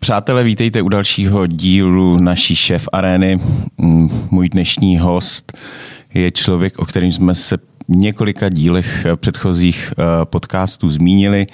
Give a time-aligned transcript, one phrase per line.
[0.00, 3.40] Přátelé, vítejte u dalšího dílu naší šéf arény.
[3.78, 5.58] Mm, můj dnešní host
[6.14, 11.46] je člověk, o kterém jsme se v několika dílech předchozích eh, podcastů zmínili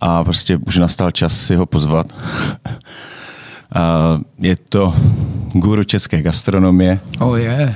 [0.00, 2.06] a prostě už nastal čas si ho pozvat.
[4.38, 4.94] Je to
[5.52, 7.00] guru české gastronomie.
[7.18, 7.44] Oh je.
[7.44, 7.74] Yeah.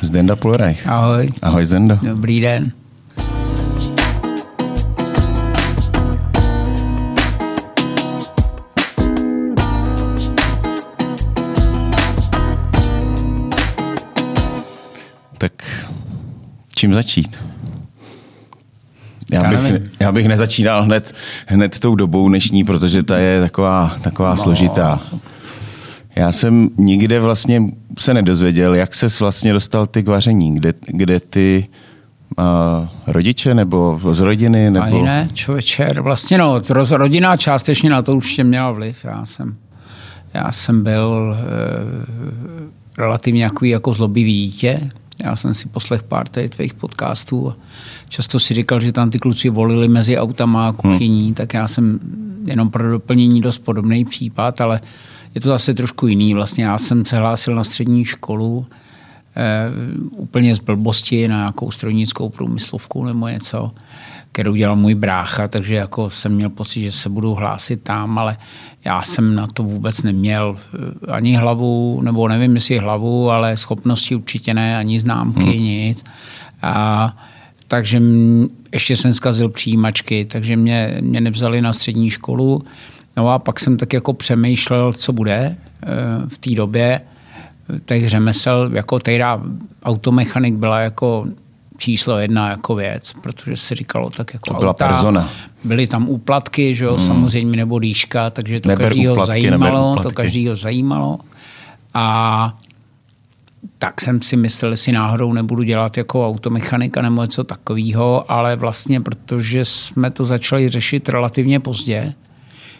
[0.00, 0.76] Zdenda Poloraj.
[0.86, 1.32] Ahoj.
[1.42, 1.98] Ahoj Zendo.
[2.02, 2.72] Dobrý den.
[16.84, 17.38] Čím začít?
[19.32, 21.12] Já bych, já bych nezačínal hned,
[21.46, 24.36] hned tou dobou dnešní, protože ta je taková, taková no.
[24.36, 25.00] složitá.
[26.16, 27.62] Já jsem nikde vlastně
[27.98, 31.66] se nedozvěděl, jak ses vlastně dostal ty k vaření, kde, kde ty
[32.38, 32.44] uh,
[33.06, 34.70] rodiče nebo z rodiny?
[34.70, 34.84] Nebo...
[34.84, 39.04] Ani ne, člověče, vlastně no, roz, rodina částečně na to určitě měla vliv.
[39.04, 39.56] Já jsem,
[40.34, 44.90] já jsem byl e, relativně jako zlobivý dítě,
[45.24, 47.56] já jsem si poslech pár tady tvých podcastů a
[48.08, 51.34] často si říkal, že tam ty kluci volili mezi autama a kuchyní, hmm.
[51.34, 52.00] tak já jsem
[52.44, 54.80] jenom pro doplnění dost podobný případ, ale
[55.34, 56.34] je to zase trošku jiný.
[56.34, 58.66] Vlastně já jsem se hlásil na střední školu
[59.36, 59.70] eh,
[60.10, 63.72] úplně z blbosti na nějakou strojnickou průmyslovku nebo něco,
[64.32, 68.36] kterou dělal můj brácha, takže jako jsem měl pocit, že se budu hlásit tam, ale
[68.84, 74.14] já jsem na to vůbec neměl eh, ani hlavu, nebo nevím, jestli hlavu, ale schopnosti
[74.14, 75.62] určitě ne, ani známky, hmm.
[75.62, 76.04] nic.
[76.62, 77.16] A,
[77.68, 82.62] takže m, ještě jsem zkazil přijímačky, takže mě, mě nevzali na střední školu.
[83.16, 85.86] No a pak jsem tak jako přemýšlel, co bude eh,
[86.28, 87.00] v té době.
[87.84, 89.42] Těch řemesel, jako teda
[89.84, 91.24] automechanik byla jako
[91.78, 95.30] číslo jedna jako věc, protože se říkalo tak jako to byla auta, persona.
[95.64, 97.06] Byly tam úplatky, že jo, hmm.
[97.06, 101.18] samozřejmě, nebo líška, takže to neber každýho úplatky, zajímalo, to každýho zajímalo.
[101.94, 102.58] A
[103.78, 109.00] tak jsem si myslel, jestli náhodou nebudu dělat jako automechanika nebo něco takového, ale vlastně
[109.00, 112.12] protože jsme to začali řešit relativně pozdě,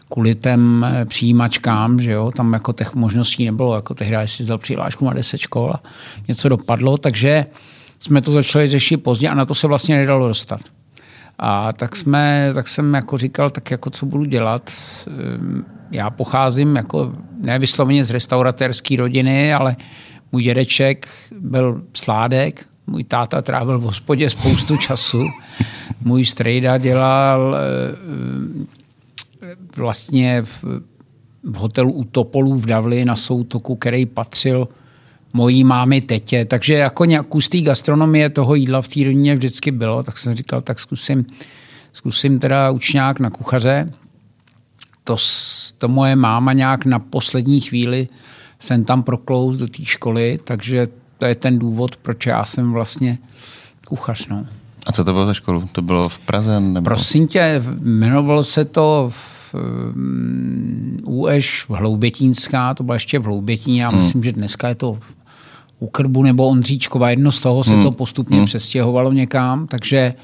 [0.08, 4.58] kvůli těm eh, přijímačkám, že jo, tam jako těch možností nebylo, jako tehdy si zdal
[4.58, 5.82] přihlášku na 10 škol a
[6.28, 7.46] něco dopadlo, takže
[8.04, 10.60] jsme to začali řešit pozdě a na to se vlastně nedalo dostat.
[11.38, 14.72] A tak, jsme, tak jsem jako říkal, tak jako co budu dělat.
[15.06, 19.76] Ehm, já pocházím jako nevysloveně z restauratérské rodiny, ale
[20.32, 21.08] můj dědeček
[21.40, 25.24] byl sládek, můj táta trávil v hospodě spoustu času,
[26.00, 28.66] můj strejda dělal ehm,
[29.76, 30.64] vlastně v,
[31.42, 34.68] v hotelu u Topolů v Davli na Soutoku, který patřil
[35.34, 36.44] mojí mámy tetě.
[36.44, 40.34] Takže jako nějakou z té gastronomie toho jídla v té rodině vždycky bylo, tak jsem
[40.34, 41.26] říkal, tak zkusím,
[41.92, 43.92] zkusím teda učňák na kuchaře.
[45.04, 45.16] To,
[45.78, 48.08] to moje máma nějak na poslední chvíli
[48.58, 53.18] jsem tam proklous do té školy, takže to je ten důvod, proč já jsem vlastně
[53.86, 54.28] kuchař.
[54.28, 54.46] No.
[54.86, 55.68] A co to bylo za školu?
[55.72, 56.60] To bylo v Praze?
[56.60, 56.84] Nebo?
[56.84, 63.82] Prosím tě, jmenovalo se to v um, UEŠ v Hloubětínská, to bylo ještě v Hloubětíně,
[63.82, 63.98] já hmm.
[63.98, 64.98] myslím, že dneska je to
[65.78, 67.82] u Krbu nebo Ondříčkova, jedno z toho se hmm.
[67.82, 68.46] to postupně hmm.
[68.46, 70.14] přestěhovalo někam, takže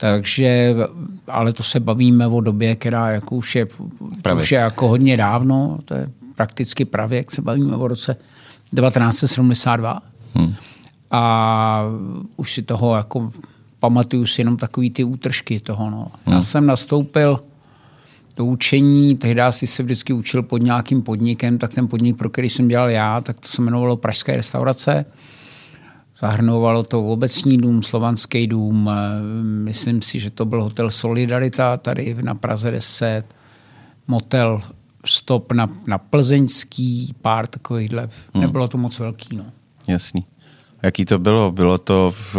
[0.00, 0.74] takže,
[1.28, 3.66] ale to se bavíme o době, která jako už je,
[4.38, 8.16] už je jako hodně dávno, to je prakticky pravěk, se bavíme o roce
[8.76, 10.00] 1972.
[10.34, 10.54] Hmm.
[11.10, 11.82] A
[12.36, 13.30] už si toho jako
[13.80, 15.90] pamatuju si jenom takový ty útržky toho.
[15.90, 16.06] No.
[16.26, 16.36] Hmm.
[16.36, 17.40] Já jsem nastoupil
[18.38, 22.48] do učení, tehdy si se vždycky učil pod nějakým podnikem, tak ten podnik, pro který
[22.48, 25.04] jsem dělal já, tak to se jmenovalo Pražské restaurace.
[26.20, 28.90] Zahrnovalo to obecní dům, slovanský dům,
[29.42, 33.24] myslím si, že to byl hotel Solidarita tady na Praze 10,
[34.08, 34.62] motel
[35.06, 38.08] Stop na, na Plzeňský, pár takovýchhle.
[38.34, 38.42] Hmm.
[38.42, 39.36] Nebylo to moc velký.
[39.36, 39.44] No.
[39.88, 40.24] Jasný.
[40.82, 41.52] Jaký to bylo?
[41.52, 42.36] Bylo to v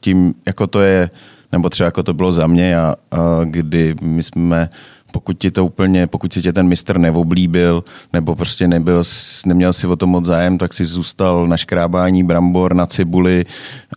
[0.00, 1.10] tím, jako to je,
[1.52, 4.68] nebo třeba jako to bylo za mě, a, a kdy my jsme
[5.12, 9.02] pokud ti to úplně, pokud si tě ten mistr neoblíbil, nebo prostě nebyl,
[9.46, 13.44] neměl si o tom moc zájem, tak si zůstal na škrábání brambor, na cibuli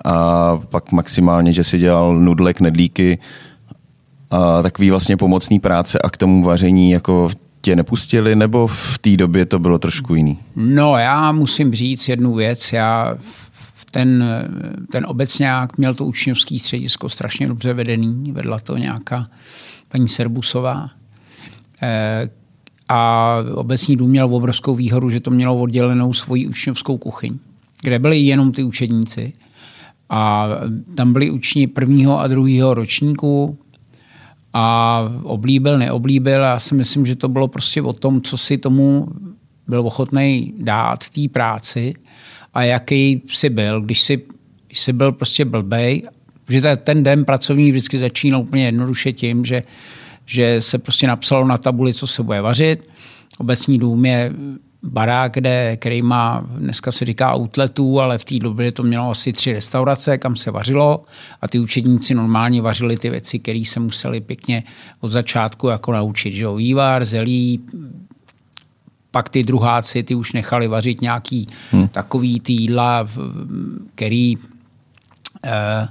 [0.05, 3.19] a pak maximálně, že si dělal nudle, knedlíky
[4.31, 7.29] a takový vlastně pomocný práce a k tomu vaření jako
[7.61, 10.39] tě nepustili, nebo v té době to bylo trošku jiný?
[10.55, 12.73] No, já musím říct jednu věc.
[12.73, 13.15] Já
[13.91, 14.25] ten,
[14.91, 19.27] ten obecňák měl to učňovský středisko strašně dobře vedený, vedla to nějaká
[19.87, 20.89] paní Serbusová.
[21.83, 22.29] E,
[22.89, 27.37] a obecní dům měl obrovskou výhodu, že to mělo oddělenou svoji učňovskou kuchyň,
[27.81, 29.33] kde byli jenom ty učedníci.
[30.09, 30.49] A
[30.95, 33.57] tam byli učni prvního a druhého ročníku
[34.53, 36.41] a oblíbil, neoblíbil.
[36.41, 39.07] Já si myslím, že to bylo prostě o tom, co si tomu
[39.67, 41.93] byl ochotný dát té práci
[42.53, 43.81] a jaký jsi byl.
[43.81, 44.21] Když jsi,
[44.67, 46.01] když jsi byl prostě blbej,
[46.49, 49.63] že ten den pracovní vždycky začínal úplně jednoduše tím, že,
[50.25, 52.89] že se prostě napsalo na tabuli, co se bude vařit.
[53.37, 54.33] Obecní dům je
[54.83, 59.33] barák, kde, který má, dneska se říká outletů, ale v té době to mělo asi
[59.33, 61.03] tři restaurace, kam se vařilo
[61.41, 64.63] a ty učedníci normálně vařili ty věci, které se museli pěkně
[64.99, 66.33] od začátku jako naučit.
[66.33, 66.55] Že jo?
[66.55, 67.59] Vývar, zelí,
[69.11, 71.87] pak ty druháci, ty už nechali vařit nějaký hmm.
[71.87, 73.07] takový ty jídla,
[73.95, 74.35] který
[75.45, 75.87] eh,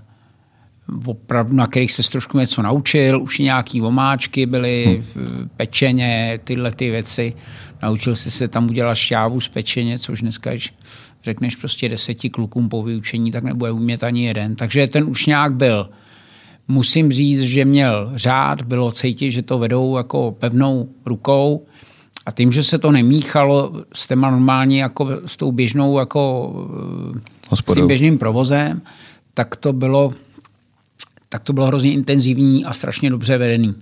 [1.04, 5.48] opravdu, na kterých se trošku něco naučil, už nějaký omáčky byly, hmm.
[5.56, 7.34] pečeně, tyhle ty věci.
[7.82, 10.74] Naučil jsi se tam udělat šťávu z pečeně, což dneska, když
[11.22, 14.56] řekneš prostě deseti klukům po vyučení, tak nebude umět ani jeden.
[14.56, 15.90] Takže ten už nějak byl.
[16.68, 21.66] Musím říct, že měl řád, bylo cítit, že to vedou jako pevnou rukou
[22.26, 26.52] a tím, že se to nemíchalo s téma normálně jako s tou běžnou jako
[27.48, 27.74] Hospodou.
[27.74, 28.82] s tím běžným provozem,
[29.34, 30.12] tak to bylo
[31.32, 33.74] tak to bylo hrozně intenzivní a strašně dobře vedený,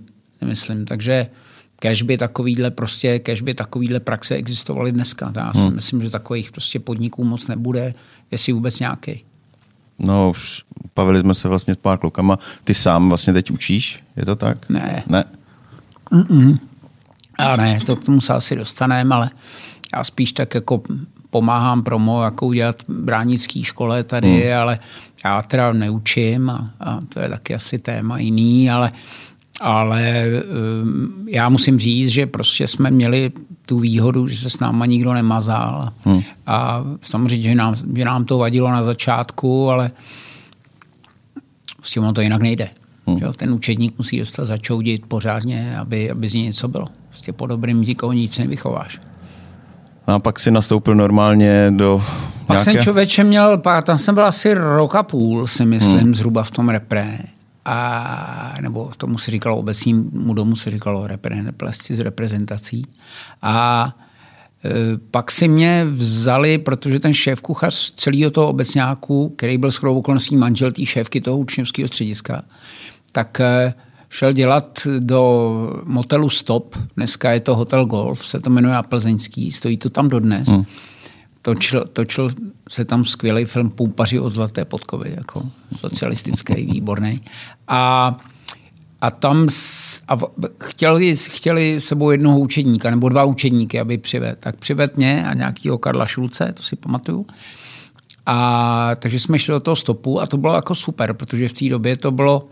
[0.45, 0.85] myslím.
[0.85, 1.27] Takže
[1.75, 5.33] kež by takovýhle prostě, kež by takovýhle praxe existovaly dneska.
[5.35, 5.75] Já si hmm.
[5.75, 7.93] myslím, že takových prostě podniků moc nebude,
[8.31, 9.23] jestli vůbec nějaký.
[9.99, 10.63] No už
[10.95, 12.39] bavili jsme se vlastně s pár klukama.
[12.63, 14.69] Ty sám vlastně teď učíš, je to tak?
[14.69, 15.03] Ne.
[15.07, 15.23] Ne?
[16.11, 16.59] Mm-mm.
[17.37, 19.29] A ne, to k tomu se asi dostaneme, ale
[19.95, 20.83] já spíš tak jako
[21.31, 24.57] pomáhám promo, jako udělat bránický škole tady, hmm.
[24.59, 24.79] ale
[25.25, 28.91] já teda neučím a, a to je taky asi téma jiný, ale,
[29.61, 30.25] ale
[30.83, 33.31] um, já musím říct, že prostě jsme měli
[33.65, 35.89] tu výhodu, že se s náma nikdo nemazal.
[36.03, 36.21] Hmm.
[36.47, 39.91] A samozřejmě, že nám, že nám to vadilo na začátku, ale
[41.81, 42.69] s tím to jinak nejde.
[43.07, 43.19] Hmm.
[43.19, 43.25] Že?
[43.35, 46.87] Ten učedník musí dostat začoudit pořádně, aby, aby z něj něco bylo.
[47.09, 48.99] Prostě po dobrým nikoho nic nevychováš.
[50.11, 52.03] A pak si nastoupil normálně do
[52.45, 52.63] Pak nějaké...
[52.63, 56.15] jsem člověče měl, tam jsem byl asi rok a půl, si myslím, hmm.
[56.15, 57.19] zhruba v tom repre.
[57.65, 62.81] A, nebo tomu se říkalo obecnímu domu se říkalo repre, neplesci z reprezentací.
[63.41, 63.87] A
[64.65, 64.69] e,
[65.11, 70.35] pak si mě vzali, protože ten šéf kuchař celého toho obecňáku, který byl skoro okolností
[70.35, 72.41] manžel té šéfky toho učňovského střediska,
[73.11, 73.73] tak e,
[74.11, 79.51] šel dělat do motelu Stop, dneska je to Hotel Golf, se to jmenuje a Plzeňský,
[79.51, 80.47] stojí to tam dodnes.
[80.47, 80.65] Hmm.
[81.41, 82.29] Točil, točil
[82.69, 85.43] se tam skvělý film Poupaři od Zlaté podkovy, jako
[85.75, 87.21] socialistický, výborný.
[87.67, 88.17] A
[89.01, 90.17] a tam s, a
[90.63, 94.39] chtěli, chtěli sebou jednoho učedníka, nebo dva učedníky, aby přived.
[94.39, 97.25] Tak přived mě a nějakýho Karla Šulce, to si pamatuju.
[98.25, 101.69] A takže jsme šli do toho stopu a to bylo jako super, protože v té
[101.69, 102.47] době to bylo,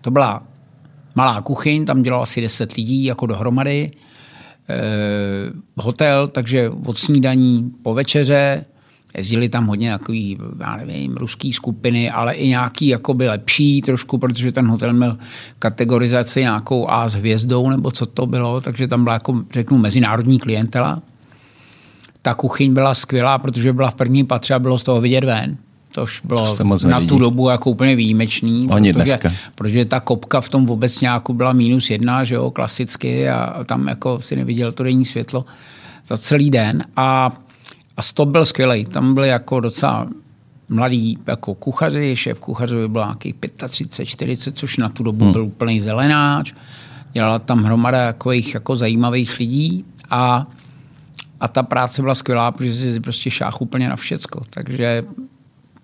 [0.00, 0.42] to byla
[1.14, 3.90] malá kuchyň, tam dělalo asi 10 lidí jako dohromady,
[4.68, 4.80] e,
[5.76, 8.64] hotel, takže od snídaní po večeře,
[9.16, 14.52] jezdili tam hodně takový, já nevím, ruský skupiny, ale i nějaký jakoby lepší trošku, protože
[14.52, 15.18] ten hotel měl
[15.58, 20.38] kategorizaci nějakou A s hvězdou, nebo co to bylo, takže tam byla jako, řeknu, mezinárodní
[20.38, 21.02] klientela.
[22.22, 25.52] Ta kuchyň byla skvělá, protože byla v prvním patře a bylo z toho vidět ven
[25.92, 28.68] tož bylo to na tu dobu jako úplně výjimečný.
[28.70, 29.32] Ani protože, dneska.
[29.54, 33.88] protože ta kopka v tom vůbec nějakou byla minus jedna, že jo, klasicky a tam
[33.88, 35.44] jako si neviděl to denní světlo
[36.06, 37.30] za celý den a,
[37.96, 38.84] a stop byl skvělý.
[38.84, 40.08] Tam byly jako docela
[40.68, 43.34] mladí jako kuchaři, šéf kuchařovi byl nějaký
[43.68, 45.32] 35, 40, což na tu dobu hmm.
[45.32, 46.52] byl úplný zelenáč.
[47.12, 50.46] Dělala tam hromada takových jako zajímavých lidí a
[51.40, 54.42] a ta práce byla skvělá, protože si prostě šách úplně na všecko.
[54.50, 55.04] Takže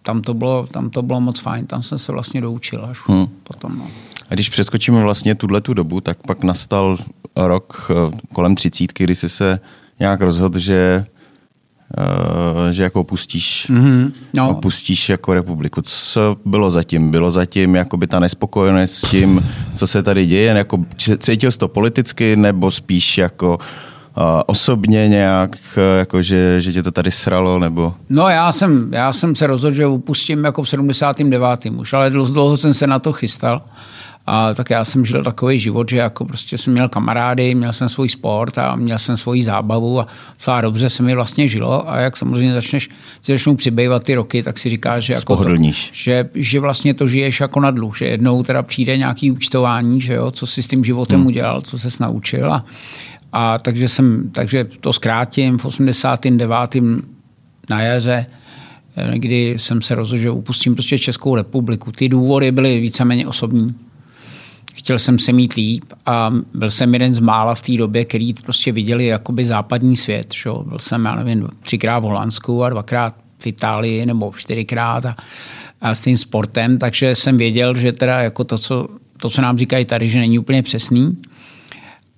[0.06, 3.26] tam to bylo, tam to bylo moc fajn, tam jsem se vlastně doučil až hmm.
[3.42, 3.78] potom.
[3.78, 3.86] No.
[4.30, 6.98] A když přeskočíme vlastně tuhle tu dobu, tak pak nastal
[7.36, 9.58] rok eh, kolem třicítky, kdy jsi se
[10.00, 11.04] nějak rozhodl, že
[11.98, 14.50] Uh, že jako opustíš, mm-hmm, no.
[14.50, 15.80] opustíš jako republiku.
[15.82, 17.10] Co bylo zatím?
[17.10, 19.44] Bylo zatím jakoby ta nespokojenost s tím,
[19.74, 20.52] co se tady děje?
[20.52, 20.84] Jako,
[21.18, 23.58] cítil jsi to politicky nebo spíš jako
[24.46, 25.56] osobně nějak,
[25.98, 27.94] jako že, že tě to tady sralo, nebo?
[28.08, 31.66] No já jsem, já jsem se rozhodl, že upustím jako v 79.
[31.76, 33.62] už, ale dlouho jsem se na to chystal.
[34.28, 37.88] A tak já jsem žil takový život, že jako prostě jsem měl kamarády, měl jsem
[37.88, 41.98] svůj sport a měl jsem svoji zábavu a docela dobře se mi vlastně žilo a
[41.98, 42.88] jak samozřejmě začneš,
[43.24, 45.50] začnou přibývat ty roky, tak si říkáš, že, jako to,
[45.92, 50.14] že, že vlastně to žiješ jako na dluh, že jednou teda přijde nějaký účtování, že
[50.14, 51.26] jo, co si s tím životem hmm.
[51.26, 52.64] udělal, co se naučil a
[53.32, 56.76] a takže, jsem, takže to zkrátím, v 89.
[57.70, 58.26] na jaře,
[58.96, 61.92] eh, kdy jsem se rozhodl, že upustím prostě Českou republiku.
[61.92, 63.74] Ty důvody byly víceméně osobní.
[64.74, 68.34] chtěl jsem se mít líp a byl jsem jeden z mála v té době, který
[68.34, 70.34] prostě viděli jakoby západní svět.
[70.34, 70.50] Že?
[70.64, 75.16] Byl jsem, já nevím, třikrát v Holandsku a dvakrát v Itálii nebo čtyřikrát a,
[75.80, 79.58] a s tím sportem, takže jsem věděl, že teda jako to, co, to, co nám
[79.58, 81.16] říkají tady, že není úplně přesný.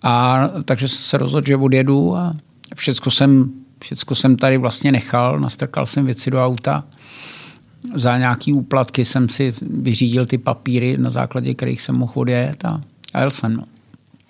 [0.02, 2.33] A takže jsem se rozhodl, že odjedu a
[2.75, 3.50] všecko jsem,
[3.81, 6.85] všecko jsem tady vlastně nechal, nastrkal jsem věci do auta.
[7.95, 12.81] Za nějaký úplatky jsem si vyřídil ty papíry, na základě kterých jsem mohl odjet a,
[13.14, 13.55] a jel jsem.
[13.55, 13.62] No.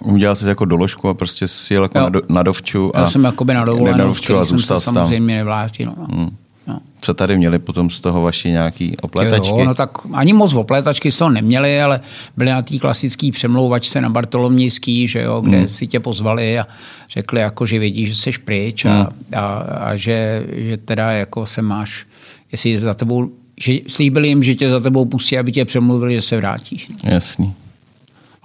[0.05, 2.97] Udělal jsi jako doložku a prostě si jel jako na, do, na dovču.
[2.97, 5.95] A já jsem jakoby na dovolenou, a jsem se samozřejmě nevrátil.
[5.99, 6.07] No.
[6.11, 6.37] Hmm.
[6.69, 6.81] No.
[7.01, 9.49] Co tady měli potom z toho vaši nějaký opletačky?
[9.49, 12.01] Jo, no tak ani moc opletačky z toho neměli, ale
[12.37, 15.69] byly na té klasický přemlouvačce na Bartolomějský, že jo, kde hmm.
[15.69, 16.67] si tě pozvali a
[17.11, 19.07] řekli, jako, že vědí, že jsi pryč a, hmm.
[19.37, 22.07] a, a, že, že teda jako se máš,
[22.53, 26.23] jestli za tebou, že slíbili jim, že tě za tebou pustí, aby tě přemluvili, že
[26.23, 26.91] se vrátíš.
[27.05, 27.55] Jasný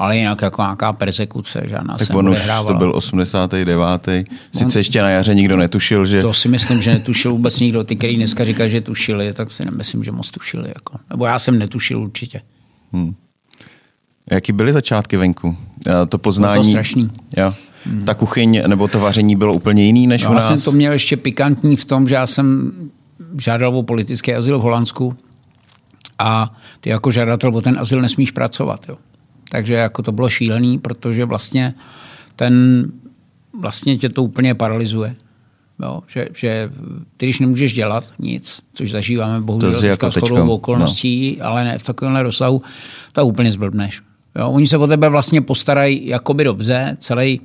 [0.04, 3.80] ale jinak jako nějaká persekuce, žádná tak on už to byl 89.
[4.52, 6.22] Sice on, ještě na jaře nikdo netušil, že...
[6.22, 7.84] To si myslím, že netušil vůbec nikdo.
[7.84, 10.68] Ty, který dneska říká, že tušili, tak si nemyslím, že moc tušili.
[10.68, 10.98] Jako.
[11.10, 12.42] Nebo já jsem netušil určitě.
[12.94, 13.16] Hmm.
[14.32, 15.58] Jaký byly začátky venku?
[16.10, 16.58] To poznání...
[16.58, 17.12] No to strašný.
[17.38, 17.54] Jo.
[17.86, 18.06] Hmm.
[18.06, 20.50] Ta kuchyň nebo to vaření bylo úplně jiný než no, u nás?
[20.50, 22.72] Já jsem to měl ještě pikantní v tom, že já jsem
[23.42, 25.16] žádal o politický azyl v Holandsku
[26.20, 28.86] a ty jako žadatel o ten azyl nesmíš pracovat.
[28.90, 28.98] Jo.
[29.54, 31.74] Takže jako to bylo šílený, protože vlastně
[32.36, 32.86] ten
[33.60, 35.16] vlastně tě to úplně paralyzuje.
[35.82, 36.72] Jo, že, že
[37.18, 41.46] ty, když nemůžeš dělat nic, což zažíváme bohužel jako shodou okolností, no.
[41.46, 42.62] ale ne v takovémhle rozsahu,
[43.12, 44.02] to úplně zblbneš.
[44.36, 47.42] Jo, oni se o tebe vlastně postarají jakoby dobře, celý,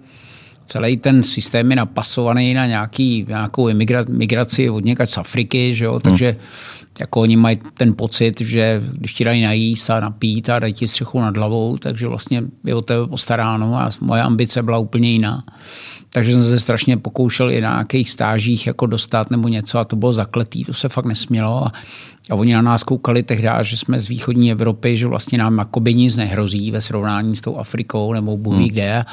[0.68, 3.68] celý ten systém je napasovaný na nějaký, nějakou
[4.08, 8.82] migraci od někač z Afriky, že jo, takže hmm jako oni mají ten pocit, že
[8.92, 12.74] když ti dají najíst a napít a dají ti střechu nad hlavou, takže vlastně je
[12.74, 15.42] o tebe postaráno a moje ambice byla úplně jiná.
[16.12, 19.96] Takže jsem se strašně pokoušel i na nějakých stážích jako dostat nebo něco a to
[19.96, 21.66] bylo zakletý, to se fakt nesmělo.
[21.66, 21.72] A,
[22.30, 25.94] a oni na nás koukali tehdy, že jsme z východní Evropy, že vlastně nám jakoby
[25.94, 28.64] nic nehrozí ve srovnání s tou Afrikou nebo Bůh hmm.
[28.64, 29.04] kde.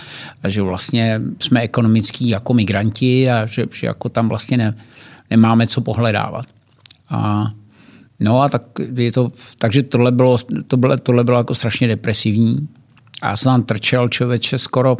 [0.43, 4.75] A že vlastně jsme ekonomický jako migranti a že, že jako tam vlastně ne,
[5.29, 6.45] nemáme co pohledávat.
[7.09, 7.51] A
[8.19, 8.61] No a tak
[8.95, 9.29] je to,
[9.59, 12.67] takže tohle bylo, to bylo, tohle bylo jako strašně depresivní.
[13.21, 14.97] A já jsem tam trčel člověče skoro,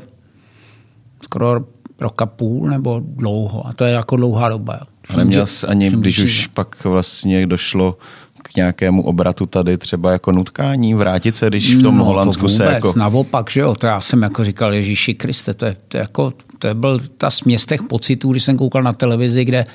[1.21, 1.65] skoro
[1.99, 3.67] roka půl nebo dlouho.
[3.67, 4.79] A to je jako dlouhá doba.
[5.09, 7.97] A neměl jsi ani, když už pak vlastně došlo
[8.43, 12.47] k nějakému obratu tady třeba jako nutkání, vrátit se, když v tom no, Holandsku to
[12.47, 12.93] vůbec, se jako...
[12.95, 16.33] naopak, že jo, to já jsem jako říkal, Ježíši Kriste, to je, to je jako,
[16.59, 19.65] to je byl ta směs těch pocitů, když jsem koukal na televizi, kde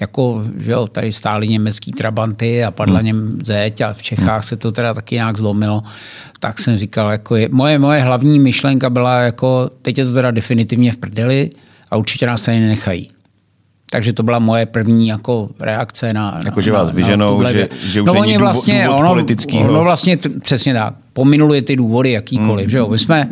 [0.00, 3.06] jako, že jo, tady stály německý trabanty a padla hmm.
[3.06, 5.82] něm zeď a v Čechách se to teda taky nějak zlomilo,
[6.40, 10.30] tak jsem říkal, jako je, moje, moje hlavní myšlenka byla jako, teď je to teda
[10.30, 11.50] definitivně v prdeli
[11.90, 13.10] a určitě nás tady nenechají.
[13.90, 16.40] Takže to byla moje první jako reakce na...
[16.44, 19.62] Jako, že vás vyženou, že, že už no, není důvod, vlastně, důvod ono, politický.
[19.62, 20.94] No vlastně t- přesně tak.
[21.12, 22.64] Pominuli ty důvody jakýkoliv.
[22.64, 22.70] Hmm.
[22.70, 22.88] Že jo?
[22.88, 23.28] My jsme,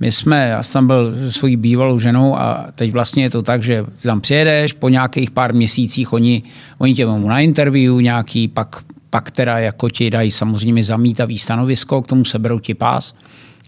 [0.00, 3.42] my jsme, já jsem tam byl se svojí bývalou ženou a teď vlastně je to
[3.42, 6.42] tak, že tam přijedeš, po nějakých pár měsících oni,
[6.78, 8.76] oni tě vemou na interview nějaký, pak,
[9.10, 13.14] pak teda jako ti dají samozřejmě zamítavý stanovisko, k tomu seberou ti pás,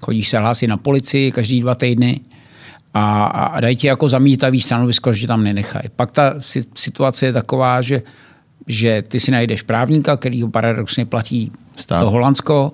[0.03, 2.21] chodíš se hlásit na policii každý dva týdny
[2.95, 5.85] a, a dají ti jako zamítavý stanovisko, že tam nenechají.
[5.97, 6.35] Pak ta
[6.75, 8.03] situace je taková, že,
[8.67, 12.01] že ty si najdeš právníka, který ho paradoxně platí Stát.
[12.01, 12.73] to Holandsko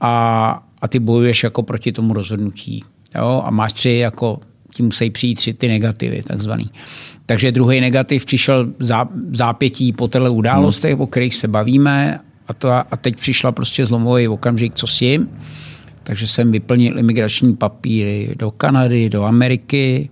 [0.00, 2.84] a, a ty bojuješ jako proti tomu rozhodnutí
[3.18, 4.40] jo, a máš tři, jako
[4.74, 6.70] ti musí přijít tři ty negativy, takzvaný.
[7.26, 11.00] Takže druhý negativ přišel v zápětí po téhle událostech, hmm.
[11.00, 15.28] o kterých se bavíme a, to, a teď přišla prostě zlomový okamžik, co s tím.
[16.02, 20.10] Takže jsem vyplnil imigrační papíry do Kanady, do Ameriky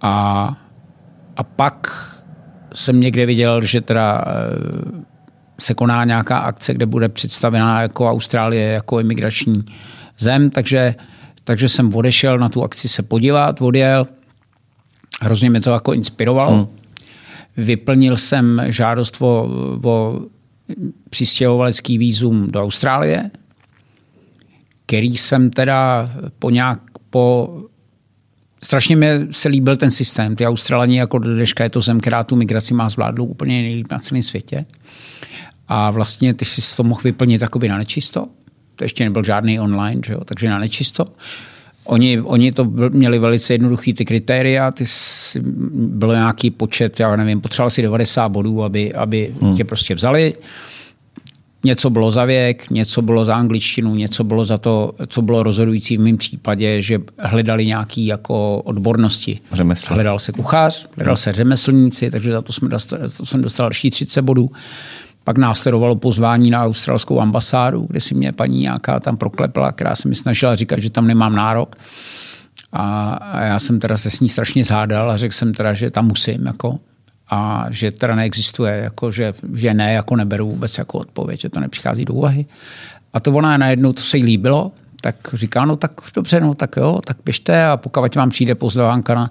[0.00, 0.56] a,
[1.36, 1.88] a pak
[2.74, 5.04] jsem někde viděl, že teda eh,
[5.60, 9.64] se koná nějaká akce, kde bude představená jako Austrálie jako imigrační
[10.18, 10.94] zem, takže
[11.44, 14.06] takže jsem odešel na tu akci se podívat, odjel.
[15.20, 16.56] Hrozně mě to jako inspirovalo.
[16.56, 16.66] Hmm.
[17.56, 19.48] Vyplnil jsem žádost o,
[19.84, 20.20] o
[21.10, 23.30] přistěhovalecký výzum do Austrálie,
[24.86, 27.58] který jsem teda po nějak po
[28.62, 30.36] strašně mi se líbil ten systém.
[30.36, 33.86] Ty Australani jako do dneška je to zem, která tu migraci má zvládlu úplně nejlíp
[33.90, 34.64] na celém světě.
[35.68, 38.28] A vlastně ty si to mohl vyplnit takoby na nečisto
[38.76, 40.20] to ještě nebyl žádný online, že jo?
[40.24, 41.04] takže na nečisto.
[41.84, 45.40] Oni, oni to měli velice jednoduchý ty kritéria, ty jsi,
[45.74, 49.56] bylo nějaký počet, já nevím, potřeboval si 90 bodů, aby, aby hmm.
[49.56, 50.34] tě prostě vzali.
[51.64, 55.96] něco bylo za věk, něco bylo za angličtinu, něco bylo za to, co bylo rozhodující
[55.96, 59.40] v mém případě, že hledali nějaké jako odbornosti.
[59.52, 59.94] Řemeslo.
[59.94, 63.64] Hledal se kuchař, hledal se řemeslníci, takže za to, jsme dostal, za to jsem dostal
[63.64, 64.50] další 30 bodů.
[65.24, 70.08] Pak následovalo pozvání na australskou ambasádu, kde si mě paní nějaká tam proklepla, která se
[70.08, 71.76] mi snažila říkat, že tam nemám nárok.
[72.72, 75.90] A, a já jsem teda se s ní strašně zhádal a řekl jsem teda, že
[75.90, 76.46] tam musím.
[76.46, 76.78] Jako,
[77.30, 81.60] a že teda neexistuje, jako že, že ne, jako neberu vůbec jako odpověď, že to
[81.60, 82.46] nepřichází do úvahy.
[83.12, 86.76] A to ona najednou, to se jí líbilo, tak říká, no tak dobře, no tak
[86.76, 89.30] jo, tak běžte a pokud vám přijde pozvánka na,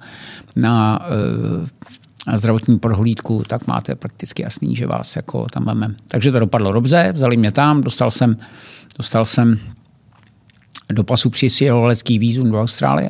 [0.55, 2.02] na, eh, na
[2.33, 5.95] zdravotní prohlídku, tak máte prakticky jasný, že vás jako tam máme.
[6.07, 8.37] Takže to dopadlo dobře, vzali mě tam, dostal jsem,
[8.97, 9.59] dostal jsem
[10.93, 13.09] do pasu přistěhovalecký vízum do Austrálie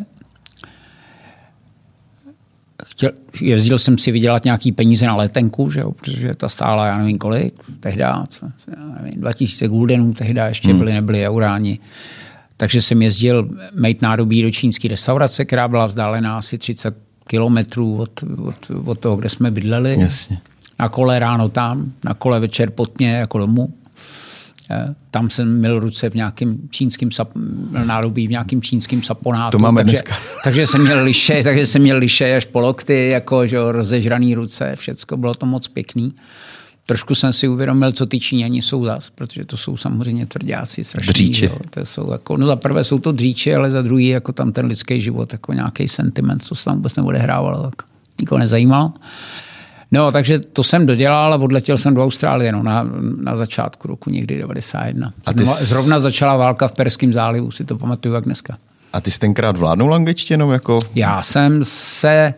[2.84, 6.98] chtěl, jezdil jsem si vydělat nějaký peníze na letenku, že jo, protože ta stála, já
[6.98, 8.26] nevím kolik, tehda,
[9.02, 10.78] nevím, 2000 guldenů, tehda ještě hmm.
[10.78, 11.80] byly, nebyly euráni.
[12.58, 18.24] Takže jsem jezdil mít nádobí do čínské restaurace, která byla vzdálená asi 30 kilometrů od,
[18.38, 20.00] od, od toho, kde jsme bydleli.
[20.00, 20.38] Jasně.
[20.80, 23.74] Na kole ráno tam, na kole večer potně jako domů.
[24.72, 27.30] Eh, tam jsem měl ruce v nějakém čínském sap,
[27.86, 29.58] nádobí, v nějakém čínském saponátu.
[29.58, 30.16] To máme takže, dneska.
[30.44, 34.76] takže jsem měl liše, takže jsem měl liše až po lokty, jako že rozežraný ruce,
[34.76, 36.14] všecko bylo to moc pěkný.
[36.86, 41.14] Trošku jsem si uvědomil, co ty Číňani jsou zas, protože to jsou samozřejmě tvrdáci strašní.
[41.14, 41.46] Dříče.
[41.46, 41.58] Jo.
[41.70, 44.66] To jsou jako, no za prvé jsou to dříče, ale za druhý jako tam ten
[44.66, 47.88] lidský život, jako nějaký sentiment, co se tam vůbec neodehrávalo, tak
[48.20, 48.94] nikoho nezajímalo.
[49.92, 52.90] No, takže to jsem dodělal a odletěl jsem do Austrálie no, na,
[53.24, 55.14] na začátku roku někdy 91.
[55.26, 55.66] A ty jsi...
[55.66, 58.58] Zrovna začala válka v Perském zálivu, si to pamatuju jak dneska.
[58.94, 60.52] A ty jsi tenkrát vládnul angličtinou?
[60.52, 60.80] Jako...
[60.96, 62.34] Já jsem se...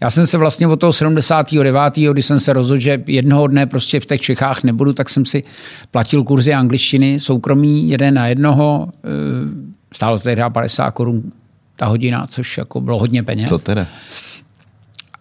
[0.00, 1.94] Já jsem se vlastně od toho 79.
[2.12, 5.44] kdy jsem se rozhodl, že jednoho dne prostě v těch Čechách nebudu, tak jsem si
[5.90, 8.88] platil kurzy angličtiny, soukromý, jeden na jednoho.
[9.04, 9.08] Eh,
[9.92, 11.32] stálo to tehdy 50 korun
[11.76, 13.48] ta hodina, což jako bylo hodně peněz.
[13.48, 13.86] Co teda?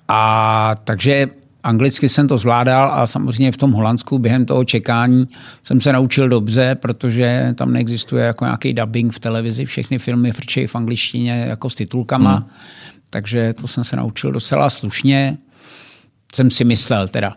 [0.08, 1.28] A takže
[1.68, 5.28] Anglicky jsem to zvládal a samozřejmě v tom Holandsku během toho čekání
[5.64, 9.66] jsem se naučil dobře, protože tam neexistuje jako nějaký dubbing v televizi.
[9.66, 12.36] Všechny filmy frčejí v angličtině jako s titulkama.
[12.36, 12.46] Hmm.
[13.10, 15.38] Takže to jsem se naučil docela slušně.
[16.36, 17.34] Jsem si myslel teda.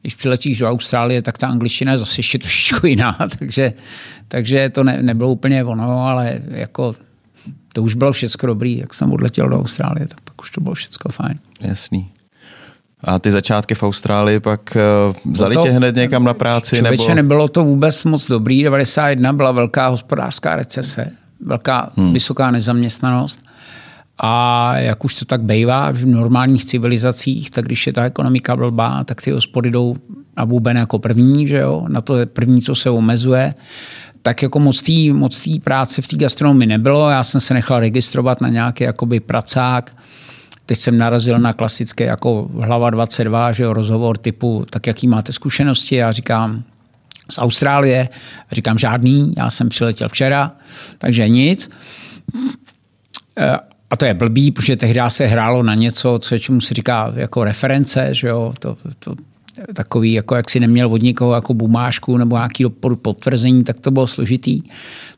[0.00, 3.16] Když přiletíš do Austrálie, tak ta angličtina je zase ještě trošičku jiná.
[3.38, 3.72] takže,
[4.28, 6.94] takže to ne, nebylo úplně ono, ale jako
[7.72, 8.78] to už bylo všechno dobrý.
[8.78, 11.38] Jak jsem odletěl do Austrálie, tak pak už to bylo všechno fajn.
[11.60, 12.10] Jasný.
[13.04, 14.76] A ty začátky v Austrálii pak
[15.24, 16.76] uh, vzali to, tě hned někam na práci?
[16.76, 17.14] Člověče, nebo...
[17.14, 18.62] nebylo to vůbec moc dobrý.
[18.62, 22.12] 91 byla velká hospodářská recese, velká hmm.
[22.12, 23.42] vysoká nezaměstnanost.
[24.18, 29.04] A jak už to tak bývá v normálních civilizacích, tak když je ta ekonomika blbá,
[29.04, 29.94] tak ty hospody jdou
[30.36, 31.84] na buben jako první, že jo?
[31.88, 33.54] na to je první, co se omezuje.
[34.22, 37.10] Tak jako moc té moc práce v té gastronomii nebylo.
[37.10, 39.96] Já jsem se nechal registrovat na nějaký jakoby pracák,
[40.68, 45.32] Teď jsem narazil na klasické jako hlava 22, že jo, rozhovor typu, tak jaký máte
[45.32, 45.96] zkušenosti?
[45.96, 46.64] Já říkám,
[47.30, 48.08] z Austrálie.
[48.52, 50.52] Říkám žádný, já jsem přiletěl včera,
[50.98, 51.70] takže nic.
[53.90, 57.44] A to je blbý, protože tehdy se hrálo na něco, co čemu se říká jako
[57.44, 59.14] reference, že jo, to, to,
[59.74, 62.64] takový, jako jak si neměl od nikoho jako bumášku nebo nějaký
[63.02, 64.62] potvrzení, tak to bylo složitý.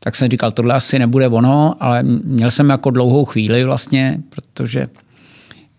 [0.01, 4.87] Tak jsem říkal, tohle asi nebude ono, ale měl jsem jako dlouhou chvíli vlastně, protože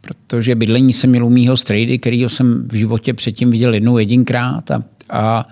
[0.02, 4.72] protože bydlení jsem měl u mýho strejdy, kterýho jsem v životě předtím viděl jednou jedinkrát
[4.72, 5.48] a, a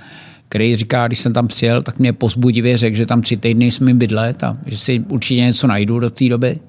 [0.50, 3.94] který říká, když jsem tam přijel, tak mě pozbudivě řekl, že tam tři týdny jsme
[3.94, 6.60] bydlet a že si určitě něco najdu do té doby.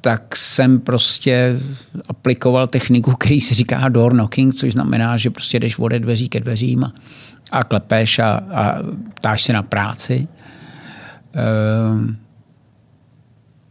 [0.00, 1.60] Tak jsem prostě
[2.08, 6.40] aplikoval techniku, který se říká door knocking, což znamená, že prostě jdeš ode dveří ke
[6.40, 6.92] dveřím a,
[7.52, 8.78] a klepeš a, a
[9.14, 10.28] ptáš se na práci.
[11.34, 12.16] Ehm,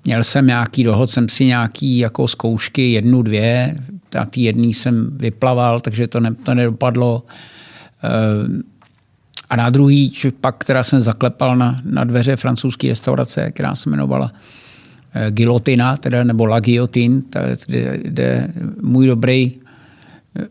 [0.05, 3.75] Měl jsem nějaký, dohod jsem si nějaký jako zkoušky, jednu, dvě,
[4.19, 7.23] a ty jedný jsem vyplaval, takže to, ne, to nedopadlo.
[8.03, 8.63] Eh,
[9.49, 14.31] a na druhý, pak teda jsem zaklepal na, na dveře francouzské restaurace, která se jmenovala
[15.29, 17.21] Gilotina, teda, nebo La Guillotine,
[17.65, 18.47] kde, kde
[18.81, 19.55] můj dobrý
[20.35, 20.47] eh,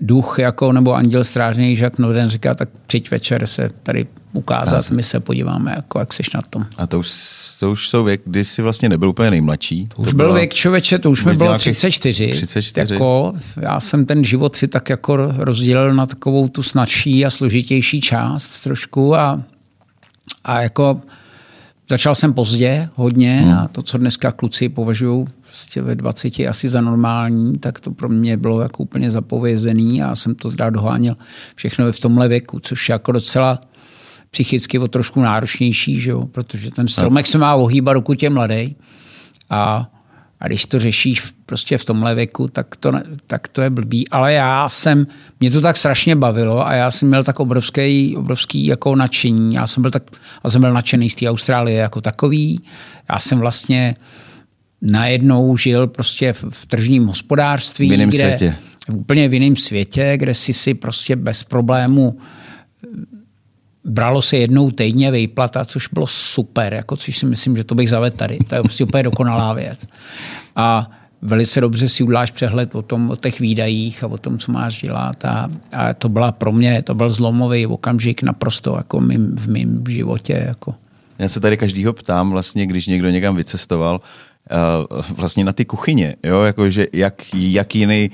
[0.00, 4.90] duch jako, nebo anděl strážný Jacques Noden říká, tak přijď večer se tady ukázat.
[4.90, 6.66] My se podíváme, jako, jak jsi na tom.
[6.76, 7.12] A to už,
[7.60, 9.88] to už jsou věk, kdy jsi vlastně nebyl úplně nejmladší.
[9.96, 12.28] To už to byl byla, věk člověče, to už mi bylo 34.
[12.28, 12.94] 34.
[12.94, 18.00] Jako, já jsem ten život si tak jako rozdělil na takovou tu snadší a složitější
[18.00, 19.42] část trošku a,
[20.44, 21.00] a jako
[21.90, 23.52] Začal jsem pozdě hodně hmm.
[23.52, 28.08] a to, co dneska kluci považují prostě ve 20 asi za normální, tak to pro
[28.08, 31.16] mě bylo jako úplně zapovězený a jsem to teda doháněl
[31.54, 33.60] všechno v tomhle věku, což je jako docela
[34.30, 36.26] psychicky o trošku náročnější, že jo?
[36.26, 38.76] protože ten stromek se má ohýbat, dokud je mladý.
[39.50, 39.90] A,
[40.40, 42.92] a když to řešíš prostě v tomhle věku, tak to,
[43.26, 44.08] tak to je blbý.
[44.08, 45.06] Ale já jsem,
[45.40, 49.54] mě to tak strašně bavilo a já jsem měl tak obrovský, obrovský jako nadšení.
[49.54, 50.02] Já jsem byl, tak,
[50.44, 52.60] já jsem byl nadšený z té Austrálie jako takový.
[53.12, 53.94] Já jsem vlastně
[54.82, 57.88] najednou žil prostě v, v tržním hospodářství.
[57.88, 58.56] V jiném kde, světě.
[58.92, 62.18] Úplně v jiném světě, kde si si prostě bez problému
[63.84, 67.90] bralo se jednou týdně výplata, což bylo super, jako, což si myslím, že to bych
[67.90, 68.38] zavedl tady.
[68.48, 69.86] To je prostě úplně dokonalá věc.
[70.56, 70.90] A
[71.22, 74.82] velice dobře si uděláš přehled o, tom, o těch výdajích a o tom, co máš
[74.82, 75.24] dělat.
[75.24, 79.84] A, a to byla pro mě, to byl zlomový okamžik naprosto jako mým, v mém
[79.88, 80.44] životě.
[80.48, 80.74] Jako.
[81.18, 84.00] Já se tady každýho ptám, vlastně, když někdo někam vycestoval,
[84.90, 88.10] uh, vlastně na ty kuchyně, jo, jakože jak, jak jiný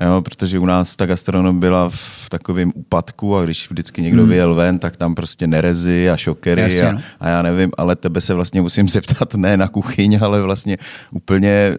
[0.00, 4.30] Jo, protože u nás ta gastronomie byla v takovém úpadku a když vždycky někdo hmm.
[4.30, 7.00] vyjel ven, tak tam prostě nerezy a šokery a, no.
[7.20, 10.76] a já nevím, ale tebe se vlastně musím zeptat ne na kuchyň, ale vlastně
[11.10, 11.76] úplně eh,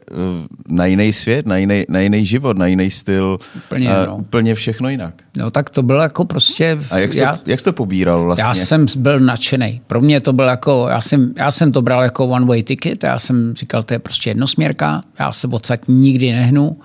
[0.67, 4.17] na jiný svět, na jiný, na jiný život, na jiný styl, úplně, a, no.
[4.17, 5.13] úplně všechno jinak.
[5.37, 6.77] No tak to bylo jako prostě...
[6.91, 8.43] A jak jsi, já, to, jak jsi to pobíral vlastně?
[8.43, 9.81] Já jsem byl nadšený.
[9.87, 13.03] Pro mě to byl jako, já jsem, já jsem to bral jako one way ticket,
[13.03, 16.77] já jsem říkal, to je prostě jednosměrka, já se odsaď nikdy nehnu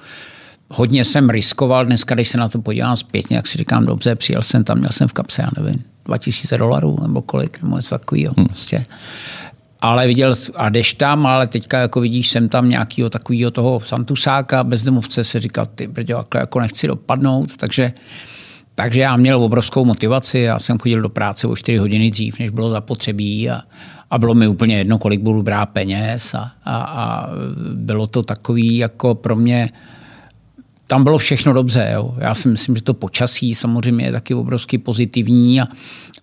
[0.71, 1.85] hodně jsem riskoval.
[1.85, 4.91] Dneska, když se na to podívám zpětně, jak si říkám, dobře, přijel jsem tam, měl
[4.91, 8.35] jsem v kapse, já nevím, 2000 dolarů nebo kolik, nebo něco takového.
[8.37, 8.47] Hmm.
[8.47, 8.85] Prostě.
[9.81, 14.65] Ale viděl, a jdeš tam, ale teďka jako vidíš, jsem tam nějakého takového toho santusáka,
[14.65, 17.93] bezdomovce se říkal, ty brdě, jako nechci dopadnout, takže
[18.75, 22.51] takže já měl obrovskou motivaci, já jsem chodil do práce o 4 hodiny dřív, než
[22.51, 23.63] bylo zapotřebí a,
[24.11, 27.29] a bylo mi úplně jedno, kolik budu brát peněz a, a, a
[27.75, 29.71] bylo to takový jako pro mě
[30.89, 31.91] tam bylo všechno dobře.
[31.93, 32.15] Jo.
[32.19, 35.65] Já si myslím, že to počasí samozřejmě je taky obrovsky pozitivní a,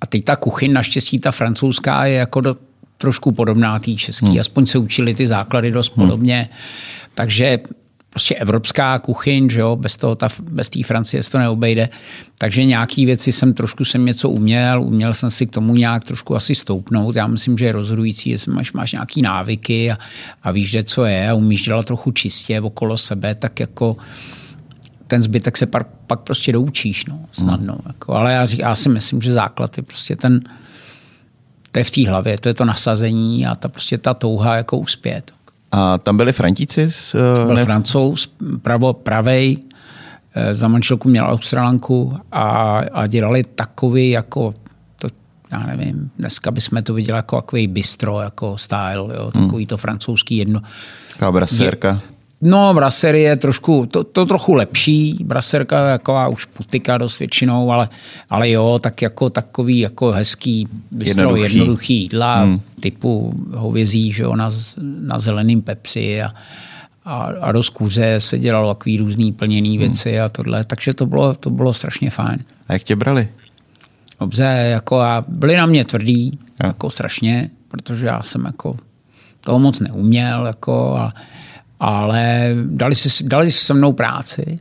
[0.02, 2.56] a teď ta kuchyň, naštěstí ta francouzská je jako do,
[2.98, 4.26] trošku podobná té české.
[4.26, 4.40] Hmm.
[4.40, 6.08] Aspoň se učili ty základy dost hmm.
[6.08, 6.48] podobně.
[7.14, 7.60] Takže
[8.10, 11.90] prostě evropská kuchyň, že jo, bez toho ta, bez té Francie se to neobejde.
[12.38, 16.36] Takže nějaký věci jsem trošku jsem něco uměl, uměl jsem si k tomu nějak trošku
[16.36, 17.16] asi stoupnout.
[17.16, 19.98] Já myslím, že je rozhodující, jestli máš, máš nějaký návyky a,
[20.44, 23.98] a víš, že co je a umíš dělat trochu čistě okolo sebe, tak jako
[25.08, 27.74] ten zbytek se pak, pak prostě doučíš, no, snadno.
[27.74, 27.84] Hmm.
[27.88, 30.40] Jako, ale já, já si myslím, že základ je prostě ten,
[31.72, 34.78] to je v té hlavě, to je to nasazení a ta prostě ta touha jako
[34.78, 35.32] uspět.
[35.72, 36.92] A tam byli Frantíci?
[36.92, 37.64] S, uh, byl ne...
[37.64, 38.30] francouz,
[38.62, 39.58] pravo, pravej,
[40.34, 44.54] eh, za manželku měl Australanku a, a dělali takový jako
[45.00, 45.08] to,
[45.52, 49.68] já nevím, dneska bychom to viděli jako takový bistro, jako style, jo, takový hmm.
[49.68, 50.62] to francouzský jedno.
[51.12, 52.02] Taková brasérka.
[52.46, 57.72] No, Brasserie je trošku, to, to trochu lepší, Braserka je taková už putika dost většinou,
[57.72, 57.90] ale,
[58.30, 62.62] ale jo, tak jako takový jako hezký, bystro, jednoduchý, jednoduchý jídla hmm.
[62.80, 64.50] typu hovězí, že jo, na,
[65.00, 66.34] na zeleným pepři a,
[67.06, 69.80] a, a do skůře se dělalo takový různý plněný hmm.
[69.80, 72.40] věci a tohle, takže to bylo, to bylo strašně fajn.
[72.68, 73.30] A jak tě brali?
[74.20, 76.68] Dobře, jako a byli na mě tvrdí, ja.
[76.68, 78.76] jako strašně, protože já jsem jako
[79.40, 81.14] toho moc neuměl, jako, a,
[81.80, 84.60] ale dali si, dali si se mnou práci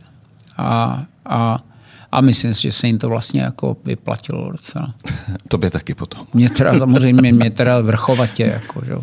[0.56, 1.64] a, a,
[2.12, 4.94] a myslím si, že se jim to vlastně jako vyplatilo docela.
[5.48, 6.26] Tobě taky potom.
[6.34, 8.94] Mě teda samozřejmě, mě teda vrchovatě, jako, že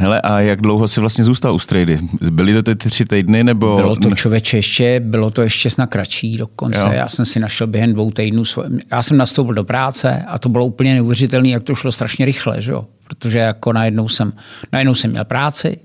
[0.00, 1.98] Hele, a jak dlouho jsi vlastně zůstal u Strady?
[2.30, 3.76] Byly to ty tři týdny, nebo...
[3.76, 6.80] Bylo to člověče ještě, bylo to ještě snad kratší dokonce.
[6.80, 6.90] Jo.
[6.92, 8.66] Já jsem si našel během dvou týdnů, svoj...
[8.92, 12.60] já jsem nastoupil do práce a to bylo úplně neuvěřitelné, jak to šlo strašně rychle,
[12.60, 12.86] že jo?
[13.08, 14.32] Protože jako najednou jsem,
[14.72, 15.78] najednou jsem měl práci,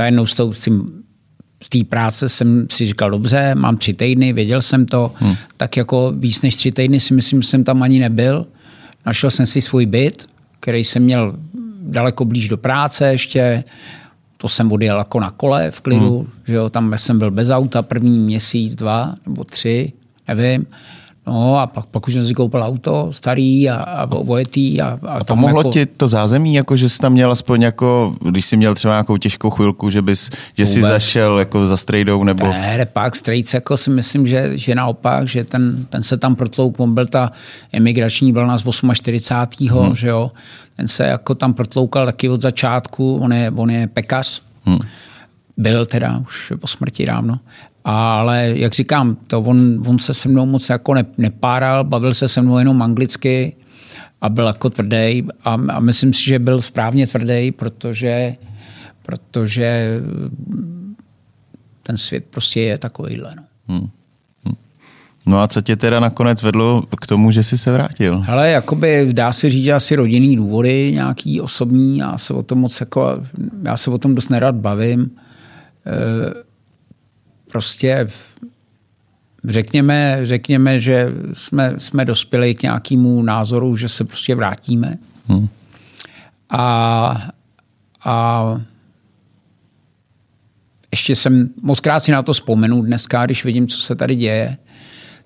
[0.00, 1.02] najednou s, tou, s tím
[1.62, 5.34] z té práce jsem si říkal, dobře, mám tři týdny, věděl jsem to, hmm.
[5.56, 8.46] tak jako víc než tři týdny si myslím, že jsem tam ani nebyl.
[9.06, 10.26] Našel jsem si svůj byt,
[10.60, 11.34] který jsem měl
[11.80, 13.64] daleko blíž do práce ještě,
[14.36, 16.28] to jsem odjel jako na kole v klidu, hmm.
[16.46, 19.92] že jo, tam jsem byl bez auta první měsíc, dva nebo tři,
[20.28, 20.66] nevím.
[21.26, 24.80] No a pak, pak už jsem si koupil auto starý a, a ojetý.
[24.80, 25.70] A, a, a pomohlo jako...
[25.70, 29.16] ti to zázemí, jako že jsi tam měl aspoň jako, když jsi měl třeba nějakou
[29.16, 32.48] těžkou chvilku, že bys, že jsi zašel jako za strejdou nebo...
[32.48, 36.80] Ne, pak strejc jako si myslím, že, že naopak, že ten, ten se tam protlouk,
[36.80, 37.32] on byl ta
[37.72, 39.78] emigrační vlna z 48.
[39.78, 39.94] Hmm.
[39.94, 40.30] že jo,
[40.76, 44.78] ten se jako tam protloukal taky od začátku, on je, on je pekař, hmm.
[45.56, 47.38] byl teda už po smrti dávno
[47.84, 52.28] ale jak říkám, to on, on se se mnou moc jako ne, nepáral, bavil se
[52.28, 53.56] se mnou jenom anglicky
[54.20, 58.36] a byl jako tvrdý a, a myslím si, že byl správně tvrdý, protože,
[59.02, 60.00] protože
[61.82, 63.34] ten svět prostě je takovýhle.
[63.36, 63.42] No.
[63.68, 63.88] Hmm.
[64.44, 64.54] Hmm.
[65.26, 68.24] No a co tě teda nakonec vedlo k tomu, že jsi se vrátil?
[68.28, 72.58] Ale jakoby dá se říct, že asi rodinný důvody, nějaký osobní, já se o tom
[72.58, 73.22] moc jako,
[73.62, 75.10] já se o tom dost nerad bavím.
[75.86, 76.49] E,
[77.52, 78.06] prostě
[79.44, 84.98] řekněme, řekněme že jsme, jsme dospěli k nějakému názoru, že se prostě vrátíme.
[85.28, 85.48] Hmm.
[86.50, 87.28] A,
[88.04, 88.44] a
[90.90, 94.56] ještě jsem, moc krát si na to vzpomenu dneska, když vidím, co se tady děje,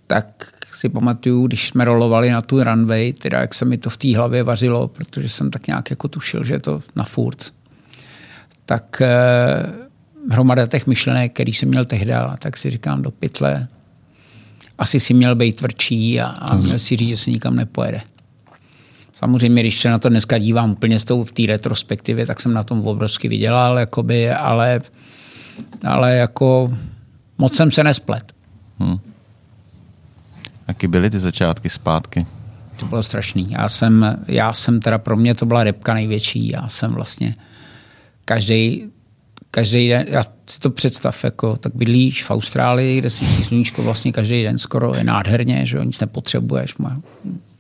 [0.06, 3.96] tak si pamatuju, když jsme rolovali na tu runway, teda jak se mi to v
[3.96, 7.52] té hlavě vařilo, protože jsem tak nějak jako tušil, že je to na furt.
[8.66, 9.83] Tak eh,
[10.30, 13.68] hromada těch myšlenek, který jsem měl tehdy, tak si říkám do pytle,
[14.78, 18.00] asi si měl být tvrdší a, a měl si říct, že se nikam nepojede.
[19.14, 22.52] Samozřejmě, když se na to dneska dívám úplně s tou v té retrospektivě, tak jsem
[22.52, 24.80] na tom obrovsky vydělal, jakoby, ale,
[25.84, 26.76] ale jako
[27.38, 28.32] moc jsem se nesplet.
[28.78, 28.98] Hmm.
[30.68, 32.26] Jaký byly ty začátky zpátky?
[32.76, 33.50] To bylo strašný.
[33.50, 36.48] Já jsem, já jsem teda, pro mě to byla repka největší.
[36.48, 37.34] Já jsem vlastně
[38.24, 38.90] každý
[39.54, 44.12] každý den, já si to představ, jako, tak bydlíš v Austrálii, kde svítí sluníčko vlastně
[44.12, 46.76] každý den skoro, je nádherně, že jo, nic nepotřebuješ.
[46.76, 46.96] Má,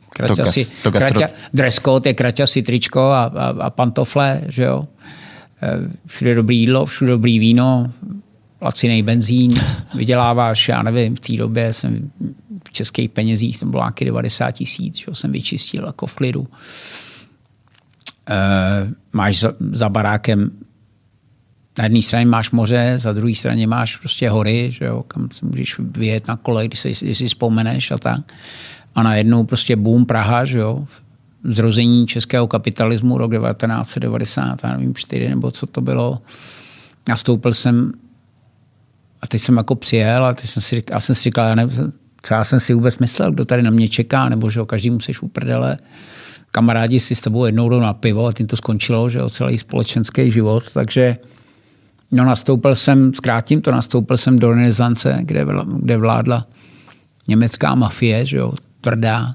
[0.08, 4.84] kraťasy, to, to kraťa, dress code je kraťasy, tričko a, a, a pantofle, že jo.
[5.62, 7.90] E, všude dobrý jídlo, všude dobrý víno,
[8.62, 9.60] laciný benzín,
[9.94, 12.10] vyděláváš, já nevím, v té době jsem
[12.68, 16.48] v českých penězích, to bylo nějaký 90 tisíc, že jsem vyčistil jako v klidu.
[18.30, 18.34] E,
[19.12, 20.50] máš za, za barákem
[21.78, 25.46] na jedné straně máš moře, za druhé straně máš prostě hory, že jo, kam se
[25.46, 28.20] můžeš vyjet na kole, když, se, když si vzpomeneš a tak.
[28.94, 30.86] A najednou prostě boom Praha, že jo,
[31.44, 36.22] zrození českého kapitalismu rok 1990, já nevím, čtyři nebo co to bylo.
[37.08, 37.92] Nastoupil jsem
[39.22, 41.54] a teď jsem jako přijel a teď jsem si říkal, já jsem si říkal, já
[41.54, 44.66] nevím, co já jsem si vůbec myslel, kdo tady na mě čeká, nebo že jo,
[44.66, 45.76] každý musíš uprdele.
[46.50, 49.58] Kamarádi si s tebou jednou jdou na pivo a tím to skončilo, že jo, celý
[49.58, 51.16] společenský život, takže
[52.12, 56.46] No nastoupil jsem, zkrátím to, nastoupil jsem do renesance, kde, kde vládla
[57.28, 59.34] německá mafie, že jo, tvrdá.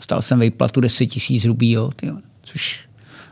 [0.00, 2.88] Stal jsem vejplatu 10 tisíc rubí, jo, tyjo, což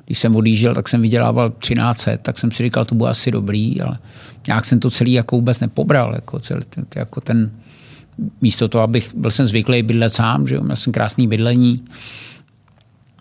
[0.07, 3.81] když jsem odjížděl, tak jsem vydělával 13, tak jsem si říkal, to bude asi dobrý,
[3.81, 3.99] ale
[4.47, 6.63] nějak jsem to celý jako vůbec nepobral, jako, celý,
[6.95, 7.51] jako ten,
[8.41, 11.85] místo toho, abych, byl jsem zvyklý bydlet sám, že jo, měl jsem krásný bydlení,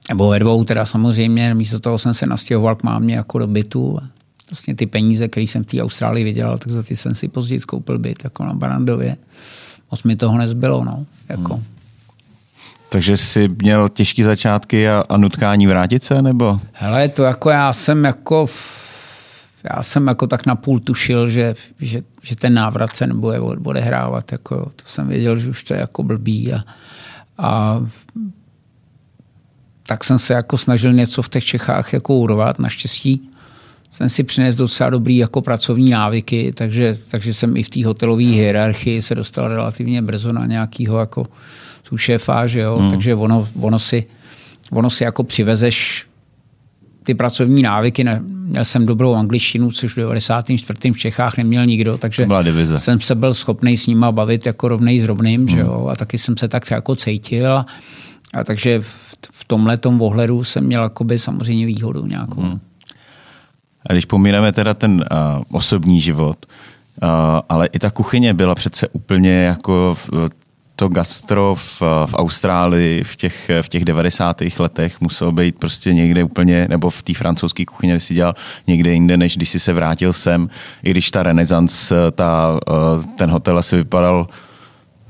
[0.10, 4.00] nebo ve dvou teda samozřejmě, místo toho jsem se nastěhoval k mámě jako do bytu
[4.52, 7.60] vlastně ty peníze, které jsem v té Austrálii vydělal, tak za ty jsem si později
[7.60, 9.18] koupil byt jako na Barandově.
[9.92, 11.06] Moc mi toho nezbylo, no.
[11.30, 11.54] Jako.
[11.54, 11.64] Hmm.
[12.90, 16.60] Takže jsi měl těžké začátky a, a nutkání vrátit se, nebo?
[16.72, 18.48] Hele, to jako já jsem jako
[19.76, 24.32] já jsem jako tak napůl tušil, že, že, že ten návrat se nebude odehrávat.
[24.32, 26.54] Jako, to jsem věděl, že už to je jako blbý.
[26.54, 26.64] A,
[27.38, 27.82] a
[29.88, 32.60] tak jsem se jako snažil něco v těch Čechách jako urvat.
[32.60, 33.31] Naštěstí
[33.92, 38.24] jsem si přinesl docela dobrý jako pracovní návyky, takže, takže jsem i v té hotelové
[38.24, 41.26] hierarchii se dostal relativně brzo na nějakého jako
[41.96, 42.78] šéfa, že jo?
[42.78, 42.90] Hmm.
[42.90, 44.06] takže ono, ono, si,
[44.72, 46.06] ono si jako přivezeš
[47.04, 48.06] ty pracovní návyky.
[48.22, 50.92] Měl jsem dobrou angličtinu, což v 94.
[50.92, 52.28] v Čechách neměl nikdo, takže
[52.78, 55.50] jsem se byl schopný s nima bavit jako rovnej s rovným, hmm.
[55.50, 55.88] že jo?
[55.92, 57.58] a taky jsem se tak jako cítil.
[57.58, 57.66] A,
[58.34, 62.42] a takže v, v tomhle ohledu jsem měl jakoby samozřejmě výhodu nějakou.
[62.42, 62.60] Hmm.
[63.90, 66.46] A když pomínáme teda ten uh, osobní život,
[67.04, 67.10] uh,
[67.50, 69.98] ale i ta kuchyně byla přece úplně jako
[70.76, 74.42] to gastro v, v Austrálii v těch, v těch 90.
[74.60, 78.36] letech muselo být prostě někde úplně, nebo v té francouzské kuchyně, si dělal
[78.68, 80.50] někde jinde, než když si se vrátil sem,
[80.84, 82.60] i když ta renesance, ta,
[83.18, 84.28] ten hotel asi vypadal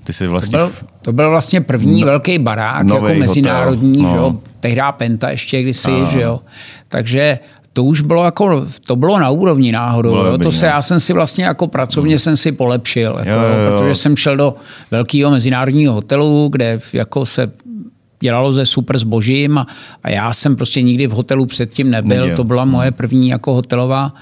[0.04, 0.60] ty jsi vlastně...
[0.60, 4.10] To byl, to byl vlastně první no, velký barák, jako mezinárodní, no.
[4.10, 4.36] že jo?
[4.60, 6.06] tehdy Penta ještě kdysi, no.
[6.06, 6.40] že jo?
[6.88, 7.40] Takže
[7.74, 10.16] to už bylo jako, to bylo na úrovni náhodou.
[10.16, 10.38] jo?
[10.38, 12.20] To se, já jsem si vlastně jako pracovně hmm.
[12.20, 13.72] jsem si polepšil, jako, jo, jo, jo.
[13.72, 14.56] protože jsem šel do
[14.92, 17.52] velkého mezinárodního hotelu, kde jako se
[18.20, 19.68] dělalo ze super zbožím a,
[20.04, 22.22] a já jsem prostě nikdy v hotelu předtím nebyl.
[22.22, 22.36] Neděl.
[22.36, 22.98] To byla moje hmm.
[22.98, 24.14] první jako hotelová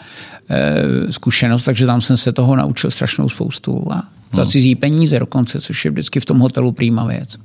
[0.49, 3.87] e, zkušenost, takže tam jsem se toho naučil strašnou spoustu.
[3.91, 4.51] A za hmm.
[4.51, 7.37] cizí peníze dokonce, což je vždycky v tom hotelu prýma věc.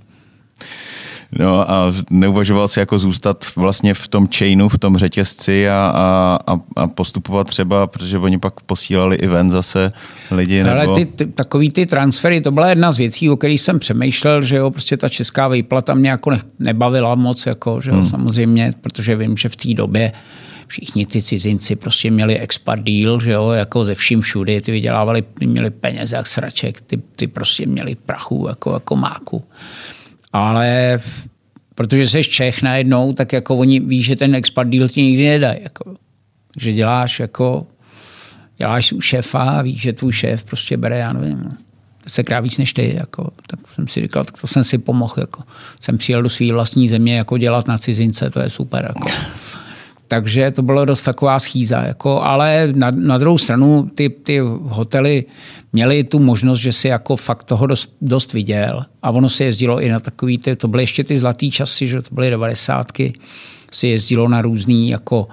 [1.38, 5.92] No a neuvažoval si jako zůstat vlastně v tom chainu, v tom řetězci a,
[6.46, 9.90] a, a postupovat třeba, protože oni pak posílali i ven zase
[10.30, 10.62] lidi.
[10.62, 10.76] Nebo...
[10.76, 14.42] Ale ty, ty, takový ty transfery, to byla jedna z věcí, o kterých jsem přemýšlel,
[14.42, 18.06] že jo, prostě ta česká výplata mě jako ne, nebavila moc, jako, že jo, hmm.
[18.06, 20.12] samozřejmě, protože vím, že v té době
[20.66, 25.22] všichni ty cizinci prostě měli expat deal, že jo, jako ze vším všudy, ty vydělávali,
[25.22, 29.44] ty měli peněze jak sraček, ty, ty prostě měli prachu jako, jako máku.
[30.34, 31.28] Ale v,
[31.74, 35.58] protože jsi Čech najednou, tak jako oni ví, že ten expat deal ti nikdy nedají.
[35.62, 35.96] Jako.
[36.54, 37.66] Takže děláš jako,
[38.56, 41.56] děláš u šéfa a víš, že tvůj šéf prostě bere, já nevím,
[42.24, 42.94] krát víc než ty.
[42.94, 43.30] Jako.
[43.46, 45.14] Tak jsem si říkal, tak to jsem si pomohl.
[45.16, 45.42] Jako.
[45.80, 48.84] Jsem přijel do své vlastní země jako dělat na cizince, to je super.
[48.88, 49.10] Jako.
[50.08, 51.82] Takže to bylo dost taková schýza.
[51.82, 55.24] Jako, ale na, na druhou stranu ty, ty hotely
[55.72, 58.84] měly tu možnost, že si jako fakt toho dost, dost viděl.
[59.02, 62.02] A ono se jezdilo i na takový, ty, to byly ještě ty zlatý časy, že
[62.02, 63.12] to byly devadesátky,
[63.72, 65.28] se jezdilo na různý jako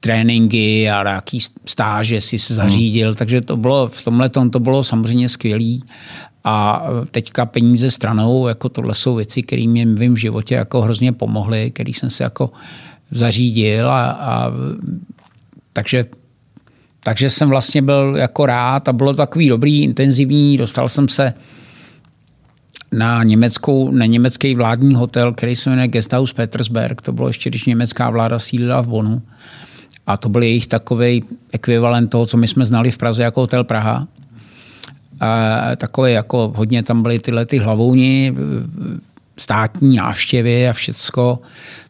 [0.00, 3.16] tréninky a nějaký stáže si se zařídil, hmm.
[3.16, 5.84] takže to bylo, v tomhle to bylo samozřejmě skvělý.
[6.44, 11.12] A teďka peníze stranou, jako tohle jsou věci, které mě v mém životě jako hrozně
[11.12, 12.50] pomohly, který jsem se jako
[13.10, 14.52] zařídil a, a
[15.72, 16.04] takže
[17.04, 20.56] takže jsem vlastně byl jako rád a bylo takový dobrý, intenzivní.
[20.56, 21.34] Dostal jsem se
[22.92, 27.02] na, německou, na německý vládní hotel, který se jmenuje Guesthouse Petersberg.
[27.02, 29.22] To bylo ještě, když německá vláda sídlila v Bonu.
[30.06, 33.64] A to byl jejich takový ekvivalent toho, co my jsme znali v Praze jako hotel
[33.64, 34.08] Praha.
[35.22, 38.34] A takové jako hodně tam byly tyhle ty hlavouni,
[39.36, 41.38] státní návštěvy a všecko.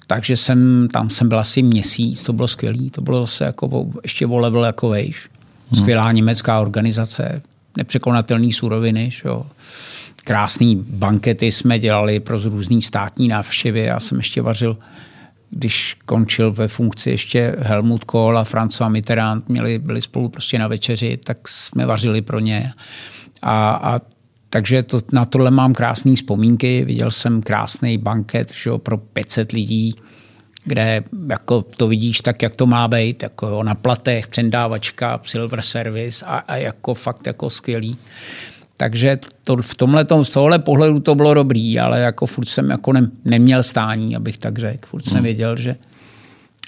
[0.06, 2.90] Takže jsem, tam jsem byl asi měsíc, to bylo skvělé.
[2.90, 5.28] To bylo zase jako, ještě o level jako vejš.
[5.70, 5.80] Hmm.
[5.80, 6.16] Skvělá hmm.
[6.16, 7.42] německá organizace,
[7.76, 9.10] nepřekonatelný suroviny.
[9.10, 9.46] Šo.
[10.24, 13.80] Krásný bankety jsme dělali pro různé státní návštěvy.
[13.80, 14.76] Já jsem ještě vařil
[15.54, 20.68] když končil ve funkci ještě Helmut Kohl a François Mitterrand, měli, byli spolu prostě na
[20.68, 22.72] večeři, tak jsme vařili pro ně.
[23.42, 24.00] A, a
[24.50, 26.84] takže to, na tohle mám krásné vzpomínky.
[26.84, 29.94] Viděl jsem krásný banket že, pro 500 lidí,
[30.64, 35.62] kde jako to vidíš tak, jak to má být, jako jo, na platech, přendávačka, silver
[35.62, 37.96] service a, a jako fakt jako skvělý.
[38.76, 42.92] Takže to, v tomhle, z tohohle pohledu to bylo dobrý, ale jako furt jsem jako
[42.92, 44.88] ne, neměl stání, abych tak řekl.
[44.88, 45.24] Furt jsem hmm.
[45.24, 45.76] věděl, že...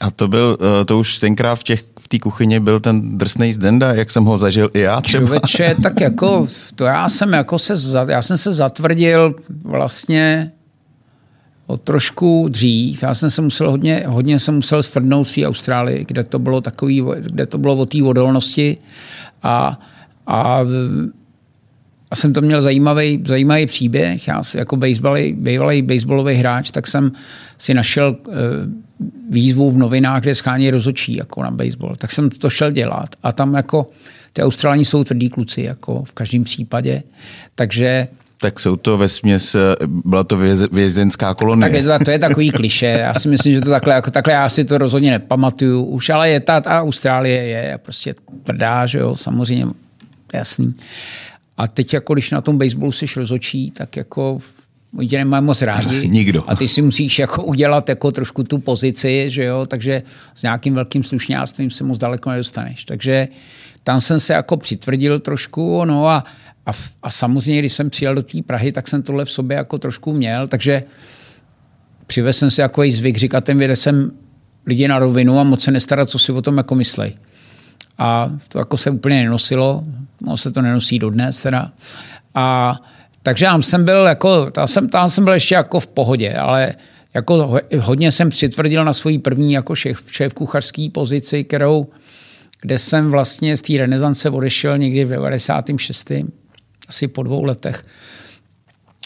[0.00, 3.52] A to byl, eh, to už tenkrát v těch v té kuchyni byl ten drsný
[3.52, 5.20] zdenda, jak jsem ho zažil i já třeba.
[5.20, 7.74] Člověče, tak jako, to já jsem jako se,
[8.08, 10.52] já jsem se zatvrdil vlastně
[11.66, 13.02] o trošku dřív.
[13.02, 16.60] Já jsem se musel hodně, hodně jsem musel stvrdnout v té Austrálii, kde to bylo
[16.60, 18.78] takový, kde to bylo o té odolnosti
[19.42, 19.80] a,
[20.26, 20.60] a
[22.10, 24.28] a jsem to měl zajímavý, zajímavý příběh.
[24.28, 24.76] Já jako
[25.32, 27.12] bývalý baseballový hráč, tak jsem
[27.58, 28.34] si našel uh,
[29.30, 31.96] výzvu v novinách, kde schání rozočí jako na baseball.
[31.96, 33.08] Tak jsem to šel dělat.
[33.22, 33.90] A tam jako
[34.32, 37.02] ty Australani jsou tvrdí kluci, jako v každém případě.
[37.54, 38.08] Takže
[38.40, 40.38] tak jsou to ve směs, byla to
[40.72, 41.60] vězenská kolonie.
[41.60, 42.86] Tak je to, to je takový kliše.
[42.86, 46.30] Já si myslím, že to takhle, jako takhle já si to rozhodně nepamatuju už, ale
[46.30, 49.66] je ta, ta Austrálie je prostě tvrdá, že jo, samozřejmě
[50.32, 50.74] jasný.
[51.56, 54.38] A teď, jako když na tom baseballu jsi rozočí, tak jako
[54.98, 56.08] oni tě nemají moc rádi.
[56.08, 56.44] Nikdo.
[56.46, 60.02] A ty si musíš jako udělat jako trošku tu pozici, že jo, takže
[60.34, 62.84] s nějakým velkým slušňáctvím se moc daleko nedostaneš.
[62.84, 63.28] Takže
[63.84, 66.24] tam jsem se jako přitvrdil trošku, no a,
[66.66, 66.70] a,
[67.02, 70.12] a samozřejmě, když jsem přijel do té Prahy, tak jsem tohle v sobě jako trošku
[70.12, 70.82] měl, takže
[72.06, 74.10] přivez jsem si jako zvyk říkat těm vědecem
[74.66, 77.14] lidi na rovinu a moc se nestarat, co si o tom jako myslej.
[77.98, 79.84] A to jako se úplně nenosilo,
[80.20, 81.70] no se to nenosí dodnes teda.
[82.34, 82.74] A
[83.22, 86.74] takže tam jsem byl jako, tam jsem, tam jsem byl ještě jako v pohodě, ale
[87.14, 91.86] jako hodně jsem přitvrdil na svoji první jako šéf, šéf kuchařský pozici, kterou,
[92.60, 96.12] kde jsem vlastně z té renesance odešel někdy v 96.
[96.88, 97.84] asi po dvou letech.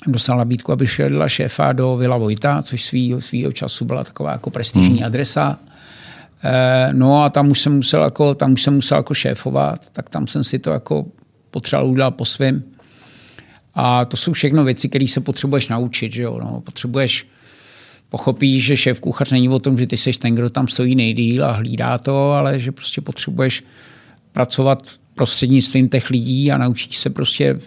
[0.07, 4.51] Dostal nabídku, aby šel šéfa do Vila Vojta, což svýho, svýho času byla taková jako
[4.51, 5.07] prestižní hmm.
[5.07, 5.59] adresa.
[6.45, 10.09] Eh, no a tam už jsem musel jako, tam už jsem musel jako šéfovat, tak
[10.09, 11.07] tam jsem si to jako
[11.51, 12.63] potřeboval udělat po svém.
[13.75, 16.13] A to jsou všechno věci, které se potřebuješ naučit.
[16.13, 16.39] Že jo?
[16.43, 17.27] No, potřebuješ
[18.09, 21.45] pochopíš, že šéf kuchař není o tom, že ty jsi ten, kdo tam stojí nejdíl
[21.45, 23.65] a hlídá to, ale že prostě potřebuješ
[24.33, 24.79] pracovat
[25.15, 27.59] prostřednictvím těch lidí a naučíš se prostě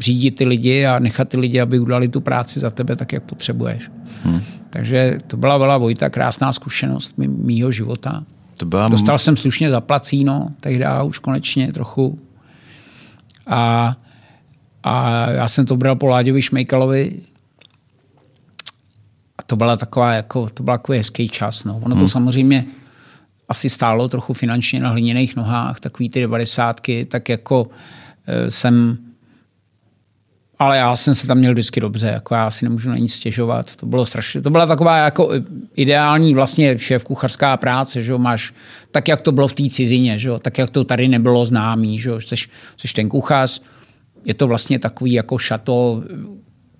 [0.00, 3.22] řídit ty lidi a nechat ty lidi, aby udělali tu práci za tebe tak, jak
[3.22, 3.90] potřebuješ.
[4.24, 4.40] Hmm.
[4.70, 8.24] Takže to byla byla Vojta krásná zkušenost mýho života.
[8.56, 8.88] To byla...
[8.88, 12.18] Dostal jsem slušně zaplacíno, tehdy už konečně trochu.
[13.46, 13.96] A,
[14.82, 17.20] a já jsem to bral po Láďovi Šmejkalovi
[19.38, 21.64] a to byla taková, jako, to byl takový hezký čas.
[21.64, 21.76] No.
[21.76, 22.04] Ono hmm.
[22.04, 22.66] to samozřejmě
[23.48, 27.66] asi stálo trochu finančně na hliněných nohách, takový ty devadesátky, tak jako
[28.26, 28.98] e, jsem
[30.58, 33.76] ale já jsem se tam měl vždycky dobře, jako já si nemůžu na nic stěžovat.
[33.76, 35.30] To bylo strašně, to byla taková jako
[35.76, 38.52] ideální vlastně šéf kuchařská práce, že jo, máš
[38.90, 41.98] tak, jak to bylo v té cizině, že jo, tak, jak to tady nebylo známý,
[41.98, 42.36] že jo, jsi,
[42.76, 43.62] jsi ten kuchař,
[44.24, 46.02] je to vlastně takový jako šato,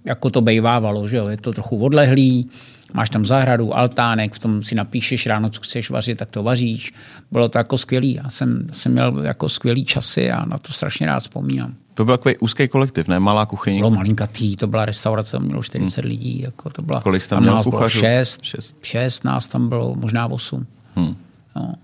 [0.05, 2.51] jako to bejvávalo, že jo, je to trochu odlehlý,
[2.95, 6.93] máš tam zahradu, altánek, v tom si napíšeš ráno, co chceš vařit, tak to vaříš.
[7.33, 8.15] Bylo to jako skvělý.
[8.15, 11.75] Já jsem, jsem měl jako skvělý časy a na to strašně rád vzpomínám.
[11.99, 13.21] To byl takový úzký kolektiv, ne?
[13.21, 13.79] Malá kuchyně.
[13.79, 16.11] Bylo malinkatý, to byla restaurace, mělo 40 hmm.
[16.11, 16.41] lidí.
[16.41, 18.01] Jako to byla, Kolik jste tam měl kuchařů?
[18.01, 18.77] Šest, šest.
[18.83, 20.67] šest nás tam bylo, možná osm.
[20.95, 21.17] Hmm.
[21.57, 21.75] No.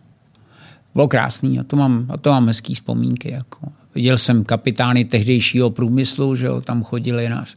[0.94, 3.30] Bylo krásný, a to mám, a to mám hezký vzpomínky.
[3.30, 3.58] Jako.
[3.94, 7.56] Viděl jsem kapitány tehdejšího průmyslu, že jo, tam chodili náš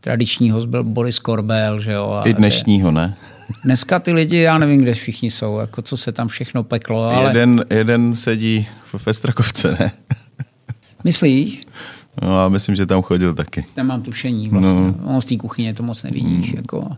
[0.00, 1.80] tradiční host byl Boris Korbel.
[1.80, 3.16] Že jo, I dnešního, ne?
[3.64, 7.10] Dneska ty lidi, já nevím, kde všichni jsou, jako co se tam všechno peklo.
[7.10, 7.30] Ale...
[7.30, 9.92] Jeden, jeden sedí v Festrakovce, ne?
[11.04, 11.66] Myslíš?
[12.22, 13.66] No a myslím, že tam chodil taky.
[13.76, 14.80] Nemám tušení vlastně.
[14.80, 14.94] No.
[15.14, 16.52] On z té kuchyně to moc nevidíš.
[16.52, 16.56] Mm.
[16.56, 16.88] Jako.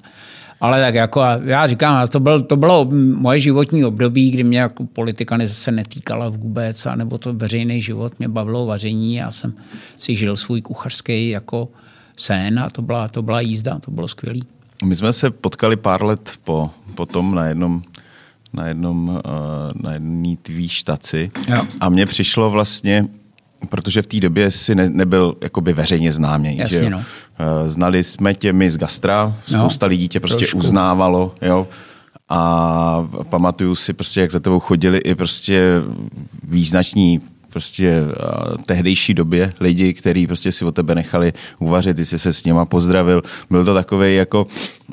[0.61, 4.85] Ale tak jako já říkám, to, byl, to bylo moje životní období, kdy mě jako
[4.85, 9.15] politika se netýkala vůbec, nebo to veřejný život mě bavilo vaření.
[9.15, 9.55] Já jsem
[9.99, 11.69] si žil svůj kuchařský jako
[12.17, 14.41] sen a to byla, to byla jízda, to bylo skvělé.
[14.85, 17.83] My jsme se potkali pár let po, potom na jednom
[18.53, 19.21] na jednom, uh,
[19.83, 21.63] na jedné tvý štaci jo.
[21.81, 23.09] a mně přišlo vlastně,
[23.69, 26.57] protože v té době si ne, nebyl jakoby veřejně známý.
[26.57, 26.99] Jasně, že No.
[26.99, 27.05] Uh,
[27.69, 30.59] znali jsme tě my z gastra, spousta no, lidí tě prostě trošku.
[30.59, 31.67] uznávalo, jo.
[32.29, 35.63] A pamatuju si prostě, jak za tebou chodili i prostě
[36.43, 37.21] význační
[37.59, 42.33] prostě uh, tehdejší době lidi, kteří prostě si o tebe nechali uvařit, ty jsi se
[42.33, 43.23] s něma pozdravil.
[43.51, 44.47] Byl to takový jako,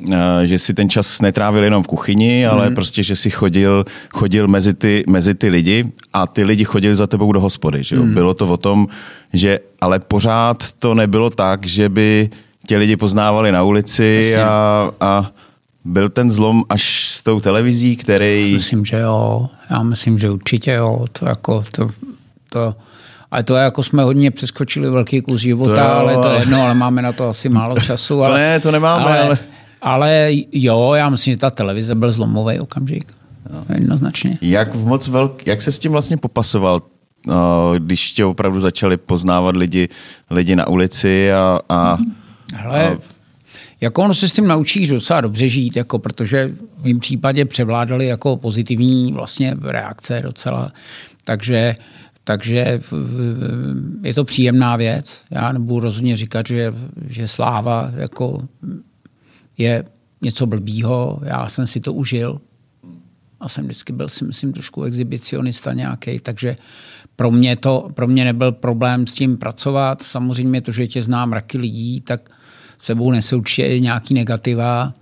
[0.07, 2.75] uh, že si ten čas netrávil jenom v kuchyni, ale mm.
[2.75, 7.07] prostě, že si chodil, chodil mezi ty, mezi ty lidi a ty lidi chodili za
[7.07, 7.83] tebou do hospody.
[7.83, 8.03] Že jo?
[8.03, 8.13] Mm.
[8.13, 8.87] Bylo to o tom,
[9.33, 12.29] že ale pořád to nebylo tak, že by
[12.67, 15.31] tě lidi poznávali na ulici a, a
[15.85, 18.53] byl ten zlom až s tou televizí, který...
[18.53, 19.49] Myslím, že jo.
[19.69, 21.05] Já myslím, že určitě jo.
[21.11, 21.89] To jako, to
[22.55, 22.75] to,
[23.31, 26.61] ale to je jako jsme hodně přeskočili velký kus života, to ale to je jedno,
[26.61, 28.23] ale máme na to asi málo času.
[28.23, 29.37] Ale, to ne, to nemáme, ale, ale...
[29.81, 33.13] Ale jo, já myslím, že ta televize byl zlomový okamžik.
[33.73, 34.37] Jednoznačně.
[34.41, 36.81] Jak moc velk, jak se s tím vlastně popasoval,
[37.77, 39.89] když tě opravdu začali poznávat lidi,
[40.29, 41.97] lidi na ulici a, a,
[42.53, 42.97] Hele, a
[43.81, 48.05] jako ono se s tím naučíš docela dobře žít, jako protože v mém případě převládaly
[48.05, 50.71] jako pozitivní vlastně reakce docela.
[51.25, 51.75] Takže
[52.27, 52.79] takže
[54.03, 55.23] je to příjemná věc.
[55.31, 56.73] Já nebudu rozhodně říkat, že,
[57.07, 58.47] že sláva jako
[59.57, 59.83] je
[60.21, 61.19] něco blbýho.
[61.23, 62.41] Já jsem si to užil.
[63.39, 66.55] A jsem vždycky byl, si myslím, trošku exhibicionista nějaký, takže
[67.15, 70.01] pro mě, to, pro mě nebyl problém s tím pracovat.
[70.01, 72.29] Samozřejmě to, že tě znám raky lidí, tak
[72.77, 74.93] sebou určitě nějaký negativa,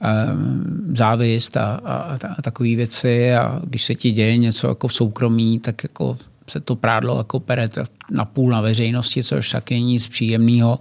[0.00, 4.94] ehm, závist a, a, a takové věci a když se ti děje něco jako v
[4.94, 6.16] soukromí, tak jako
[6.50, 7.68] se to prádlo jako pere
[8.10, 10.78] na půl na veřejnosti, což taky není nic příjemného.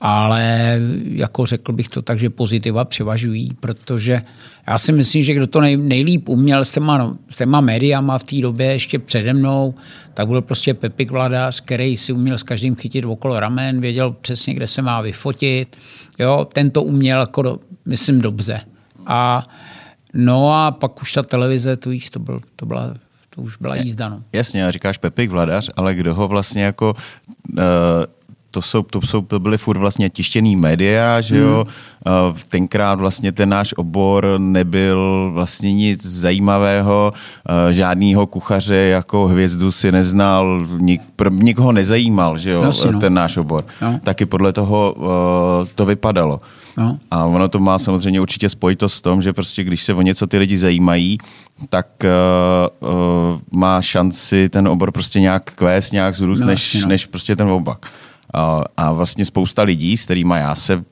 [0.00, 4.22] Ale jako řekl bych to tak, že pozitiva převažují, protože
[4.66, 8.24] já si myslím, že kdo to nej, nejlíp uměl s těma, s těma médiama v
[8.24, 9.74] té době ještě přede mnou,
[10.14, 14.54] tak byl prostě Pepik Vladař, který si uměl s každým chytit okolo ramen, věděl přesně,
[14.54, 15.76] kde se má vyfotit.
[16.18, 18.60] Jo, ten to uměl jako, myslím, dobře.
[19.06, 19.44] A
[20.14, 22.94] no a pak už ta televize, to víš, to, byl, to byla
[23.34, 24.08] to už byla jízda.
[24.08, 24.22] No.
[24.32, 26.94] Jasně, říkáš Pepik Vladař, ale kdo ho vlastně jako...
[27.52, 27.58] Uh,
[28.50, 31.66] to, jsou, to, jsou, to byly furt vlastně tištěný média, že jo.
[32.06, 32.34] Hmm.
[32.48, 37.12] Tenkrát vlastně ten náš obor nebyl vlastně nic zajímavého,
[37.48, 43.00] eh, žádnýho kuchaře jako hvězdu si neznal, nik, nikoho nezajímal, že jo, no, no.
[43.00, 43.64] ten náš obor.
[43.82, 44.00] No.
[44.04, 44.96] Taky podle toho
[45.74, 46.40] to vypadalo.
[46.76, 46.98] No.
[47.10, 50.26] A ono to má samozřejmě určitě spojitost s tom, že prostě když se o něco
[50.26, 51.18] ty lidi zajímají,
[51.68, 56.88] tak uh, uh, má šanci ten obor prostě nějak kvést, nějak zrůst, no, než, no.
[56.88, 57.86] než prostě ten obak.
[58.34, 60.84] Uh, a vlastně spousta lidí, s kterými já se,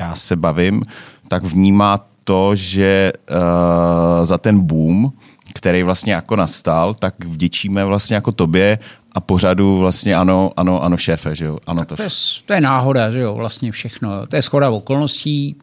[0.00, 0.82] já se bavím,
[1.28, 5.12] tak vnímá to, že uh, za ten boom,
[5.54, 8.78] který vlastně jako nastal, tak vděčíme vlastně jako tobě
[9.12, 11.58] a pořadu vlastně ano, ano, ano šéfe, že jo?
[11.66, 12.08] Ano, to, to, je,
[12.46, 14.26] to je náhoda, že jo, vlastně všechno.
[14.26, 15.56] To je schoda okolností,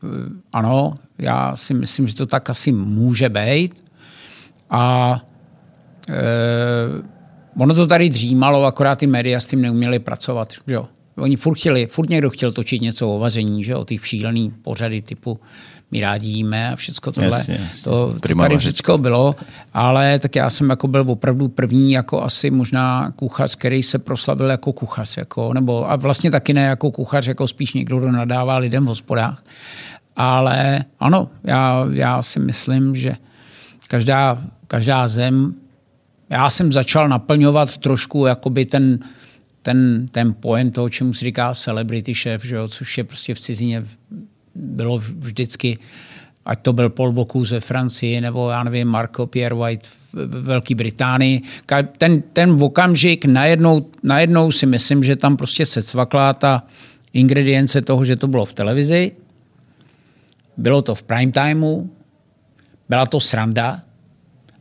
[0.53, 3.84] ano, já si myslím, že to tak asi může být.
[4.69, 5.15] A
[6.09, 6.23] e,
[7.59, 10.85] ono to tady dřímalo, akorát ty média s tím neuměli pracovat, že jo.
[11.17, 15.01] Oni furt chtěli, furt někdo chtěl točit něco o vaření, že o ty šílený pořady
[15.01, 15.39] typu
[15.91, 17.37] my rádi jíme a všechno tohle.
[17.37, 17.83] Jasně, jasně.
[17.83, 19.35] To, to tady všechno bylo,
[19.73, 24.49] ale tak já jsem jako byl opravdu první jako asi možná kuchař, který se proslavil
[24.49, 25.17] jako kuchař.
[25.17, 28.87] Jako, nebo, a vlastně taky ne jako kuchař, jako spíš někdo, kdo nadává lidem v
[28.87, 29.43] hospodách.
[30.15, 33.15] Ale ano, já, já si myslím, že
[33.87, 35.55] každá, každá zem,
[36.29, 38.99] já jsem začal naplňovat trošku jakoby ten,
[39.61, 43.39] ten, ten pojem toho, čemu se říká celebrity chef, že jo, což je prostě v
[43.39, 43.83] cizině
[44.55, 45.77] bylo vždycky,
[46.45, 50.75] ať to byl Paul Bocuse ve Francii, nebo já nevím, Marco Pierre White v Velké
[50.75, 51.41] Británii.
[51.97, 56.63] Ten, ten okamžik najednou, najednou si myslím, že tam prostě se cvakla ta
[57.13, 59.11] ingredience toho, že to bylo v televizi,
[60.57, 61.89] bylo to v prime timeu,
[62.89, 63.81] byla to sranda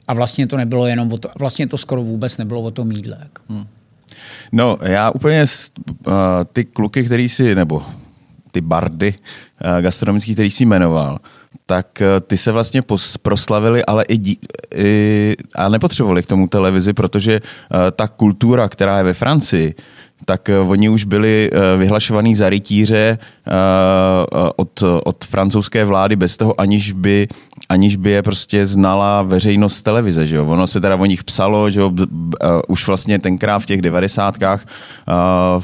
[0.09, 3.19] a vlastně to nebylo jenom o to, vlastně to skoro vůbec nebylo o tom jídle.
[3.49, 3.67] Hmm.
[4.53, 5.45] No, já úplně
[6.07, 6.13] uh,
[6.53, 7.83] ty kluky, který si, nebo
[8.51, 11.19] ty bardy uh, gastronomický, který si jmenoval,
[11.67, 14.39] tak uh, ty se vlastně pos, proslavili, ale i, dí,
[14.75, 19.75] i a nepotřebovali k tomu televizi, protože uh, ta kultura, která je ve Francii,
[20.25, 23.51] tak eh, oni už byli eh, vyhlašovaný za rytíře eh,
[24.57, 27.29] od, od francouzské vlády bez toho, aniž by,
[27.69, 30.27] aniž by je prostě znala veřejnost televize.
[30.27, 30.47] Že jo?
[30.47, 31.93] Ono se teda o nich psalo, že jo?
[32.69, 34.67] už vlastně tenkrát v těch devadesátkách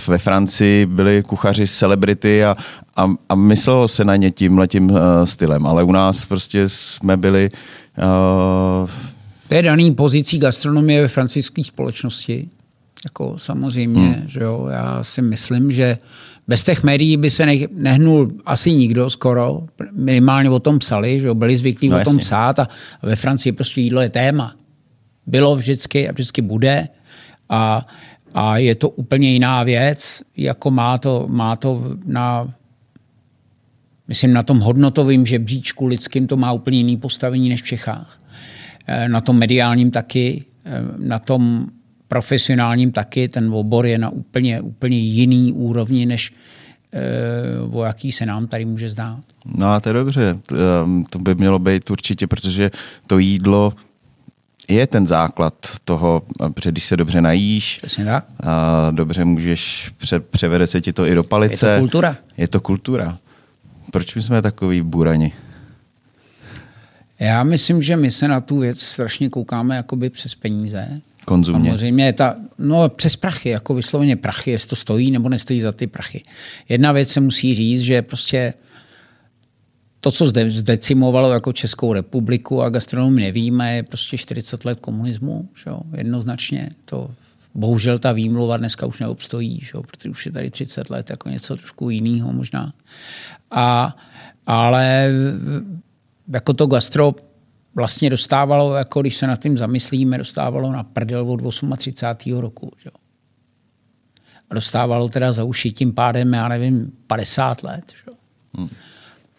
[0.08, 2.56] ve Francii byli kuchaři celebrity a,
[2.96, 4.92] a, a myslelo se na ně tím letím
[5.24, 7.50] stylem, ale u nás prostě jsme byli
[9.48, 12.48] to je daný pozicí gastronomie ve francouzské společnosti.
[13.04, 14.28] Jako samozřejmě, hmm.
[14.28, 15.98] že jo, já si myslím, že
[16.48, 21.34] bez těch médií by se nehnul asi nikdo skoro, minimálně o tom psali, že jo,
[21.34, 22.68] byli zvyklí no, o tom psát a
[23.02, 24.54] ve Francii prostě jídlo je téma.
[25.26, 26.88] Bylo vždycky a vždycky bude
[27.48, 27.86] a,
[28.34, 32.54] a je to úplně jiná věc, jako má to, má to na
[34.08, 38.20] myslím na tom hodnotovém žebříčku lidským to má úplně jiný postavení než v Čechách.
[38.86, 41.66] Eh, na tom mediálním taky, eh, na tom
[42.10, 46.32] profesionálním taky ten obor je na úplně, úplně jiný úrovni, než
[46.92, 49.20] e, o jaký se nám tady může zdát.
[49.44, 50.38] No a to je dobře,
[50.82, 52.70] ehm, to by mělo být určitě, protože
[53.06, 53.72] to jídlo
[54.68, 55.54] je ten základ
[55.84, 56.22] toho,
[56.54, 58.24] protože když se dobře najíš, tak.
[58.42, 61.66] a dobře můžeš, pře, převede se ti to i do palice.
[61.66, 62.16] Je to kultura.
[62.36, 63.18] Je to kultura.
[63.90, 65.32] Proč my jsme takový burani?
[67.18, 71.00] Já myslím, že my se na tu věc strašně koukáme jakoby přes peníze
[71.30, 71.70] konzumně.
[71.70, 75.86] Samozřejmě, ta, no přes prachy, jako vysloveně prachy, jestli to stojí nebo nestojí za ty
[75.86, 76.24] prachy.
[76.68, 78.54] Jedna věc se musí říct, že prostě
[80.00, 85.48] to, co zde, zdecimovalo jako Českou republiku a gastronomii nevíme, je prostě 40 let komunismu,
[85.54, 85.80] že jo?
[85.96, 86.68] jednoznačně.
[86.84, 87.10] To,
[87.54, 89.82] bohužel ta výmluva dneska už neobstojí, že jo?
[89.82, 92.72] protože už je tady 30 let jako něco trošku jiného možná.
[93.50, 93.96] A,
[94.46, 95.10] ale
[96.28, 97.14] jako to gastro
[97.74, 101.40] vlastně dostávalo, jako když se nad tím zamyslíme, dostávalo na prdel od
[101.76, 102.38] 38.
[102.38, 102.72] roku.
[102.78, 102.90] Že?
[104.50, 107.84] A dostávalo teda za uši tím pádem, já nevím, 50 let.
[107.96, 108.12] Že?
[108.54, 108.68] Hmm.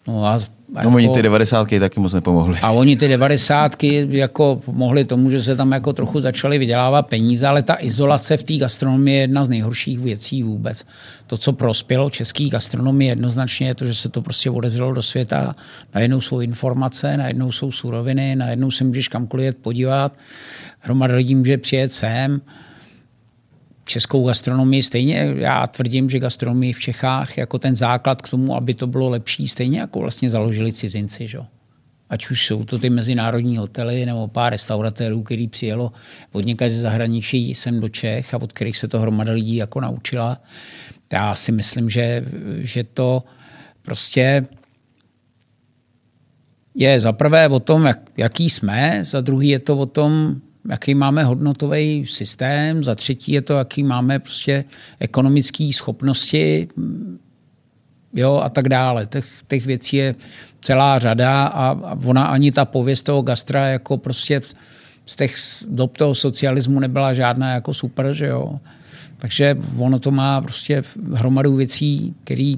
[0.06, 0.38] No a
[0.72, 2.58] No jako, oni ty devadesátky taky moc nepomohly.
[2.62, 7.46] A oni ty devadesátky jako pomohly tomu, že se tam jako trochu začaly vydělávat peníze,
[7.46, 10.84] ale ta izolace v té gastronomii je jedna z nejhorších věcí vůbec.
[11.26, 15.56] To, co prospělo český gastronomii jednoznačně, je to, že se to prostě odevřelo do světa.
[15.94, 20.12] Najednou jsou informace, najednou jsou suroviny, najednou se můžeš kamkoliv podívat.
[20.78, 22.40] Hromada lidí může přijet sem
[23.84, 28.74] českou gastronomii stejně, já tvrdím, že gastronomii v Čechách jako ten základ k tomu, aby
[28.74, 31.28] to bylo lepší, stejně jako vlastně založili cizinci.
[31.28, 31.38] Že?
[32.10, 35.92] Ať už jsou to ty mezinárodní hotely nebo pár restauratérů, který přijelo
[36.32, 39.80] od někaď ze zahraničí sem do Čech a od kterých se to hromada lidí jako
[39.80, 40.40] naučila.
[41.12, 42.24] Já si myslím, že,
[42.58, 43.24] že to
[43.82, 44.46] prostě
[46.74, 50.40] je za prvé o tom, jak, jaký jsme, za druhý je to o tom,
[50.70, 54.64] jaký máme hodnotový systém, za třetí je to, jaký máme prostě
[55.00, 56.68] ekonomické schopnosti
[58.12, 59.06] jo, a tak dále.
[59.06, 60.14] Těch, těch věcí je
[60.60, 64.40] celá řada a, ona ani ta pověst toho gastra jako prostě
[65.06, 65.34] z těch
[65.68, 68.60] dob toho socialismu nebyla žádná jako super, že jo.
[69.18, 70.82] Takže ono to má prostě
[71.12, 72.54] hromadu věcí, které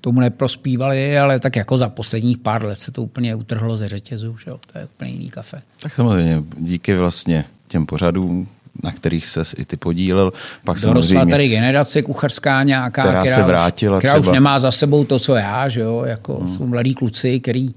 [0.00, 4.36] tomu neprospívali, ale tak jako za posledních pár let se to úplně utrhlo ze řetězu,
[4.44, 4.60] že jo?
[4.72, 5.62] to je úplně jiný kafe.
[5.82, 8.48] Tak samozřejmě, díky vlastně těm pořadům,
[8.82, 10.32] na kterých se i ty podílel.
[10.64, 14.30] Pak Dorostla tady generace kuchařská nějaká, která, která se vrátila která třeba.
[14.30, 16.02] už nemá za sebou to, co já, že jo?
[16.06, 16.56] Jako hmm.
[16.56, 17.74] jsou mladí kluci, který,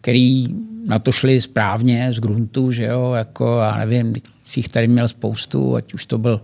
[0.00, 0.46] který
[0.86, 3.12] na to šli správně z gruntu, že jo?
[3.12, 4.14] Jako, já nevím,
[4.44, 6.40] si jich tady měl spoustu, ať už to byl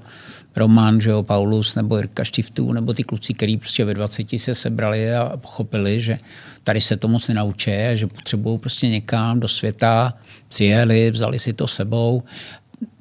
[0.59, 4.55] Roman, že jo, Paulus nebo Jirka Štiftů, nebo ty kluci, kteří prostě ve 20 se
[4.55, 6.19] sebrali a pochopili, že
[6.65, 10.15] tady se to moc nenaučí, že potřebují prostě někam do světa,
[10.49, 12.23] přijeli, vzali si to sebou,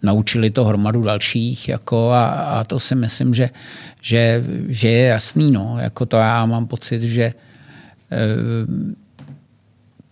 [0.03, 3.49] naučili to hromadu dalších jako a, a to si myslím, že,
[4.01, 5.51] že, že je jasný.
[5.51, 5.77] No.
[5.79, 7.33] Jako to já mám pocit, že e,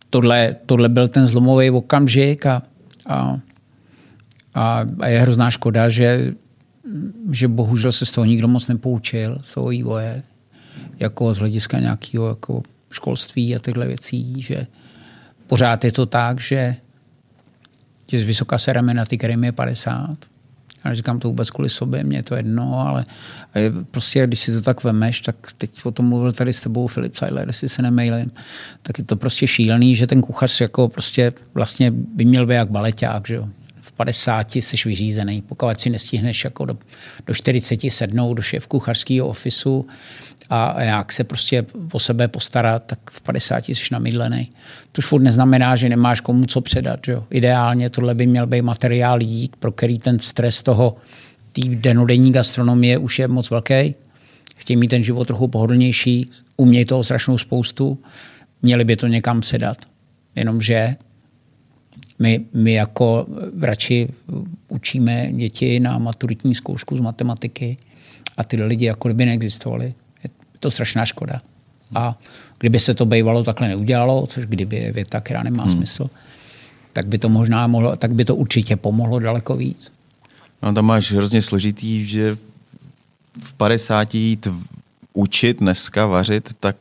[0.10, 2.62] tohle, tohle byl ten zlomový okamžik a,
[3.10, 3.38] a,
[4.54, 6.34] a je hrozná škoda, že,
[7.32, 10.24] že bohužel se z toho nikdo moc nepoučil, z toho vývoje,
[11.00, 14.68] jako z hlediska nějakého jako školství a tyhle věcí, že
[15.48, 16.76] pořád je to tak, že,
[18.08, 20.16] že z vysoká sereme na ty, kterým je 50.
[20.86, 23.06] Já říkám to vůbec kvůli sobě, mě je to jedno, ale
[23.92, 27.16] prostě, když si to tak vemeš, tak teď o tom mluvil tady s tebou Filip
[27.16, 28.32] Seiler, jestli se nemailím,
[28.82, 32.72] tak je to prostě šílený, že ten kuchař jako prostě vlastně by měl být jak
[32.72, 33.50] baleťák, že jo.
[33.96, 36.78] V 50 jsi vyřízený, pokud si nestihneš jako do,
[37.26, 39.88] do 40 sednout do šéf kuchařského ofisu,
[40.50, 44.52] a jak se prostě o sebe postarat, tak v 50 jsi namydlený.
[44.92, 47.08] To furt neznamená, že nemáš komu co předat.
[47.08, 47.24] Jo?
[47.30, 50.96] Ideálně tohle by měl být materiál lidí, pro který ten stres toho
[51.54, 53.96] té denodenní gastronomie už je moc velký.
[54.56, 58.00] Chtějí mít ten život trochu pohodlnější, umějí toho strašnou spoustu,
[58.62, 59.78] měli by to někam předat.
[60.36, 60.96] Jenomže
[62.20, 63.26] my, my jako
[63.62, 64.08] radši
[64.68, 67.78] učíme děti na maturitní zkoušku z matematiky
[68.38, 69.94] a ty lidi jako by neexistovali
[70.60, 71.42] to strašná škoda.
[71.96, 72.18] A
[72.60, 75.72] kdyby se to bývalo takhle neudělalo, což kdyby je věta, která nemá hmm.
[75.72, 76.10] smysl,
[76.94, 79.92] tak by to možná mohlo, tak by to určitě pomohlo daleko víc.
[80.64, 82.38] No tam máš hrozně složitý, že
[83.42, 84.48] v 50 jít
[85.14, 86.76] učit dneska vařit, tak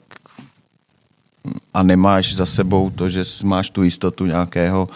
[1.74, 4.89] a nemáš za sebou to, že máš tu jistotu nějakého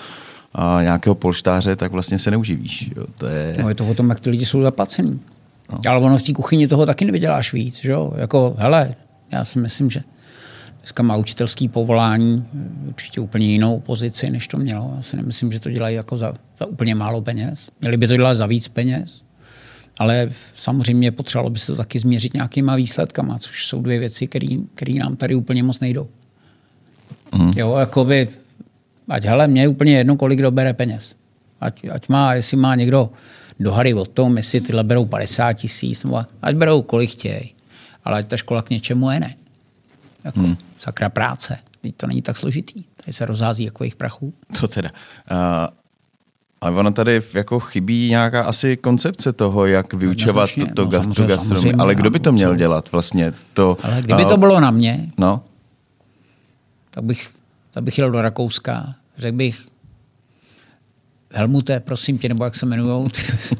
[0.55, 2.90] a nějakého polštáře, tak vlastně se neuživíš.
[2.96, 3.07] Jo.
[3.18, 3.57] To je...
[3.62, 5.20] No je to o tom, jak ty lidi jsou zaplacený.
[5.72, 5.80] No.
[5.88, 7.80] Ale ono v té kuchyni toho taky nevyděláš víc.
[7.80, 8.12] Že jo?
[8.16, 8.94] Jako, hele,
[9.32, 10.03] já si myslím, že
[10.78, 12.46] dneska má učitelský povolání
[12.88, 14.92] určitě úplně jinou pozici, než to mělo.
[14.96, 17.70] Já si nemyslím, že to dělají jako za, za úplně málo peněz.
[17.80, 19.22] Měli by to dělat za víc peněz,
[19.99, 24.26] ale samozřejmě potřebovalo by se to taky změřit nějakýma výsledkama, což jsou dvě věci,
[24.74, 26.09] které nám tady úplně moc nejdou.
[27.38, 27.53] Mm.
[27.57, 28.28] Jo, jako by,
[29.09, 31.15] ať hele, mě je úplně jedno, kolik kdo bere peněz.
[31.61, 33.11] Ať, ať má, jestli má někdo
[33.61, 37.55] do hry o tom, jestli tyhle berou 50 tisíc, nebo ať berou kolik chtějí.
[38.05, 39.35] Ale ať ta škola k něčemu je ne.
[40.25, 40.57] Jako hmm.
[40.79, 41.59] sakra práce.
[41.97, 42.85] To není tak složitý.
[43.05, 44.33] Tady se rozhází jako jejich prachů.
[44.61, 44.91] To teda.
[45.31, 45.39] Uh,
[46.61, 51.27] ale ono tady jako chybí nějaká asi koncepce toho, jak vyučovat to, to no, gastro,
[51.27, 51.75] gastronomii.
[51.75, 53.33] Ale kdo by to měl dělat vlastně?
[53.53, 55.43] To, ale kdyby uh, to bylo na mě, no?
[56.91, 57.31] tak, bych,
[57.71, 58.95] tak bych jel do Rakouska.
[59.19, 59.66] Řekl bych,
[61.33, 63.09] Helmute, prosím tě, nebo jak se jmenují?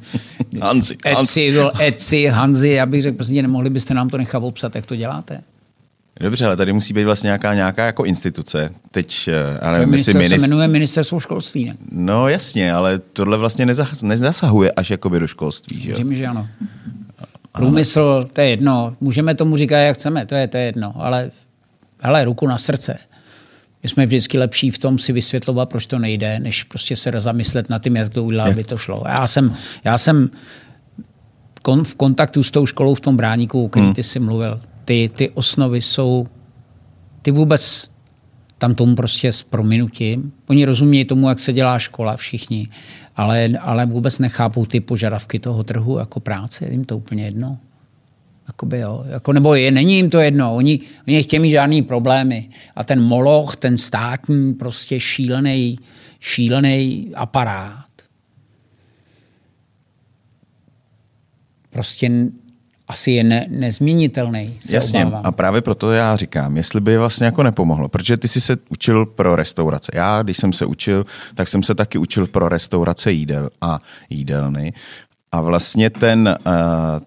[0.63, 0.97] Hanzi.
[1.05, 4.87] Eci, Eci, Hanzi, já bych řekl, prosím tě, nemohli byste nám to nechat obsat, jak
[4.87, 5.43] to děláte?
[6.21, 8.71] Dobře, ale tady musí být vlastně nějaká, nějaká jako instituce.
[8.91, 10.41] Teď, eh, já nevím, jestli minister...
[10.41, 11.77] se jmenuje ministerstvo školství, ne?
[11.93, 13.67] No jasně, ale tohle vlastně
[14.03, 15.93] nezasahuje až jakoby do školství, že jo?
[15.93, 16.49] Myslím, že ano.
[17.53, 18.97] Průmysl, to je jedno.
[19.01, 20.93] Můžeme tomu říkat, jak chceme, to je, to je jedno.
[20.97, 21.31] Ale
[21.99, 22.99] hele, ruku na srdce.
[23.83, 27.71] My jsme vždycky lepší v tom si vysvětlovat, proč to nejde, než prostě se zamyslet
[27.71, 29.03] na tím, jak to udělat, aby to šlo.
[29.09, 29.55] Já jsem,
[29.85, 30.31] já jsem
[31.83, 33.95] v kontaktu s tou školou v tom bráníku, o který hmm.
[33.95, 34.61] ty jsi mluvil.
[34.85, 36.27] Ty, ty osnovy jsou,
[37.23, 37.91] ty vůbec
[38.59, 40.33] tam tomu prostě s prominutím.
[40.47, 42.69] Oni rozumí tomu, jak se dělá škola, všichni,
[43.17, 46.65] ale, ale vůbec nechápou ty požadavky toho trhu jako práce.
[46.65, 47.59] Je jim to úplně jedno.
[48.59, 49.05] Jakoby, jo.
[49.09, 52.49] Jako, nebo je, není jim to jedno, oni, oni nechtějí mít žádný problémy.
[52.77, 55.79] A ten moloch, ten státní, prostě šílený,
[56.21, 57.87] šílený aparát,
[61.71, 62.11] prostě
[62.89, 64.59] asi je ne, nezměnitelný.
[64.69, 65.23] Jasně, obávám.
[65.25, 69.07] a právě proto já říkám, jestli by vlastně jako nepomohlo, protože ty jsi se učil
[69.07, 69.93] pro restaurace.
[69.95, 73.79] Já, když jsem se učil, tak jsem se taky učil pro restaurace jídel a
[74.11, 74.73] jídelny.
[75.33, 76.51] A vlastně ten, eh,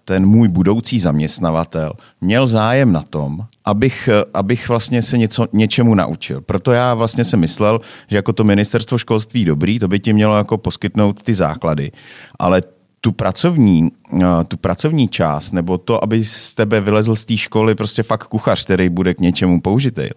[0.04, 6.40] ten můj budoucí zaměstnavatel měl zájem na tom, abych, abych vlastně se něco, něčemu naučil.
[6.40, 10.36] Proto já vlastně jsem myslel, že jako to ministerstvo školství dobrý, to by ti mělo
[10.36, 11.90] jako poskytnout ty základy.
[12.38, 12.62] Ale
[13.04, 13.88] tu pracovní,
[14.22, 18.26] eh, tu pracovní část, nebo to, aby z tebe vylezl z té školy prostě fakt
[18.26, 20.08] kuchař, který bude k něčemu použitý,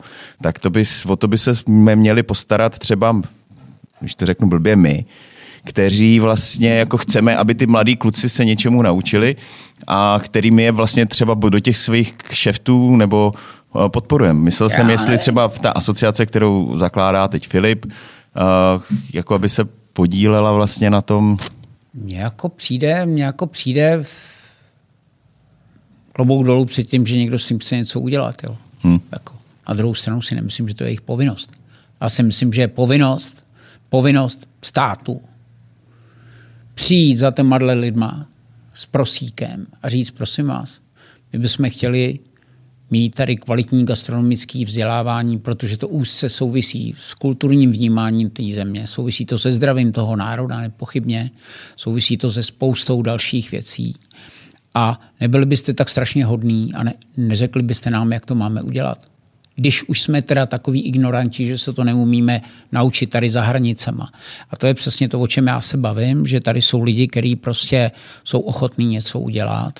[0.42, 3.22] tak to by, o to by se měli postarat třeba,
[4.00, 5.06] když to řeknu blbě my,
[5.66, 9.36] kteří vlastně jako chceme, aby ty mladí kluci se něčemu naučili
[9.88, 14.40] a kterými je vlastně třeba do těch svých kšeftů nebo eh, podporujeme.
[14.40, 17.92] Myslel jsem, jestli třeba v ta asociace, kterou zakládá teď Filip, eh,
[19.14, 21.38] jako aby se podílela vlastně na tom.
[21.94, 24.04] Mně jako přijde, mně jako přijde
[26.12, 28.36] klobouk dolů před tím, že někdo s tím chce něco udělat.
[28.44, 28.58] Jo.
[28.82, 29.00] Hmm.
[29.12, 29.34] Jako.
[29.66, 31.52] A druhou stranu si nemyslím, že to je jejich povinnost.
[32.02, 33.46] Já si myslím, že je povinnost,
[33.90, 35.22] povinnost státu
[36.76, 38.28] přijít za těma lidma
[38.74, 40.82] s prosíkem a říct, prosím vás,
[41.34, 42.20] my bychom chtěli
[42.92, 49.26] mít tady kvalitní gastronomické vzdělávání, protože to úzce souvisí s kulturním vnímáním té země, souvisí
[49.26, 51.32] to se zdravím toho národa, nepochybně,
[51.76, 53.94] souvisí to se spoustou dalších věcí.
[54.74, 59.15] A nebyli byste tak strašně hodní a ne, neřekli byste nám, jak to máme udělat.
[59.56, 62.42] Když už jsme teda takový ignoranti, že se to neumíme
[62.72, 64.12] naučit tady za hranicema.
[64.50, 67.36] A to je přesně to, o čem já se bavím, že tady jsou lidi, kteří
[67.36, 67.92] prostě
[68.24, 69.80] jsou ochotní něco udělat.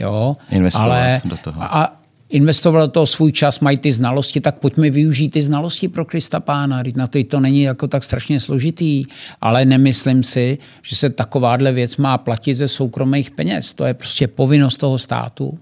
[0.00, 1.62] Jo, Investovat ale, do toho.
[1.62, 6.04] A, investoval do toho svůj čas, mají ty znalosti, tak pojďme využít ty znalosti pro
[6.04, 6.82] Krista Pána.
[6.94, 9.04] Na to to není jako tak strašně složitý,
[9.40, 13.74] ale nemyslím si, že se takováhle věc má platit ze soukromých peněz.
[13.74, 15.58] To je prostě povinnost toho státu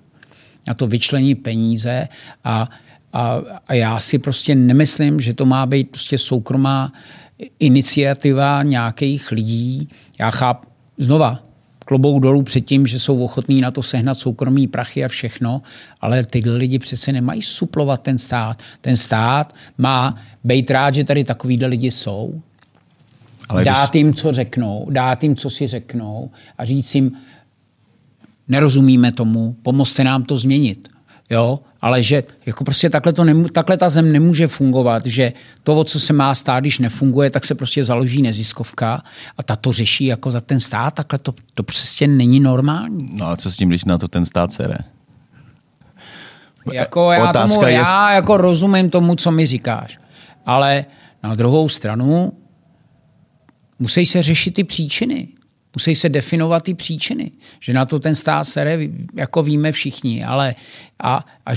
[0.68, 2.08] na to vyčlení peníze
[2.44, 2.68] a,
[3.12, 6.92] a, a já si prostě nemyslím, že to má být prostě soukromá
[7.58, 9.88] iniciativa nějakých lidí.
[10.18, 11.42] Já chápu, znova,
[11.84, 15.62] klobouk dolů před tím, že jsou ochotní na to sehnat soukromí prachy a všechno,
[16.00, 18.62] ale tyhle lidi přece nemají suplovat ten stát.
[18.80, 22.42] Ten stát má být rád, že tady takovýhle lidi jsou,
[23.48, 24.00] ale dát když...
[24.00, 27.12] jim, co řeknou, dát jim, co si řeknou a říct jim,
[28.48, 30.88] nerozumíme tomu, pomozte nám to změnit.
[31.30, 31.60] Jo?
[31.80, 35.84] Ale že jako prostě takhle, to nemů- takhle ta zem nemůže fungovat, že to, o
[35.84, 39.02] co se má stát, když nefunguje, tak se prostě založí neziskovka
[39.38, 43.10] a ta to řeší jako za ten stát, takhle to, to přesně není normální.
[43.16, 44.76] No a co s tím, když na to ten stát sere?
[46.72, 47.72] Jako já, tomu, je...
[47.72, 49.98] já jako rozumím tomu, co mi říkáš,
[50.46, 50.84] ale
[51.22, 52.32] na druhou stranu
[53.78, 55.28] musí se řešit ty příčiny.
[55.78, 57.30] Musí se definovat ty příčiny.
[57.60, 58.78] Že na to ten stát sere,
[59.14, 60.54] jako víme všichni, ale,
[60.98, 61.52] a, a,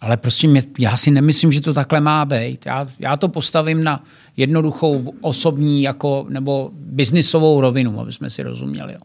[0.00, 2.66] ale prostě mě, já si nemyslím, že to takhle má být.
[2.66, 4.04] Já, já to postavím na
[4.36, 8.92] jednoduchou osobní jako, nebo biznisovou rovinu, aby jsme si rozuměli.
[8.92, 9.00] Jo.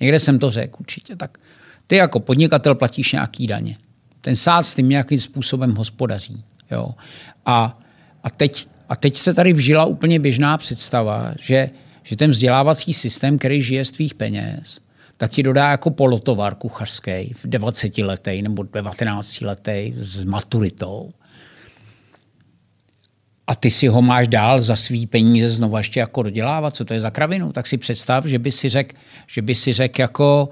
[0.00, 1.16] Někde jsem to řekl určitě.
[1.16, 1.38] Tak
[1.86, 3.76] ty jako podnikatel platíš nějaký daně.
[4.20, 6.44] Ten stát s tím nějakým způsobem hospodaří.
[6.70, 6.94] Jo.
[7.46, 7.78] A,
[8.22, 11.70] a, teď, a teď se tady vžila úplně běžná představa, že
[12.08, 14.80] že ten vzdělávací systém, který žije z tvých peněz,
[15.16, 21.12] tak ti dodá jako polotovar kuchařský v 20 letech nebo 19 letech s maturitou.
[23.46, 26.94] A ty si ho máš dál za svý peníze znovu ještě jako dodělávat, co to
[26.94, 27.52] je za kravinu.
[27.52, 28.96] Tak si představ, že by si řekl,
[29.26, 30.48] že by si řekl jako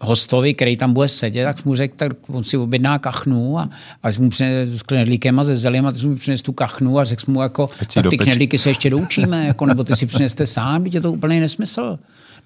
[0.00, 3.70] hostovi, který tam bude sedět, tak mu řekl, tak on si objedná kachnu a,
[4.02, 7.04] a mu přines s knedlíkem a ze zelím a ty mu přines tu kachnu a
[7.04, 10.84] řekl mu jako, tak ty knedlíky se ještě doučíme, jako, nebo ty si přineste sám,
[10.84, 11.98] teď je to úplně nesmysl.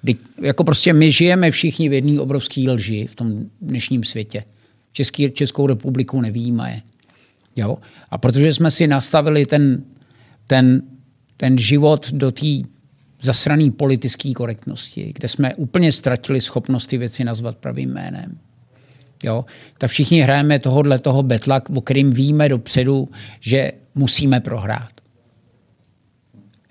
[0.02, 4.44] Kdy, jako prostě my žijeme všichni v jedné obrovské lži v tom dnešním světě.
[4.92, 6.82] Český, Českou republiku nevíme.
[7.56, 7.78] Jo?
[8.10, 9.82] A protože jsme si nastavili ten,
[10.46, 10.82] ten,
[11.36, 12.46] ten život do té
[13.20, 18.38] zasraný politické korektnosti, kde jsme úplně ztratili schopnost ty věci nazvat pravým jménem.
[19.24, 19.44] Jo?
[19.78, 23.08] Tak všichni hrajeme tohohle toho betla, o kterým víme dopředu,
[23.40, 24.90] že musíme prohrát.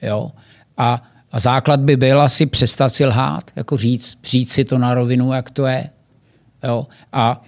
[0.01, 0.31] Jo?
[0.77, 4.93] A, a základ by byl asi přestat si lhát, jako říct, říct si to na
[4.93, 5.89] rovinu, jak to je.
[6.63, 6.87] Jo?
[7.11, 7.43] A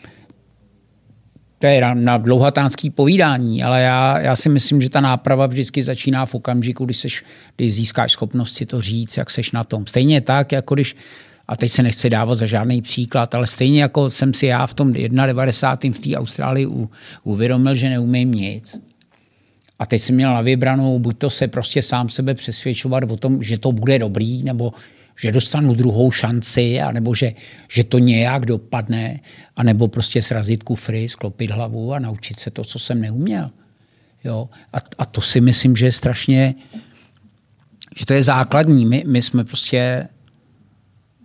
[1.62, 6.26] to je na, dlouhatánský povídání, ale já, já si myslím, že ta náprava vždycky začíná
[6.26, 7.24] v okamžiku, když, seš,
[7.56, 9.88] když získáš schopnost si to říct, jak seš na tom.
[9.88, 10.96] Stejně tak, jako když,
[11.48, 14.74] a teď se nechci dávat za žádný příklad, ale stejně jako jsem si já v
[14.74, 15.96] tom 91.
[15.96, 16.68] v té Austrálii
[17.24, 18.82] uvědomil, že neumím nic.
[19.80, 23.44] A teď jsem měl na vybranou, buď to se prostě sám sebe přesvědčovat o tom,
[23.44, 24.74] že to bude dobrý, nebo
[25.16, 27.34] že dostanu druhou šanci, anebo že,
[27.70, 29.20] že to nějak dopadne,
[29.56, 33.52] anebo prostě srazit kufry, sklopit hlavu a naučit se to, co jsem neuměl.
[34.24, 34.50] Jo?
[34.74, 36.56] A, a to si myslím, že je strašně,
[37.96, 38.86] že to je základní.
[38.86, 40.08] My, my jsme prostě,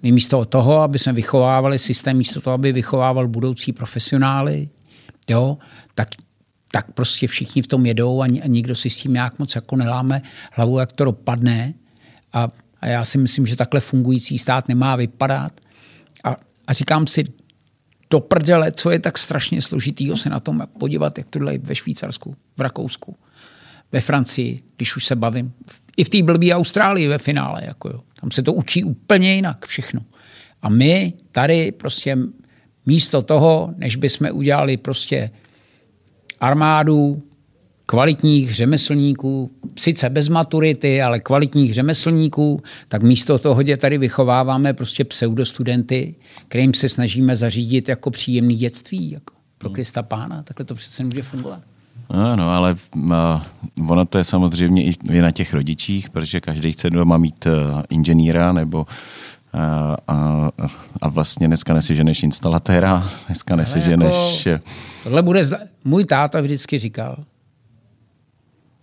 [0.03, 4.69] my místo toho, aby jsme vychovávali systém, místo toho, aby vychovával budoucí profesionály,
[5.29, 5.59] jo,
[5.95, 6.09] tak,
[6.73, 9.77] tak prostě všichni v tom jedou a, a nikdo si s tím nějak moc jako
[9.77, 10.23] neláme
[10.53, 11.75] hlavu, jak to dopadne.
[12.33, 12.49] A
[12.81, 15.61] a já si myslím, že takhle fungující stát nemá vypadat.
[16.25, 17.25] A, a říkám si,
[18.11, 21.75] do prdele, co je tak strašně složitýho se na tom podívat, jak tohle je ve
[21.75, 23.17] Švýcarsku, v Rakousku,
[23.93, 25.53] ve Francii, když už se bavím.
[25.97, 27.63] I v té blbý Austrálii ve finále.
[27.65, 28.01] Jako jo.
[28.21, 30.01] Tam se to učí úplně jinak všechno.
[30.63, 32.19] A my tady prostě
[32.87, 35.31] místo toho, než bychom udělali prostě
[36.41, 37.23] armádu,
[37.87, 46.15] kvalitních řemeslníků, sice bez maturity, ale kvalitních řemeslníků, tak místo toho tady vychováváme prostě pseudostudenty,
[46.49, 50.43] kterým se snažíme zařídit jako příjemný dětství, jako pro Krista pána.
[50.43, 51.61] Takhle to přece může fungovat.
[52.09, 52.77] Ano, ale
[53.89, 57.53] ono to je samozřejmě i na těch rodičích, protože každý chce doma mít uh,
[57.91, 58.87] inženýra nebo
[59.53, 60.51] a, a,
[61.03, 64.47] a vlastně dneska neseženeš instalatéra, dneska neseženeš...
[64.47, 64.65] Jako,
[65.03, 65.45] tohle bude...
[65.45, 65.59] Zla...
[65.85, 67.17] Můj táta vždycky říkal,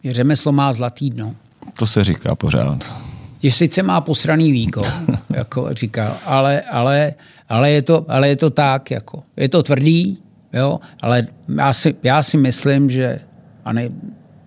[0.04, 1.36] že řemeslo má zlatý dno.
[1.78, 2.86] To se říká pořád.
[3.44, 4.86] Že sice má posraný víko,
[5.30, 7.14] jako říkal, ale, ale,
[7.50, 9.24] ale, je to, ale je to tak, jako.
[9.38, 10.18] Je to tvrdý,
[10.54, 11.28] jo, ale
[11.58, 13.20] já si, já si myslím, že
[13.66, 13.90] a ne,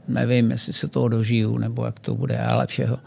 [0.09, 2.99] nevím, jestli se toho dožiju, nebo jak to bude, ale všeho.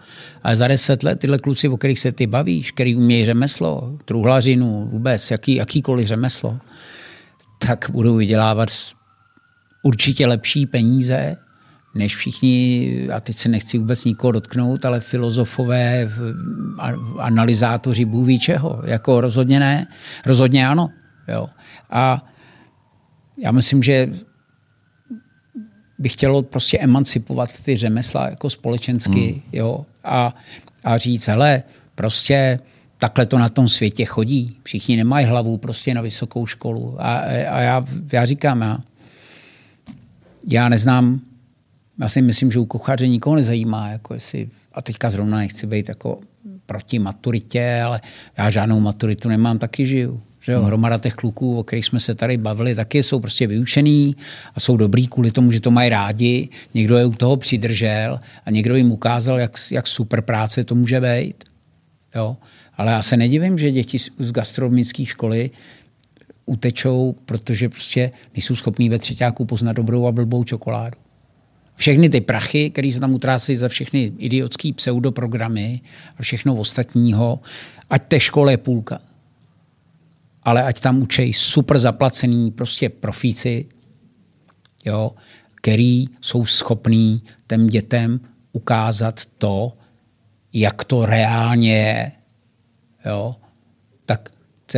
[0.44, 4.90] Ale za deset let tyhle kluci, o kterých se ty bavíš, který umějí řemeslo, truhlařinu,
[4.92, 6.58] vůbec, jaký, jakýkoliv řemeslo,
[7.58, 8.70] tak budou vydělávat
[9.84, 11.38] určitě lepší peníze,
[11.96, 16.10] než všichni, a teď se nechci vůbec nikoho dotknout, ale filozofové,
[17.20, 18.82] analyzátoři bůh čeho.
[18.86, 19.88] Jako rozhodně ne,
[20.26, 20.90] rozhodně ano.
[21.28, 21.50] Jo.
[21.90, 22.26] A
[23.38, 24.10] já myslím, že
[26.00, 29.42] bych chtělo prostě emancipovat ty řemesla jako společensky hmm.
[29.54, 30.36] jo, a,
[30.84, 31.64] a říct, hele,
[31.96, 32.60] prostě
[32.98, 34.58] takhle to na tom světě chodí.
[34.64, 36.96] Všichni nemají hlavu prostě na vysokou školu.
[37.00, 37.18] A,
[37.50, 38.80] a já, já říkám, já,
[40.50, 41.22] já neznám,
[42.00, 45.90] já si myslím, že u kuchaře nikoho nezajímá, jako jestli, a teďka zrovna nechci být
[45.90, 46.20] jako
[46.66, 48.02] proti maturitě, ale
[48.38, 50.22] já žádnou maturitu nemám, taky žiju.
[50.42, 54.16] Že jo, hromada těch kluků, o kterých jsme se tady bavili, taky jsou prostě vyučený
[54.56, 56.50] a jsou dobrý kvůli tomu, že to mají rádi.
[56.74, 61.02] Někdo je u toho přidržel a někdo jim ukázal, jak, jak super práce to může
[61.02, 61.44] být.
[62.16, 62.38] Jo.
[62.78, 65.52] Ale já se nedivím, že děti z gastronomické školy
[66.46, 70.98] utečou, protože prostě nejsou schopní ve třetíku poznat dobrou a blbou čokoládu.
[71.80, 75.82] Všechny ty prachy, které se tam utrácí za všechny idiotské pseudoprogramy
[76.18, 77.40] a všechno ostatního,
[77.90, 79.00] ať té škole je půlka
[80.44, 83.66] ale ať tam učej super zaplacený prostě profíci,
[84.86, 85.12] jo,
[85.56, 88.20] který jsou schopní těm dětem
[88.52, 89.74] ukázat to,
[90.54, 92.12] jak to reálně je.
[93.06, 93.36] Jo.
[94.06, 94.32] Tak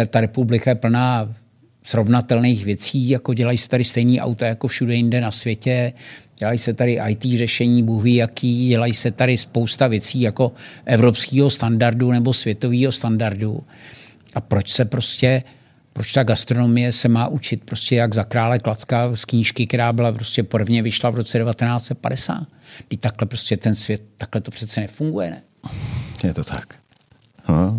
[0.08, 1.36] ta republika je plná
[1.84, 5.94] srovnatelných věcí, jako dělají se tady stejný auta jako všude jinde na světě,
[6.42, 10.52] dělají se tady IT řešení, Bůh ví jaký, dělají se tady spousta věcí jako
[10.86, 13.64] evropského standardu nebo světového standardu.
[14.36, 15.44] A proč se prostě,
[15.94, 20.12] proč ta gastronomie se má učit prostě jak za krále Klacka z knížky, která byla
[20.12, 22.48] prostě prvně vyšla v roce 1950.
[22.88, 25.42] Kdy takhle prostě ten svět, takhle to přece nefunguje, ne?
[26.24, 26.76] Je to tak.
[27.50, 27.76] No.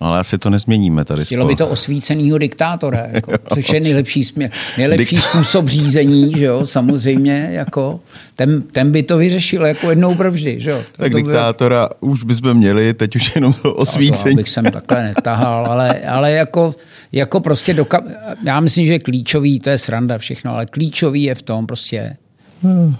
[0.00, 1.24] Ale asi to nezměníme tady.
[1.24, 5.28] Chtělo by to osvícenýho diktátora, jako, což je nejlepší, směr, nejlepší Dikt...
[5.28, 8.00] způsob řízení, že jo, samozřejmě, jako,
[8.36, 10.60] ten, ten by to vyřešil jako jednou provždy.
[10.60, 10.82] Že jo.
[10.96, 12.12] Tak to diktátora bylo...
[12.12, 14.34] už bychom měli, teď už jenom to osvícení.
[14.34, 16.74] No, to, bych sem takhle netahal, ale, ale jako,
[17.12, 18.02] jako prostě, doka...
[18.44, 22.16] já myslím, že klíčový, to je sranda všechno, ale klíčový je v tom prostě
[22.62, 22.96] hmm.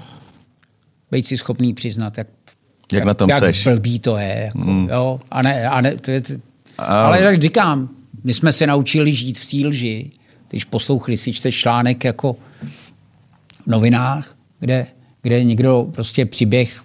[1.11, 2.27] být si schopný přiznat, jak
[2.93, 3.65] jak, jak na tom jak seš.
[3.65, 4.43] blbý to je.
[4.45, 4.89] Jako, hmm.
[4.93, 5.21] jo?
[5.31, 6.23] A, ne, a ne, to je,
[6.87, 7.89] ale jak říkám,
[8.25, 10.11] my jsme se naučili žít v té lži.
[10.49, 12.33] Když poslouchali si čte článek jako
[13.63, 14.87] v novinách, kde,
[15.23, 16.83] kde někdo prostě přiběh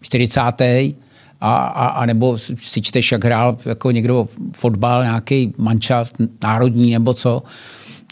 [0.00, 0.40] 40.
[0.40, 7.14] A, a, a nebo si čteš, jak hrál jako někdo fotbal, nějaký mančaft národní nebo
[7.14, 7.42] co.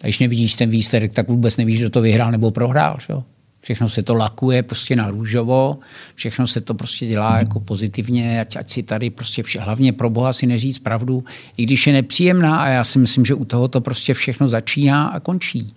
[0.03, 2.97] A když nevidíš ten výsledek, tak vůbec nevíš, kdo to vyhrál nebo prohrál.
[3.09, 3.15] Že?
[3.61, 5.79] Všechno se to lakuje prostě na růžovo,
[6.15, 10.11] všechno se to prostě dělá jako pozitivně, ať, ať si tady prostě vše, hlavně pro
[10.11, 11.25] Boha si neříct pravdu,
[11.57, 15.09] i když je nepříjemná a já si myslím, že u toho to prostě všechno začíná
[15.09, 15.75] a končí.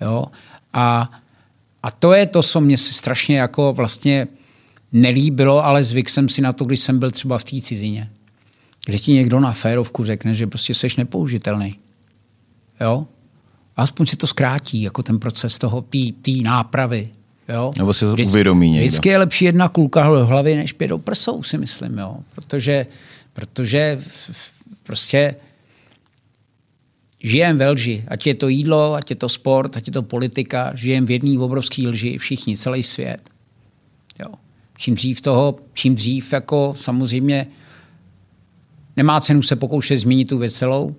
[0.00, 0.24] Jo?
[0.72, 1.10] A,
[1.82, 4.26] a to je to, co mě se strašně jako vlastně
[4.92, 8.10] nelíbilo, ale zvyk jsem si na to, když jsem byl třeba v té cizině.
[8.86, 11.78] Kde ti někdo na férovku řekne, že prostě seš nepoužitelný.
[12.80, 13.06] Jo?
[13.76, 15.84] Aspoň si to zkrátí, jako ten proces toho
[16.22, 17.10] té nápravy.
[17.48, 17.72] Jo?
[17.78, 18.86] Nebo si to vždycky, uvědomí někdo.
[18.86, 21.98] Vždycky je lepší jedna kulka v hlavě než pět do prsou, si myslím.
[21.98, 22.16] Jo?
[22.34, 22.86] Protože,
[23.32, 23.98] protože
[24.82, 25.34] prostě
[27.22, 28.04] žijem ve lži.
[28.08, 30.72] Ať je to jídlo, ať je to sport, ať je to politika.
[30.74, 33.30] Žijem v jedné obrovské lži, všichni, celý svět.
[34.18, 34.34] Jo.
[34.76, 37.46] Čím dřív toho, čím dřív jako samozřejmě
[38.96, 40.96] nemá cenu se pokoušet změnit tu věc celou,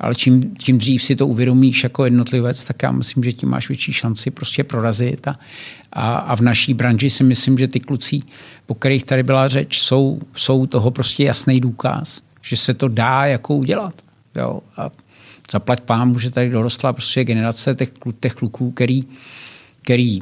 [0.00, 3.68] ale čím, čím dřív si to uvědomíš jako jednotlivec, tak já myslím, že tím máš
[3.68, 5.28] větší šanci prostě prorazit.
[5.28, 5.38] A,
[5.92, 8.20] a, a v naší branži si myslím, že ty kluci,
[8.66, 13.26] po kterých tady byla řeč, jsou, jsou toho prostě jasný důkaz, že se to dá
[13.26, 13.94] jako udělat.
[14.36, 14.60] Jo?
[14.76, 14.90] A
[15.52, 19.04] zaplať pán, že tady dorostla prostě generace těch, těch kluků, který,
[19.82, 20.18] který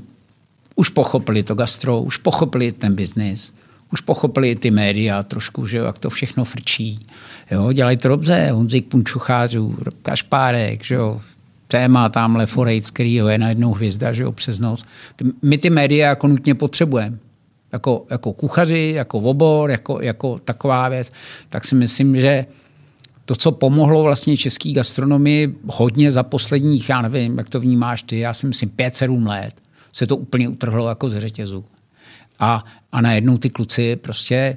[0.76, 3.52] už pochopili to gastro, už pochopili ten biznis,
[3.93, 7.07] už pochopili ty média trošku, že jak to všechno frčí.
[7.51, 11.20] Jo, dělají to dobře, Honzik Punčuchářů, Kašpárek, že jo,
[11.68, 14.84] téma tamhle Forejc, který je najednou hvězda, že jo, přes noc.
[15.43, 17.18] My ty média jako nutně potřebujeme.
[17.72, 21.12] Jako, jako kuchaři, jako obor, jako, jako taková věc.
[21.49, 22.47] Tak si myslím, že
[23.24, 28.18] to, co pomohlo vlastně český gastronomii hodně za posledních, já nevím, jak to vnímáš ty,
[28.18, 29.55] já si myslím 5-7 let,
[29.93, 31.64] se to úplně utrhlo jako ze řetězu.
[32.39, 34.57] A, a najednou ty kluci prostě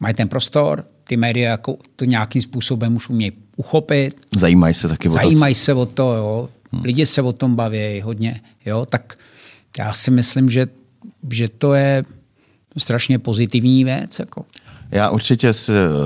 [0.00, 4.26] mají ten prostor, ty média jako to nějakým způsobem už umějí uchopit.
[4.36, 5.14] Zajímají se taky o to.
[5.14, 6.48] Zajímají se o to, jo.
[6.72, 6.82] Hmm.
[6.82, 8.86] Lidi se o tom baví hodně, jo.
[8.86, 9.18] Tak
[9.78, 10.66] já si myslím, že,
[11.30, 12.04] že to je
[12.76, 14.18] strašně pozitivní věc.
[14.18, 14.44] Jako.
[14.90, 15.52] Já určitě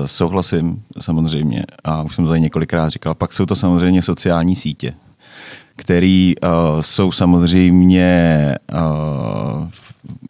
[0.05, 4.93] souhlasím, samozřejmě, a už jsem to tady několikrát říkal, pak jsou to samozřejmě sociální sítě,
[5.79, 9.67] které uh, jsou samozřejmě uh,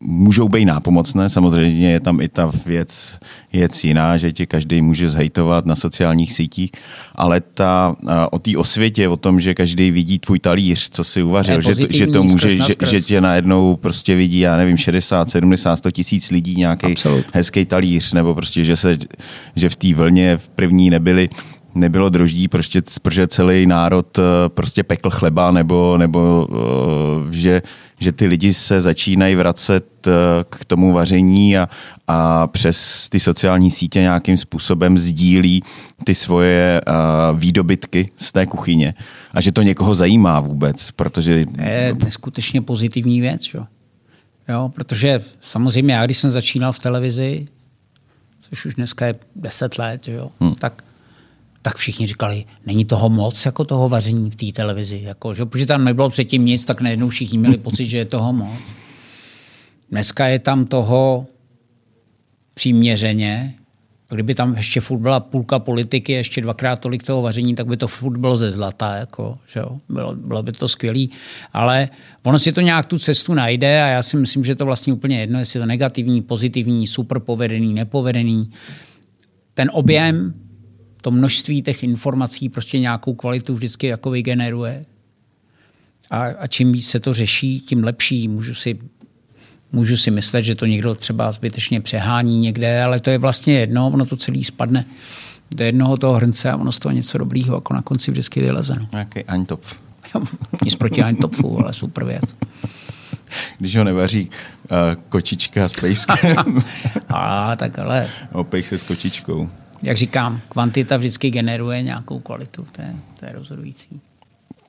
[0.01, 3.17] můžou být nápomocné, samozřejmě je tam i ta věc,
[3.53, 6.71] věc jiná, že ti každý může zhejtovat na sociálních sítích,
[7.15, 7.95] ale ta,
[8.31, 12.07] o té osvětě, o tom, že každý vidí tvůj talíř, co si uvařil, že, že
[12.07, 16.55] to může, že, že tě najednou prostě vidí, já nevím, 60, 70, 100 tisíc lidí
[16.55, 16.95] nějaký
[17.33, 18.97] hezký talíř, nebo prostě, že, se,
[19.55, 21.29] že v té vlně v první nebyli
[21.75, 27.61] nebylo droždí, prostě, protože celý národ eh, prostě pekl chleba, nebo, nebo eh, že,
[27.99, 30.11] že ty lidi se začínají vracet eh,
[30.49, 31.69] k tomu vaření a,
[32.07, 35.63] a přes ty sociální sítě nějakým způsobem sdílí
[36.03, 36.81] ty svoje
[37.33, 38.93] výdobytky z té kuchyně.
[39.33, 41.45] A že to někoho zajímá vůbec, protože...
[41.63, 43.65] Je neskutečně pozitivní věc, jo.
[44.49, 47.47] jo protože samozřejmě já, když jsem začínal v televizi,
[48.49, 50.55] což už dneska je deset let, jo, hmm.
[50.55, 50.83] tak
[51.61, 55.01] tak všichni říkali, není toho moc jako toho vaření v té televizi.
[55.03, 58.33] Jako, že, protože tam nebylo předtím nic, tak najednou všichni měli pocit, že je toho
[58.33, 58.59] moc.
[59.91, 61.27] Dneska je tam toho
[62.53, 63.55] přiměřeně.
[64.11, 67.87] Kdyby tam ještě furt byla půlka politiky, ještě dvakrát tolik toho vaření, tak by to
[67.87, 68.95] furt bylo ze zlata.
[68.95, 69.79] Jako, že jo?
[69.89, 71.05] Bylo, bylo by to skvělé.
[71.53, 71.89] Ale
[72.23, 75.19] ono si to nějak tu cestu najde a já si myslím, že to vlastně úplně
[75.19, 78.51] jedno, jestli je to negativní, pozitivní, super povedený, nepovedený.
[79.53, 80.33] Ten objem
[81.01, 84.85] to množství těch informací prostě nějakou kvalitu vždycky jako vygeneruje.
[86.09, 88.27] A, a čím víc se to řeší, tím lepší.
[88.27, 88.79] Můžu si,
[89.71, 93.87] můžu si myslet, že to někdo třeba zbytečně přehání někde, ale to je vlastně jedno,
[93.87, 94.85] ono to celý spadne
[95.55, 98.75] do jednoho toho hrnce a ono z toho něco dobrýho jako na konci vždycky vyleze.
[98.75, 98.87] No.
[98.91, 99.61] Nějaký Eintop.
[100.65, 102.35] Nic proti Eintopfu, ale super věc.
[103.57, 104.77] Když ho nevaří uh,
[105.09, 106.63] kočička s pejskem.
[107.09, 108.09] a tak ale...
[108.31, 109.49] Opej se s kočičkou
[109.83, 114.01] jak říkám, kvantita vždycky generuje nějakou kvalitu, to je, to je rozhodující.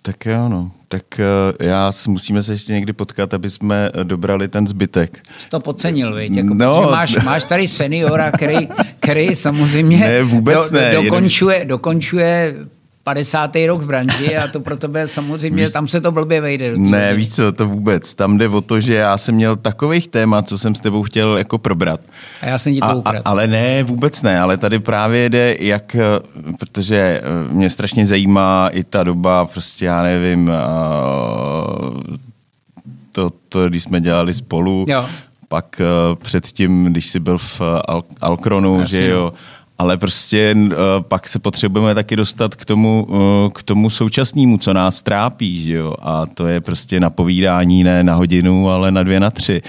[0.02, 0.70] Tak jo, no.
[0.88, 5.22] Tak uh, já musíme se ještě někdy potkat, aby jsme eh, dobrali ten zbytek.
[5.38, 6.36] Jsi to podcenil, viď?
[6.36, 6.88] Jako, no.
[6.90, 8.68] máš, máš tady seniora, který,
[9.00, 12.54] který samozřejmě ne, vůbec do, ne, dokončuje, dokončuje
[13.04, 13.56] 50.
[13.66, 16.70] rok v branži a to pro tebe samozřejmě, víš, tam se to blbě vejde.
[16.70, 18.14] Do ne, víš co, to vůbec.
[18.14, 21.38] Tam jde o to, že já jsem měl takových témat, co jsem s tebou chtěl
[21.38, 22.00] jako probrat.
[22.42, 23.22] A já jsem ti to ukradl.
[23.24, 25.96] Ale ne, vůbec ne, ale tady právě jde, jak,
[26.58, 30.50] protože eh, mě strašně zajímá i ta doba, prostě já nevím,
[33.12, 35.06] to, to když jsme dělali spolu, jo.
[35.48, 35.84] pak eh,
[36.16, 39.32] předtím, když jsi byl v Al- Alkronu, že jo,
[39.80, 40.72] ale prostě uh,
[41.08, 43.18] pak se potřebujeme taky dostat k tomu, uh,
[43.52, 45.94] k tomu současnému, co nás trápí, že jo?
[46.02, 49.62] A to je prostě napovídání ne na hodinu, ale na dvě, na tři.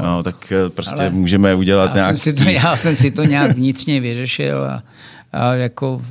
[0.00, 2.16] No, no tak uh, prostě ale můžeme udělat já nějak...
[2.16, 4.82] Jsem si to, já jsem si to nějak vnitřně vyřešil a,
[5.32, 6.02] a jako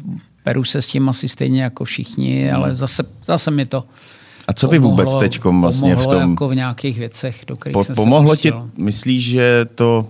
[0.44, 2.76] peru se s tím asi stejně jako všichni, ale hmm.
[2.76, 3.84] zase, zase mi to
[4.48, 6.32] a co vy vůbec teď vlastně v tom...
[6.32, 10.10] jako v nějakých věcech, do kterých po, jsem Pomohlo ti, myslíš, že to,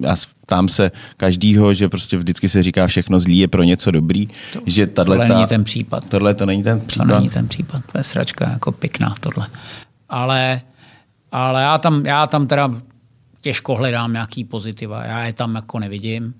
[0.00, 0.16] já
[0.46, 4.60] ptám se každýho, že prostě vždycky se říká všechno zlý je pro něco dobrý, to,
[4.66, 6.04] že tato, tohle není ten případ.
[6.08, 7.08] Tohle to není ten případ.
[7.08, 9.46] To není ten případ, to je sračka jako pěkná tohle.
[10.08, 10.60] Ale,
[11.32, 12.70] ale já, tam, já tam teda
[13.40, 16.34] těžko hledám nějaký pozitiva, já je tam jako nevidím.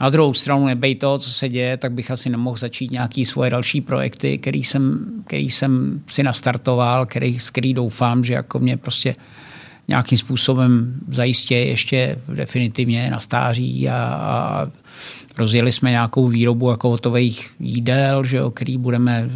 [0.00, 3.50] Na druhou stranu nebej to, co se děje, tak bych asi nemohl začít nějaký svoje
[3.50, 9.16] další projekty, který jsem, který jsem si nastartoval, který, který doufám, že jako mě prostě
[9.88, 14.66] nějakým způsobem zajistě ještě definitivně na stáří a, a
[15.38, 19.30] rozjeli jsme nějakou výrobu jako hotových jídel, že jo, který budeme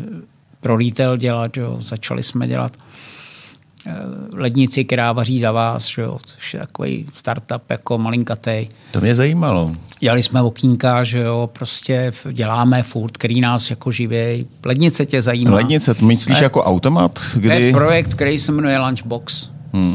[0.61, 2.77] pro retail dělat, že jo, začali jsme dělat
[4.33, 8.69] lednici, která vaří za vás, že jo, což je takový startup jako malinkatej.
[8.91, 9.77] To mě zajímalo.
[10.01, 14.47] Dělali jsme okýnka, že jo, prostě děláme furt, který nás jako živí.
[14.65, 15.57] Lednice tě zajímá.
[15.57, 17.21] Lednice, to myslíš ne, jako automat?
[17.35, 17.49] Kdy...
[17.49, 19.51] To je projekt, který se jmenuje Lunchbox.
[19.73, 19.95] Hmm.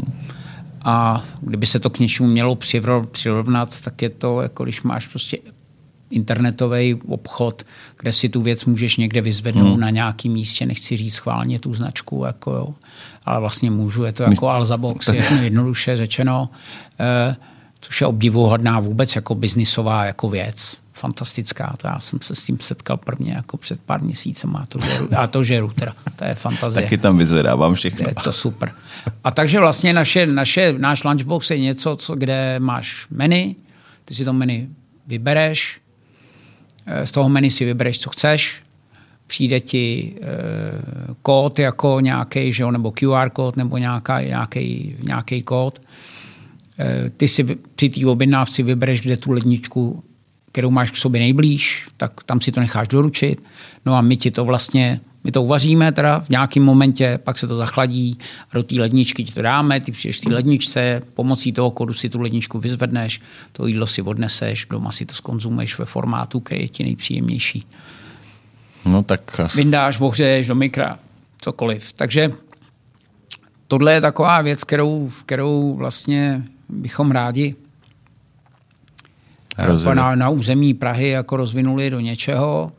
[0.84, 2.56] A kdyby se to k něčemu mělo
[3.12, 5.38] přirovnat, tak je to, jako když máš prostě
[6.10, 7.62] internetový obchod,
[7.98, 9.80] kde si tu věc můžeš někde vyzvednout hmm.
[9.80, 12.74] na nějakém místě, nechci říct schválně tu značku, jako jo,
[13.24, 16.50] ale vlastně můžu, je to jako Alza Box, je jednoduše řečeno,
[17.00, 17.36] eh,
[17.80, 21.74] což je obdivuhodná vůbec jako biznisová jako věc, fantastická.
[21.76, 25.08] To já jsem se s tím setkal prvně jako před pár měsícem a to, žeru,
[25.16, 25.92] a to žeru teda.
[26.16, 26.82] To je fantazie.
[26.82, 28.08] Taky tam vyzvedávám všechno.
[28.08, 28.72] Je to super.
[29.24, 33.56] A takže vlastně naše, naše, náš lunchbox je něco, co, kde máš menu,
[34.04, 34.68] ty si to menu
[35.06, 35.80] vybereš,
[37.04, 38.62] z toho menu si vybereš, co chceš,
[39.26, 40.28] přijde ti e,
[41.22, 45.82] kód jako nějaký, že jo, nebo QR kód, nebo nějaký, nějaký kód.
[46.78, 50.04] E, ty si při té objednávce vybereš, kde tu ledničku,
[50.52, 53.42] kterou máš k sobě nejblíž, tak tam si to necháš doručit.
[53.86, 57.46] No a my ti to vlastně, my to uvaříme teda v nějakém momentě, pak se
[57.46, 58.18] to zachladí
[58.50, 62.08] a do té ledničky ti to dáme, ty přijdeš té ledničce, pomocí toho kodu si
[62.08, 63.20] tu ledničku vyzvedneš,
[63.52, 67.66] to jídlo si odneseš, doma si to skonzumuješ ve formátu, který je ti nejpříjemnější.
[68.84, 69.56] No tak asi.
[69.56, 70.98] Vyndáš, ohřeješ do mikra,
[71.40, 71.92] cokoliv.
[71.92, 72.30] Takže
[73.66, 77.54] tohle je taková věc, kterou, kterou vlastně bychom rádi
[79.94, 82.72] na, na území Prahy jako rozvinuli do něčeho.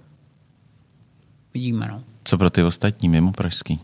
[1.53, 2.03] Vidíme, no.
[2.29, 3.79] Co pro ty ostatní mimo pražský?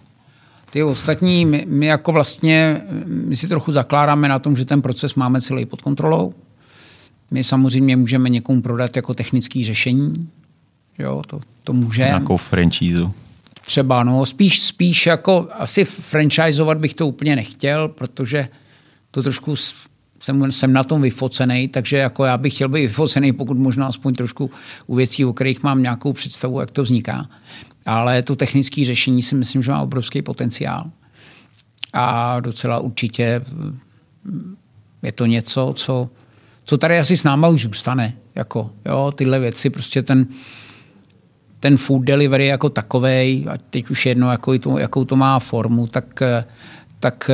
[0.70, 5.16] Ty ostatní, my, my jako vlastně, my si trochu zakládáme na tom, že ten proces
[5.16, 6.34] máme celý pod kontrolou.
[7.32, 10.30] My samozřejmě můžeme někomu prodat jako technické řešení,
[11.00, 12.02] Jo, to, to může.
[12.02, 13.14] Nějakou franchízu.
[13.66, 18.48] Třeba, no, spíš, spíš jako, asi franchisovat bych to úplně nechtěl, protože
[19.12, 19.56] to trošku
[20.20, 24.14] jsem, jsem na tom vyfocený, takže jako já bych chtěl být vyfocený, pokud možná aspoň
[24.14, 24.52] trošku
[24.88, 27.30] u věcí, o kterých mám nějakou představu, jak to vzniká.
[27.86, 30.92] Ale to technické řešení si myslím, že má obrovský potenciál.
[31.94, 33.42] A docela určitě
[35.04, 36.10] je to něco, co,
[36.64, 38.14] co tady asi s náma už zůstane.
[38.36, 40.28] Jako, jo, tyhle věci, prostě ten,
[41.60, 45.88] ten food delivery jako takový, a teď už jedno, jakou to, jakou to má formu,
[45.88, 46.20] tak,
[47.00, 47.32] tak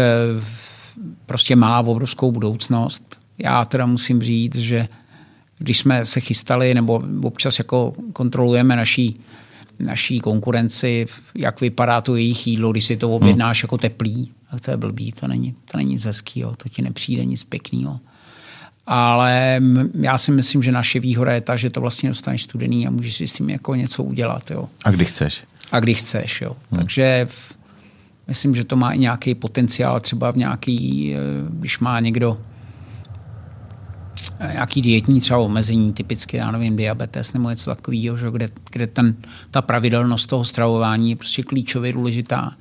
[1.26, 3.18] prostě má obrovskou budoucnost.
[3.38, 4.88] Já teda musím říct, že
[5.58, 9.20] když jsme se chystali, nebo občas jako kontrolujeme naší,
[9.82, 11.06] naší konkurenci,
[11.36, 13.68] jak vypadá to jejich jídlo, když si to objednáš hmm.
[13.68, 17.26] jako teplý, tak to je blbý, to není, to není nic hezkýho, to ti nepřijde
[17.26, 18.00] nic pěkného
[18.88, 19.62] ale
[19.94, 23.16] já si myslím, že naše výhoda je ta, že to vlastně dostaneš studený a můžeš
[23.16, 24.52] si s tím jako něco udělat.
[24.52, 24.70] Jo.
[24.84, 25.44] A kdy chceš.
[25.72, 26.56] A kdy chceš, jo.
[26.72, 26.80] Hmm.
[26.80, 27.58] Takže v,
[28.28, 31.18] myslím, že to má i nějaký potenciál třeba v nějaký, eh,
[31.50, 32.38] když má někdo
[34.52, 39.16] nějaký dietní třeba omezení, typicky, já nevím, diabetes nebo něco takového, že, kde, kde ten,
[39.52, 42.52] ta pravidelnost toho stravování je prostě klíčově důležitá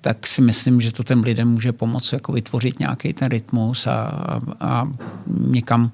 [0.00, 3.92] tak si myslím, že to těm lidem může pomoct jako vytvořit nějaký ten rytmus a,
[3.92, 4.92] a, a
[5.26, 5.90] někam,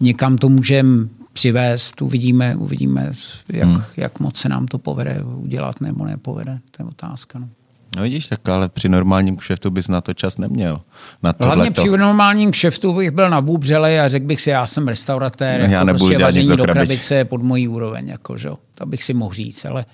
[0.00, 2.02] někam to můžeme přivést.
[2.02, 3.10] Uvidíme, uvidíme
[3.48, 3.82] jak, hmm.
[3.96, 6.58] jak moc se nám to povede udělat nebo nepovede.
[6.70, 7.38] To je otázka.
[7.38, 7.48] No.
[7.96, 10.80] No vidíš, tak ale při normálním kšeftu bys na to čas neměl.
[11.22, 14.88] Na Hlavně při normálním kšeftu bych byl na bůbřele a řekl bych si, já jsem
[14.88, 16.72] restauratér, no, já jako nebudu prostě vaření do krabice.
[16.72, 18.50] krabice je pod mojí úroveň, jako, že?
[18.74, 19.84] to bych si mohl říct, ale,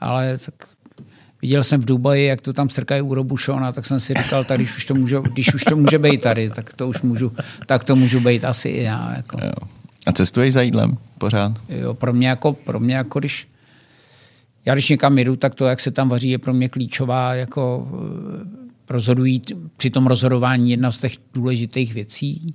[0.00, 0.54] ale tak
[1.42, 4.58] Viděl jsem v Dubaji, jak to tam strkají u Robušona, tak jsem si říkal, tak
[4.58, 7.32] když už to může, když už to může být tady, tak to už můžu,
[7.66, 9.14] tak to můžu být asi i já.
[9.16, 9.38] Jako.
[9.44, 9.68] Jo.
[10.06, 11.52] A cestuješ za jídlem pořád?
[11.68, 13.48] Jo, pro mě jako, pro mě jako když,
[14.64, 17.88] já když někam jdu, tak to, jak se tam vaří, je pro mě klíčová jako
[17.92, 19.42] eh, rozhodují,
[19.76, 22.54] při tom rozhodování jedna z těch důležitých věcí.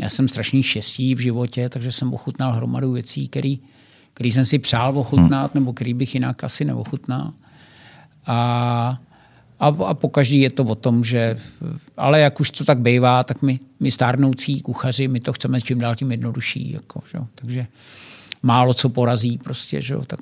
[0.00, 3.60] Já jsem strašný štěstí v životě, takže jsem ochutnal hromadu věcí, který,
[4.14, 7.32] který jsem si přál ochutnat, nebo který bych jinak asi neochutnal.
[8.26, 9.00] A,
[9.60, 11.38] a, a po každý je to o tom, že,
[11.96, 15.78] ale jak už to tak bývá, tak my, my stárnoucí kuchaři, my to chceme čím
[15.78, 16.72] dál tím jednodušší.
[16.72, 17.18] Jako, že?
[17.34, 17.66] Takže
[18.42, 19.96] málo co porazí prostě, že?
[20.06, 20.20] tak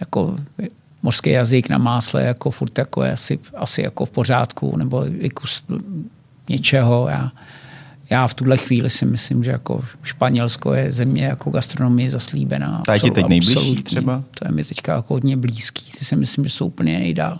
[0.00, 0.36] jako
[1.02, 5.30] mořský jazyk na másle jako furt jako je asi, asi jako v pořádku, nebo i
[5.30, 5.64] kus
[6.48, 7.08] něčeho.
[7.08, 7.32] Já,
[8.10, 12.82] já v tuhle chvíli si myslím, že jako Španělsko je země jako gastronomie zaslíbená.
[12.88, 14.22] A je ti teď nejbližší třeba?
[14.38, 15.92] To je mi teďka jako hodně blízký.
[15.98, 17.38] Ty si myslím, že jsou úplně nejdál.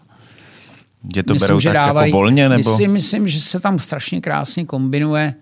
[1.15, 2.49] Že to myslím, berou že tak dávají, jako volně?
[2.49, 2.77] Nebo?
[2.77, 5.35] Si myslím, že se tam strašně krásně kombinuje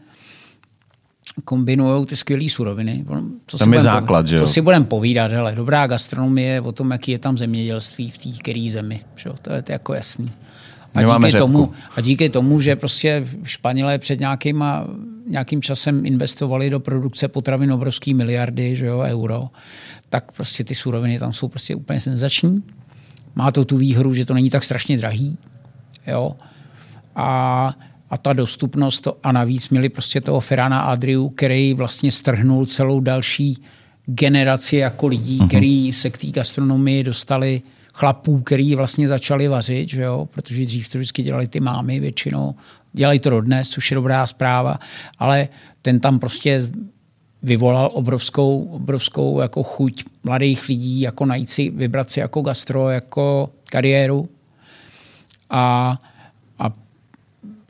[1.45, 3.05] kombinují ty skvělé suroviny.
[3.47, 4.43] Co tam je základ, že jo?
[4.43, 8.29] Co si budeme povídat, hele, dobrá gastronomie o tom, jaký je tam zemědělství v té
[8.39, 9.01] které zemi.
[9.17, 9.35] Že jo?
[9.43, 10.31] To je to jako jasný.
[10.95, 14.87] a díky, tomu, a díky tomu, že prostě Španělé před nějakýma,
[15.27, 19.49] nějakým časem investovali do produkce potravin obrovský miliardy že jo, euro,
[20.09, 22.63] tak prostě ty suroviny tam jsou prostě úplně senzační.
[23.35, 25.39] Má to tu výhru, že to není tak strašně drahý.
[26.07, 26.37] Jo?
[27.17, 27.75] A,
[28.13, 33.63] a ta dostupnost a navíc měli prostě toho Ferrana Adriu, který vlastně strhnul celou další
[34.07, 35.49] generaci jako lidí, mm-hmm.
[35.49, 37.63] který se k té gastronomii dostali
[37.95, 40.29] chlapů, který vlastně začali vařit, že jo?
[40.31, 42.55] protože dřív to vždycky dělali ty mámy většinou.
[42.93, 44.79] Dělají to dodnes, což je dobrá zpráva,
[45.19, 45.49] ale
[45.83, 46.69] ten tam prostě
[47.43, 53.51] vyvolal obrovskou, obrovskou jako chuť mladých lidí, jako najít si, vybrat si jako gastro, jako
[53.71, 54.29] kariéru.
[55.51, 55.99] A,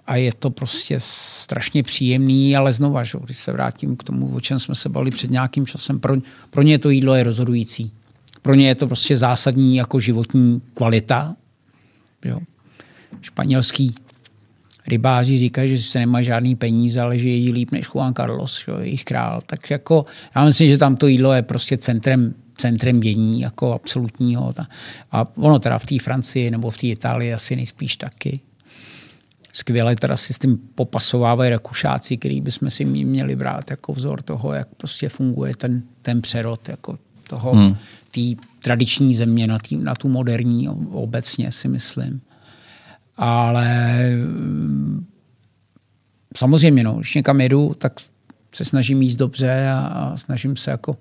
[0.06, 4.40] a je to prostě strašně příjemný, ale znova, že, když se vrátím k tomu, o
[4.40, 6.16] čem jsme se bavili před nějakým časem, pro,
[6.50, 7.92] pro ně to jídlo je rozhodující.
[8.42, 11.36] Pro ně je to prostě zásadní jako životní kvalita.
[12.24, 12.40] Jo.
[13.20, 13.94] Španělský
[14.88, 18.78] rybáři říkají, že se nemá žádný peníze, ale že jedí líp než Juan Carlos, jo,
[18.78, 19.40] jejich král.
[19.46, 20.06] Tak jako,
[20.36, 24.54] já myslím, že tam to jídlo je prostě centrem, centrem dění, jako absolutního.
[25.12, 28.40] A ono teda v té Francii nebo v té Itálii asi nejspíš taky.
[29.52, 34.52] Skvěle teda si s tím popasovávají Rakušáci, který bychom si měli brát jako vzor toho,
[34.52, 36.98] jak prostě funguje ten, ten přerod jako
[37.28, 37.76] toho, hmm.
[38.10, 38.20] té
[38.62, 42.20] tradiční země na, tý, na tu moderní obecně si myslím.
[43.16, 45.06] Ale mm,
[46.36, 47.92] samozřejmě, no, když někam jedu, tak
[48.54, 50.96] se snažím jíst dobře a, a snažím se jako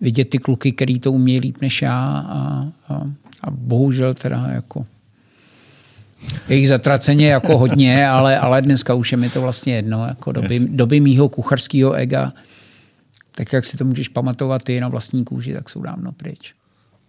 [0.00, 3.02] vidět ty kluky, který to umějí líp než já a, a,
[3.42, 4.86] a bohužel teda jako
[6.48, 10.06] jejich zatraceně jako hodně, ale, ale dneska už je mi to vlastně jedno.
[10.06, 10.66] Jako doby, yes.
[10.70, 12.32] doby mýho kucharského ega,
[13.34, 16.54] tak jak si to můžeš pamatovat ty na vlastní kůži, tak jsou dávno pryč.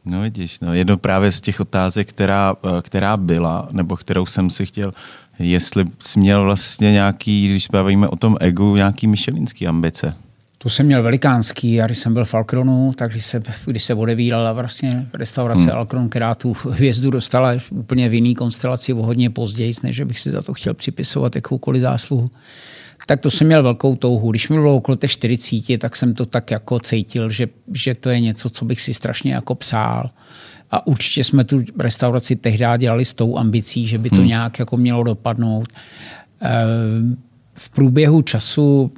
[0.06, 4.50] No vidíš, no, jedno právě z těch otázek, která, eh, která byla, nebo kterou jsem
[4.50, 4.94] si chtěl,
[5.40, 10.16] jestli jsi měl vlastně nějaký, když bavíme o tom egu, nějaký myšelinský ambice.
[10.64, 13.94] To jsem měl velikánský, já když jsem byl v Alkronu, tak když se, když se
[13.94, 15.78] odevírala vlastně restaurace hmm.
[15.78, 20.32] Alkron, která tu hvězdu dostala úplně v jiný konstelaci o hodně později, než bych si
[20.32, 22.32] za to chtěl připisovat jakoukoliv zásluhu,
[23.08, 24.32] tak to jsem měl velkou touhu.
[24.32, 28.10] Když mi bylo okolo těch 40, tak jsem to tak jako cítil, že, že to
[28.10, 30.10] je něco, co bych si strašně jako přál.
[30.72, 34.28] A určitě jsme tu restauraci tehdy dělali s tou ambicí, že by to hmm.
[34.28, 35.68] nějak jako mělo dopadnout.
[36.40, 37.18] Ehm,
[37.54, 38.92] v průběhu času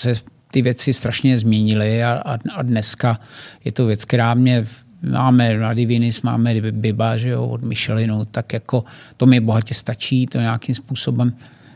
[0.00, 0.14] se
[0.50, 3.20] ty věci strašně změnily a, a, a dneska
[3.64, 4.64] je to věc, která mě
[5.02, 8.84] máme na Divinis, máme Biba, že jo, od Michelinu, tak jako
[9.16, 11.32] to mi bohatě stačí, to nějakým způsobem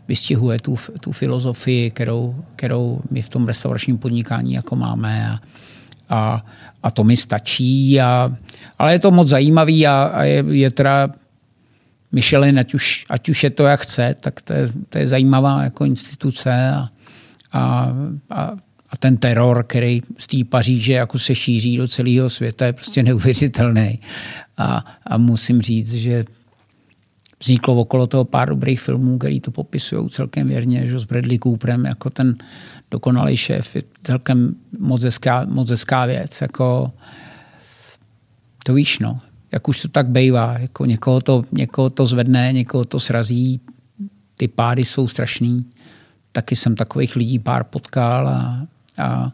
[0.08, 5.40] vystihuje tu, tu filozofii, kterou, kterou my v tom restauračním podnikání jako máme a,
[6.08, 6.44] a,
[6.82, 8.00] a to mi stačí.
[8.00, 8.36] A,
[8.78, 11.08] ale je to moc zajímavý a, a je, je teda
[12.12, 15.62] Michelin, ať už, ať už je to jak chce, tak to je, to je zajímavá
[15.62, 16.88] jako instituce a,
[17.54, 17.92] a,
[18.30, 18.42] a,
[18.90, 23.02] a ten teror, který z té Paříže jako se šíří do celého světa, je prostě
[23.02, 23.98] neuvěřitelný.
[24.58, 26.24] A, a musím říct, že
[27.42, 31.84] vzniklo okolo toho pár dobrých filmů, který to popisují celkem věrně, že s Bradley Cooperem
[31.84, 32.34] jako ten
[32.90, 36.40] dokonalý šéf je celkem moc hezká, moc hezká věc.
[36.40, 36.92] Jako,
[38.64, 39.20] to víš, no.
[39.52, 40.58] Jak už to tak bývá.
[40.58, 43.60] Jako někoho, to, někoho to zvedne, někoho to srazí.
[44.36, 45.64] Ty pády jsou strašný.
[46.34, 48.66] Taky jsem takových lidí pár potkal a,
[48.98, 49.32] a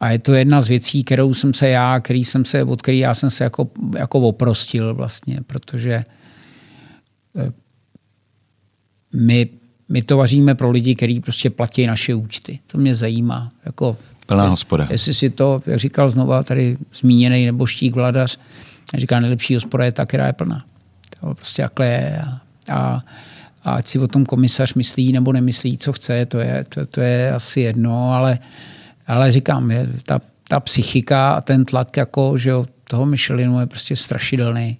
[0.00, 2.98] a je to jedna z věcí, kterou jsem se já, který jsem se, od který
[2.98, 6.04] já jsem se jako, jako oprostil vlastně, protože
[7.38, 7.52] Eh,
[9.12, 9.48] my,
[9.88, 12.58] my to vaříme pro lidi, kteří prostě platí naše účty.
[12.66, 13.52] To mě zajímá.
[13.64, 13.96] Jako,
[14.26, 14.86] Plná hospoda.
[14.90, 18.38] Jestli si to, jak říkal znova tady zmíněný nebo štík vladař,
[18.96, 20.64] říká, nejlepší hospoda je ta, která je plná.
[21.20, 22.22] To prostě takhle je.
[22.22, 22.40] A,
[22.72, 23.04] a,
[23.64, 27.00] a ať si o tom komisař myslí nebo nemyslí, co chce, to je, to, to
[27.00, 28.38] je asi jedno, ale,
[29.06, 33.66] ale říkám, je, ta, ta psychika a ten tlak jako, že jo, toho Michelinu je
[33.66, 34.78] prostě strašidelný.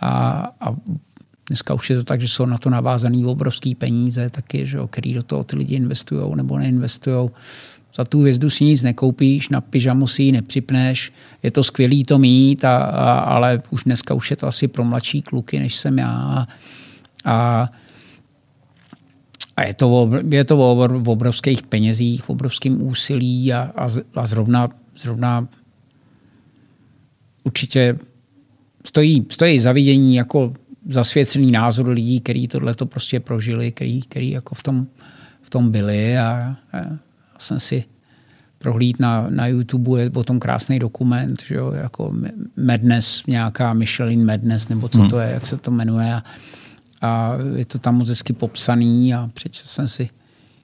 [0.00, 0.74] A, a
[1.48, 4.88] Dneska už je to tak, že jsou na to navázané obrovské peníze, taky, že jo,
[4.88, 7.30] který do toho ty lidi investují nebo neinvestují.
[7.94, 11.12] Za tu hvězdu si nic nekoupíš, na pyžamu si ji nepřipneš.
[11.42, 14.84] Je to skvělý to mít, a, a, ale už dneska už je to asi pro
[14.84, 16.46] mladší kluky, než jsem já.
[17.24, 17.68] A,
[19.56, 20.56] a je to, je to
[20.88, 25.48] v obrovských penězích, v obrovském úsilí a, a, a zrovna, zrovna
[27.44, 27.98] určitě
[28.84, 30.52] stojí, stojí zavidění jako
[30.88, 34.86] zasvěcený názor lidí, kteří tohle to prostě prožili, který, který jako v tom,
[35.42, 36.78] v tom byli a, a
[37.38, 37.84] jsem si
[38.58, 42.14] prohlíd na, na YouTube, je o tom krásný dokument, že jo, jako
[42.56, 45.10] Madness, nějaká Michelin Madness, nebo co hmm.
[45.10, 46.14] to je, jak se to jmenuje.
[46.14, 46.22] A,
[47.02, 50.10] a je to tam moc hezky popsaný a přečetl jsem si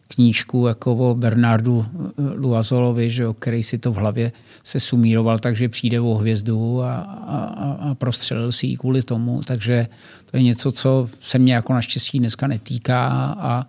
[0.08, 1.86] knížku jako o Bernardu
[2.34, 4.32] Luazolovi, že jo, který si to v hlavě
[4.64, 9.40] se sumíroval, takže přijde o hvězdu a, a, a prostřelil si ji kvůli tomu.
[9.46, 9.86] Takže
[10.30, 13.06] to je něco, co se mě jako naštěstí dneska netýká,
[13.38, 13.66] a,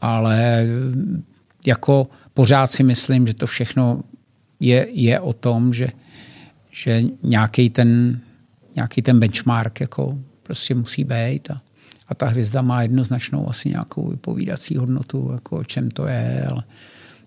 [0.00, 0.66] ale
[1.66, 4.02] jako pořád si myslím, že to všechno
[4.60, 5.88] je, je o tom, že,
[6.70, 8.20] že nějaký ten,
[8.76, 11.60] nějaký ten benchmark jako prostě musí být a,
[12.12, 16.62] a ta hvězda má jednoznačnou asi nějakou vypovídací hodnotu, jako o čem to je, ale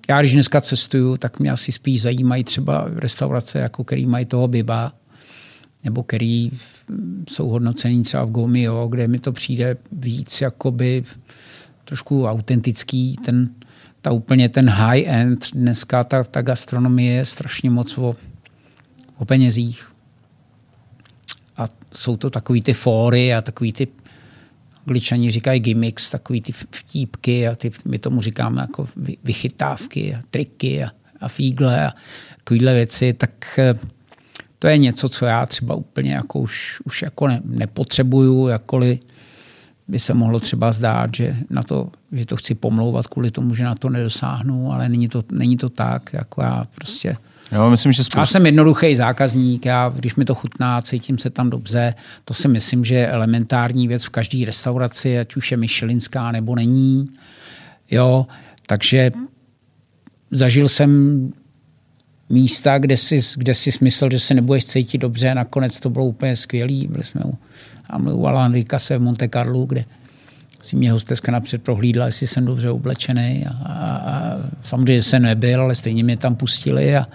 [0.10, 4.48] já když dneska cestuju, tak mě asi spíš zajímají třeba restaurace, jako který mají toho
[4.48, 4.94] biba,
[5.84, 6.52] nebo který
[7.30, 11.04] jsou hodnocený třeba v Gomio, kde mi to přijde víc jakoby
[11.84, 13.50] trošku autentický, ten,
[14.02, 15.46] ta úplně ten high-end.
[15.54, 18.16] Dneska ta, ta gastronomie je strašně moc o,
[19.18, 19.92] o penězích.
[21.58, 23.88] A jsou to takový ty fóry a takový ty
[24.88, 28.88] Angličani říkají gimmicks, takový ty vtípky a ty, my tomu říkáme jako
[29.24, 30.90] vychytávky a triky a,
[31.22, 31.92] a fígle a
[32.38, 33.74] takovýhle věci, tak eh,
[34.60, 39.00] to je něco, co já třeba úplně jako už, už jako ne, nepotřebuju, jakkoliv
[39.88, 43.64] by se mohlo třeba zdát, že, na to, že to chci pomlouvat kvůli tomu, že
[43.64, 46.14] na to nedosáhnu, ale není to, není to tak.
[46.14, 47.18] Jako já prostě
[47.52, 48.20] já myslím, že spousta...
[48.20, 51.96] Já jsem jednoduchý zákazník, já, když mi to chutná, cítím se tam dobře,
[52.26, 56.56] to si myslím, že je elementární věc v každé restauraci, ať už je myšelinská nebo
[56.56, 57.10] není.
[57.92, 58.28] Jo,
[58.68, 59.12] takže
[60.32, 61.32] zažil jsem
[62.30, 66.36] místa, kde si, kde si smysl, že se nebudeš cítit dobře, nakonec to bylo úplně
[66.36, 66.88] skvělý.
[66.88, 67.38] Byli jsme u,
[68.12, 69.86] u Alain se v Monte Carlo, kde
[70.66, 73.46] si mě hosteska napřed prohlídla, jestli jsem dobře oblečený.
[73.46, 77.08] A, a, a samozřejmě jsem nebyl, ale stejně mě tam pustili a,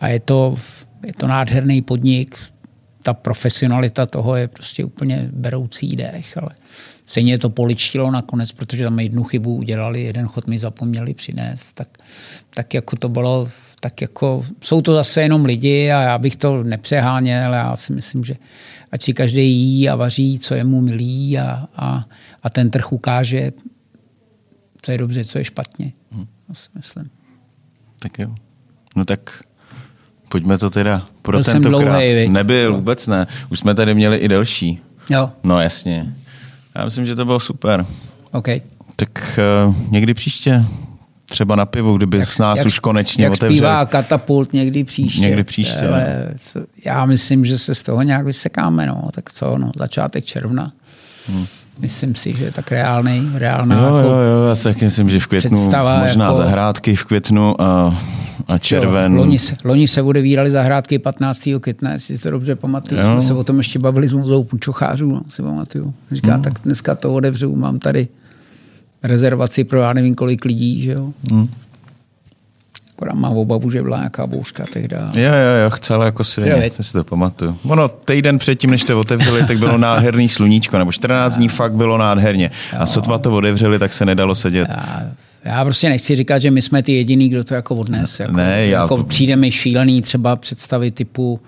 [0.00, 0.56] a je, to,
[1.06, 2.38] je to nádherný podnik.
[3.02, 6.50] Ta profesionalita toho je prostě úplně beroucí dech, ale
[7.06, 11.72] stejně to poličtilo nakonec, protože tam jednu chybu udělali, jeden chod mi zapomněli přinést.
[11.72, 11.88] Tak,
[12.54, 13.48] tak jako to bylo
[13.84, 18.24] tak jako jsou to zase jenom lidi a já bych to nepřeháněl, já si myslím,
[18.24, 18.36] že
[18.94, 22.06] ať si každý jí a vaří, co je mu milý a, a,
[22.42, 23.52] a ten trh ukáže,
[24.82, 25.92] co je dobře, co je špatně.
[26.12, 26.26] Hmm.
[26.74, 27.10] Myslím.
[27.98, 28.34] Tak jo.
[28.96, 29.42] No tak
[30.28, 31.80] pojďme to teda pro Byl tentokrát.
[31.80, 32.76] Dlouhej, Nebyl, no.
[32.76, 33.26] vůbec ne.
[33.50, 34.80] Už jsme tady měli i delší.
[35.10, 35.30] Jo.
[35.44, 36.14] No jasně.
[36.76, 37.86] Já myslím, že to bylo super.
[38.32, 38.48] OK.
[38.96, 39.38] Tak
[39.68, 40.64] uh, někdy příště
[41.28, 43.56] třeba na pivu, kdyby jak, s nás jak, už konečně jak otevřel.
[43.56, 45.20] zpívá katapult někdy příště.
[45.20, 45.88] Někdy příště.
[45.88, 46.62] Ale no.
[46.84, 49.08] já myslím, že se z toho nějak vysekáme, no.
[49.12, 50.72] Tak co, no, začátek června.
[51.28, 51.46] Hmm.
[51.78, 55.20] Myslím si, že je tak reálný, reálná jo, jako jo, jo, já si myslím, že
[55.20, 55.58] v květnu,
[56.00, 56.34] možná jako...
[56.34, 58.02] zahrádky v květnu a,
[58.48, 59.12] a červen.
[59.12, 61.48] Jo, loni, se, loni se vírali zahrádky 15.
[61.60, 63.00] května, jestli si to dobře pamatuju.
[63.00, 65.94] Jsme se o tom ještě bavili s muzou Čochářů, no, si pamatuju.
[66.12, 66.42] Říká, hmm.
[66.42, 68.08] tak dneska to odevřu, mám tady
[69.04, 71.12] rezervaci pro já nevím kolik lidí, že jo.
[71.30, 71.48] Hmm.
[72.96, 74.96] Akorát mám obavu, že byla nějaká bouřka tehdy.
[74.96, 77.58] Jo, jo, jo, chcela jako si, já si to pamatuju.
[77.64, 81.98] Ono, týden předtím, než to otevřeli, tak bylo nádherný sluníčko, nebo 14 dní fakt bylo
[81.98, 82.50] nádherně.
[82.78, 84.68] A sotva to otevřeli, tak se nedalo sedět.
[84.68, 85.02] Já,
[85.44, 88.20] já prostě nechci říkat, že my jsme ty jediný, kdo to jako odnes.
[88.20, 88.80] Jako, ne, já...
[88.80, 91.40] jako přijde mi šílený třeba představy typu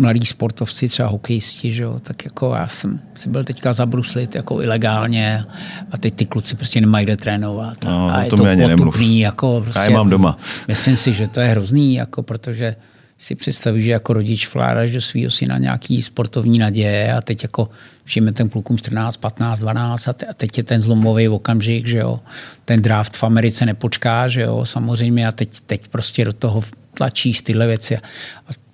[0.00, 4.62] mladí sportovci, třeba hokejisti, že jo, tak jako já jsem si byl teďka zabruslit jako
[4.62, 5.44] ilegálně
[5.90, 7.84] a teď ty kluci prostě nemají kde trénovat.
[7.84, 8.36] No, a je to
[8.76, 10.36] potupný, jako prostě, já je mám doma.
[10.68, 12.76] Myslím si, že to je hrozný, jako protože
[13.20, 17.68] si představíš, že jako rodič vkládáš do svého syna nějaký sportovní naděje a teď jako
[18.04, 22.20] všimne ten klukům 14, 15, 12 a teď je ten zlomový okamžik, že jo.
[22.64, 26.62] Ten draft v Americe nepočká, že jo, samozřejmě a teď, teď prostě do toho
[26.94, 27.96] tlačíš tyhle věci.
[27.96, 28.00] A,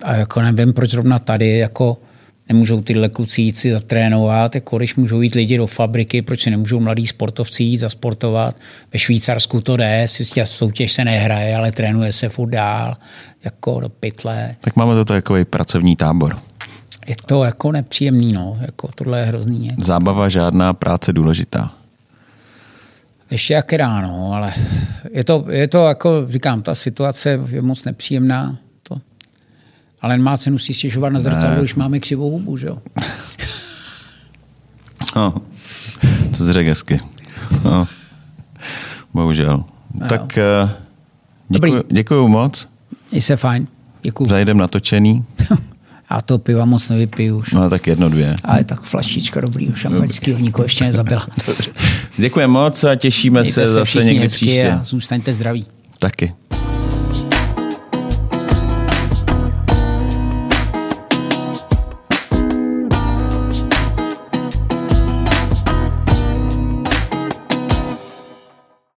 [0.02, 1.98] a jako nevím, proč zrovna tady jako
[2.48, 6.50] nemůžou tyhle kluci jít si zatrénovat, jako když můžou jít lidi do fabriky, proč se
[6.50, 8.56] nemůžou mladí sportovci jít zasportovat.
[8.92, 12.96] Ve Švýcarsku to jde, si soutěž se nehraje, ale trénuje se furt dál,
[13.44, 14.56] jako do pytle.
[14.60, 16.38] Tak máme to takový pracovní tábor.
[17.06, 18.58] Je to jako nepříjemný, no.
[18.60, 19.58] Jako tohle je hrozný.
[19.58, 19.84] Něco.
[19.84, 21.72] Zábava žádná, práce důležitá.
[23.30, 24.52] Ještě jak ráno, ale
[25.12, 28.58] je to, je to jako, říkám, ta situace je moc nepříjemná.
[30.00, 32.78] Ale nemá cenu si stěžovat na zrcadlo, když máme křivou hubu, že jo?
[35.16, 35.34] No,
[36.38, 37.00] to jsi řekl hezky.
[37.64, 37.86] No,
[39.14, 39.64] bohužel.
[39.94, 40.38] No, tak
[41.48, 42.68] děkuji, děkuji moc.
[43.12, 43.66] Je se fajn.
[44.02, 44.28] Děkuji.
[44.28, 45.24] Zajdem natočený.
[46.10, 47.52] Já to piva moc nevypiju už.
[47.52, 48.36] No tak jedno, dvě.
[48.44, 51.26] Ale tak flaštička dobrý, šampaňského nikoho ještě nezabila.
[52.18, 54.78] Děkujeme moc a těšíme Mějte se, se zase někdy příště.
[54.82, 55.66] zůstaňte zdraví.
[55.98, 56.34] Taky.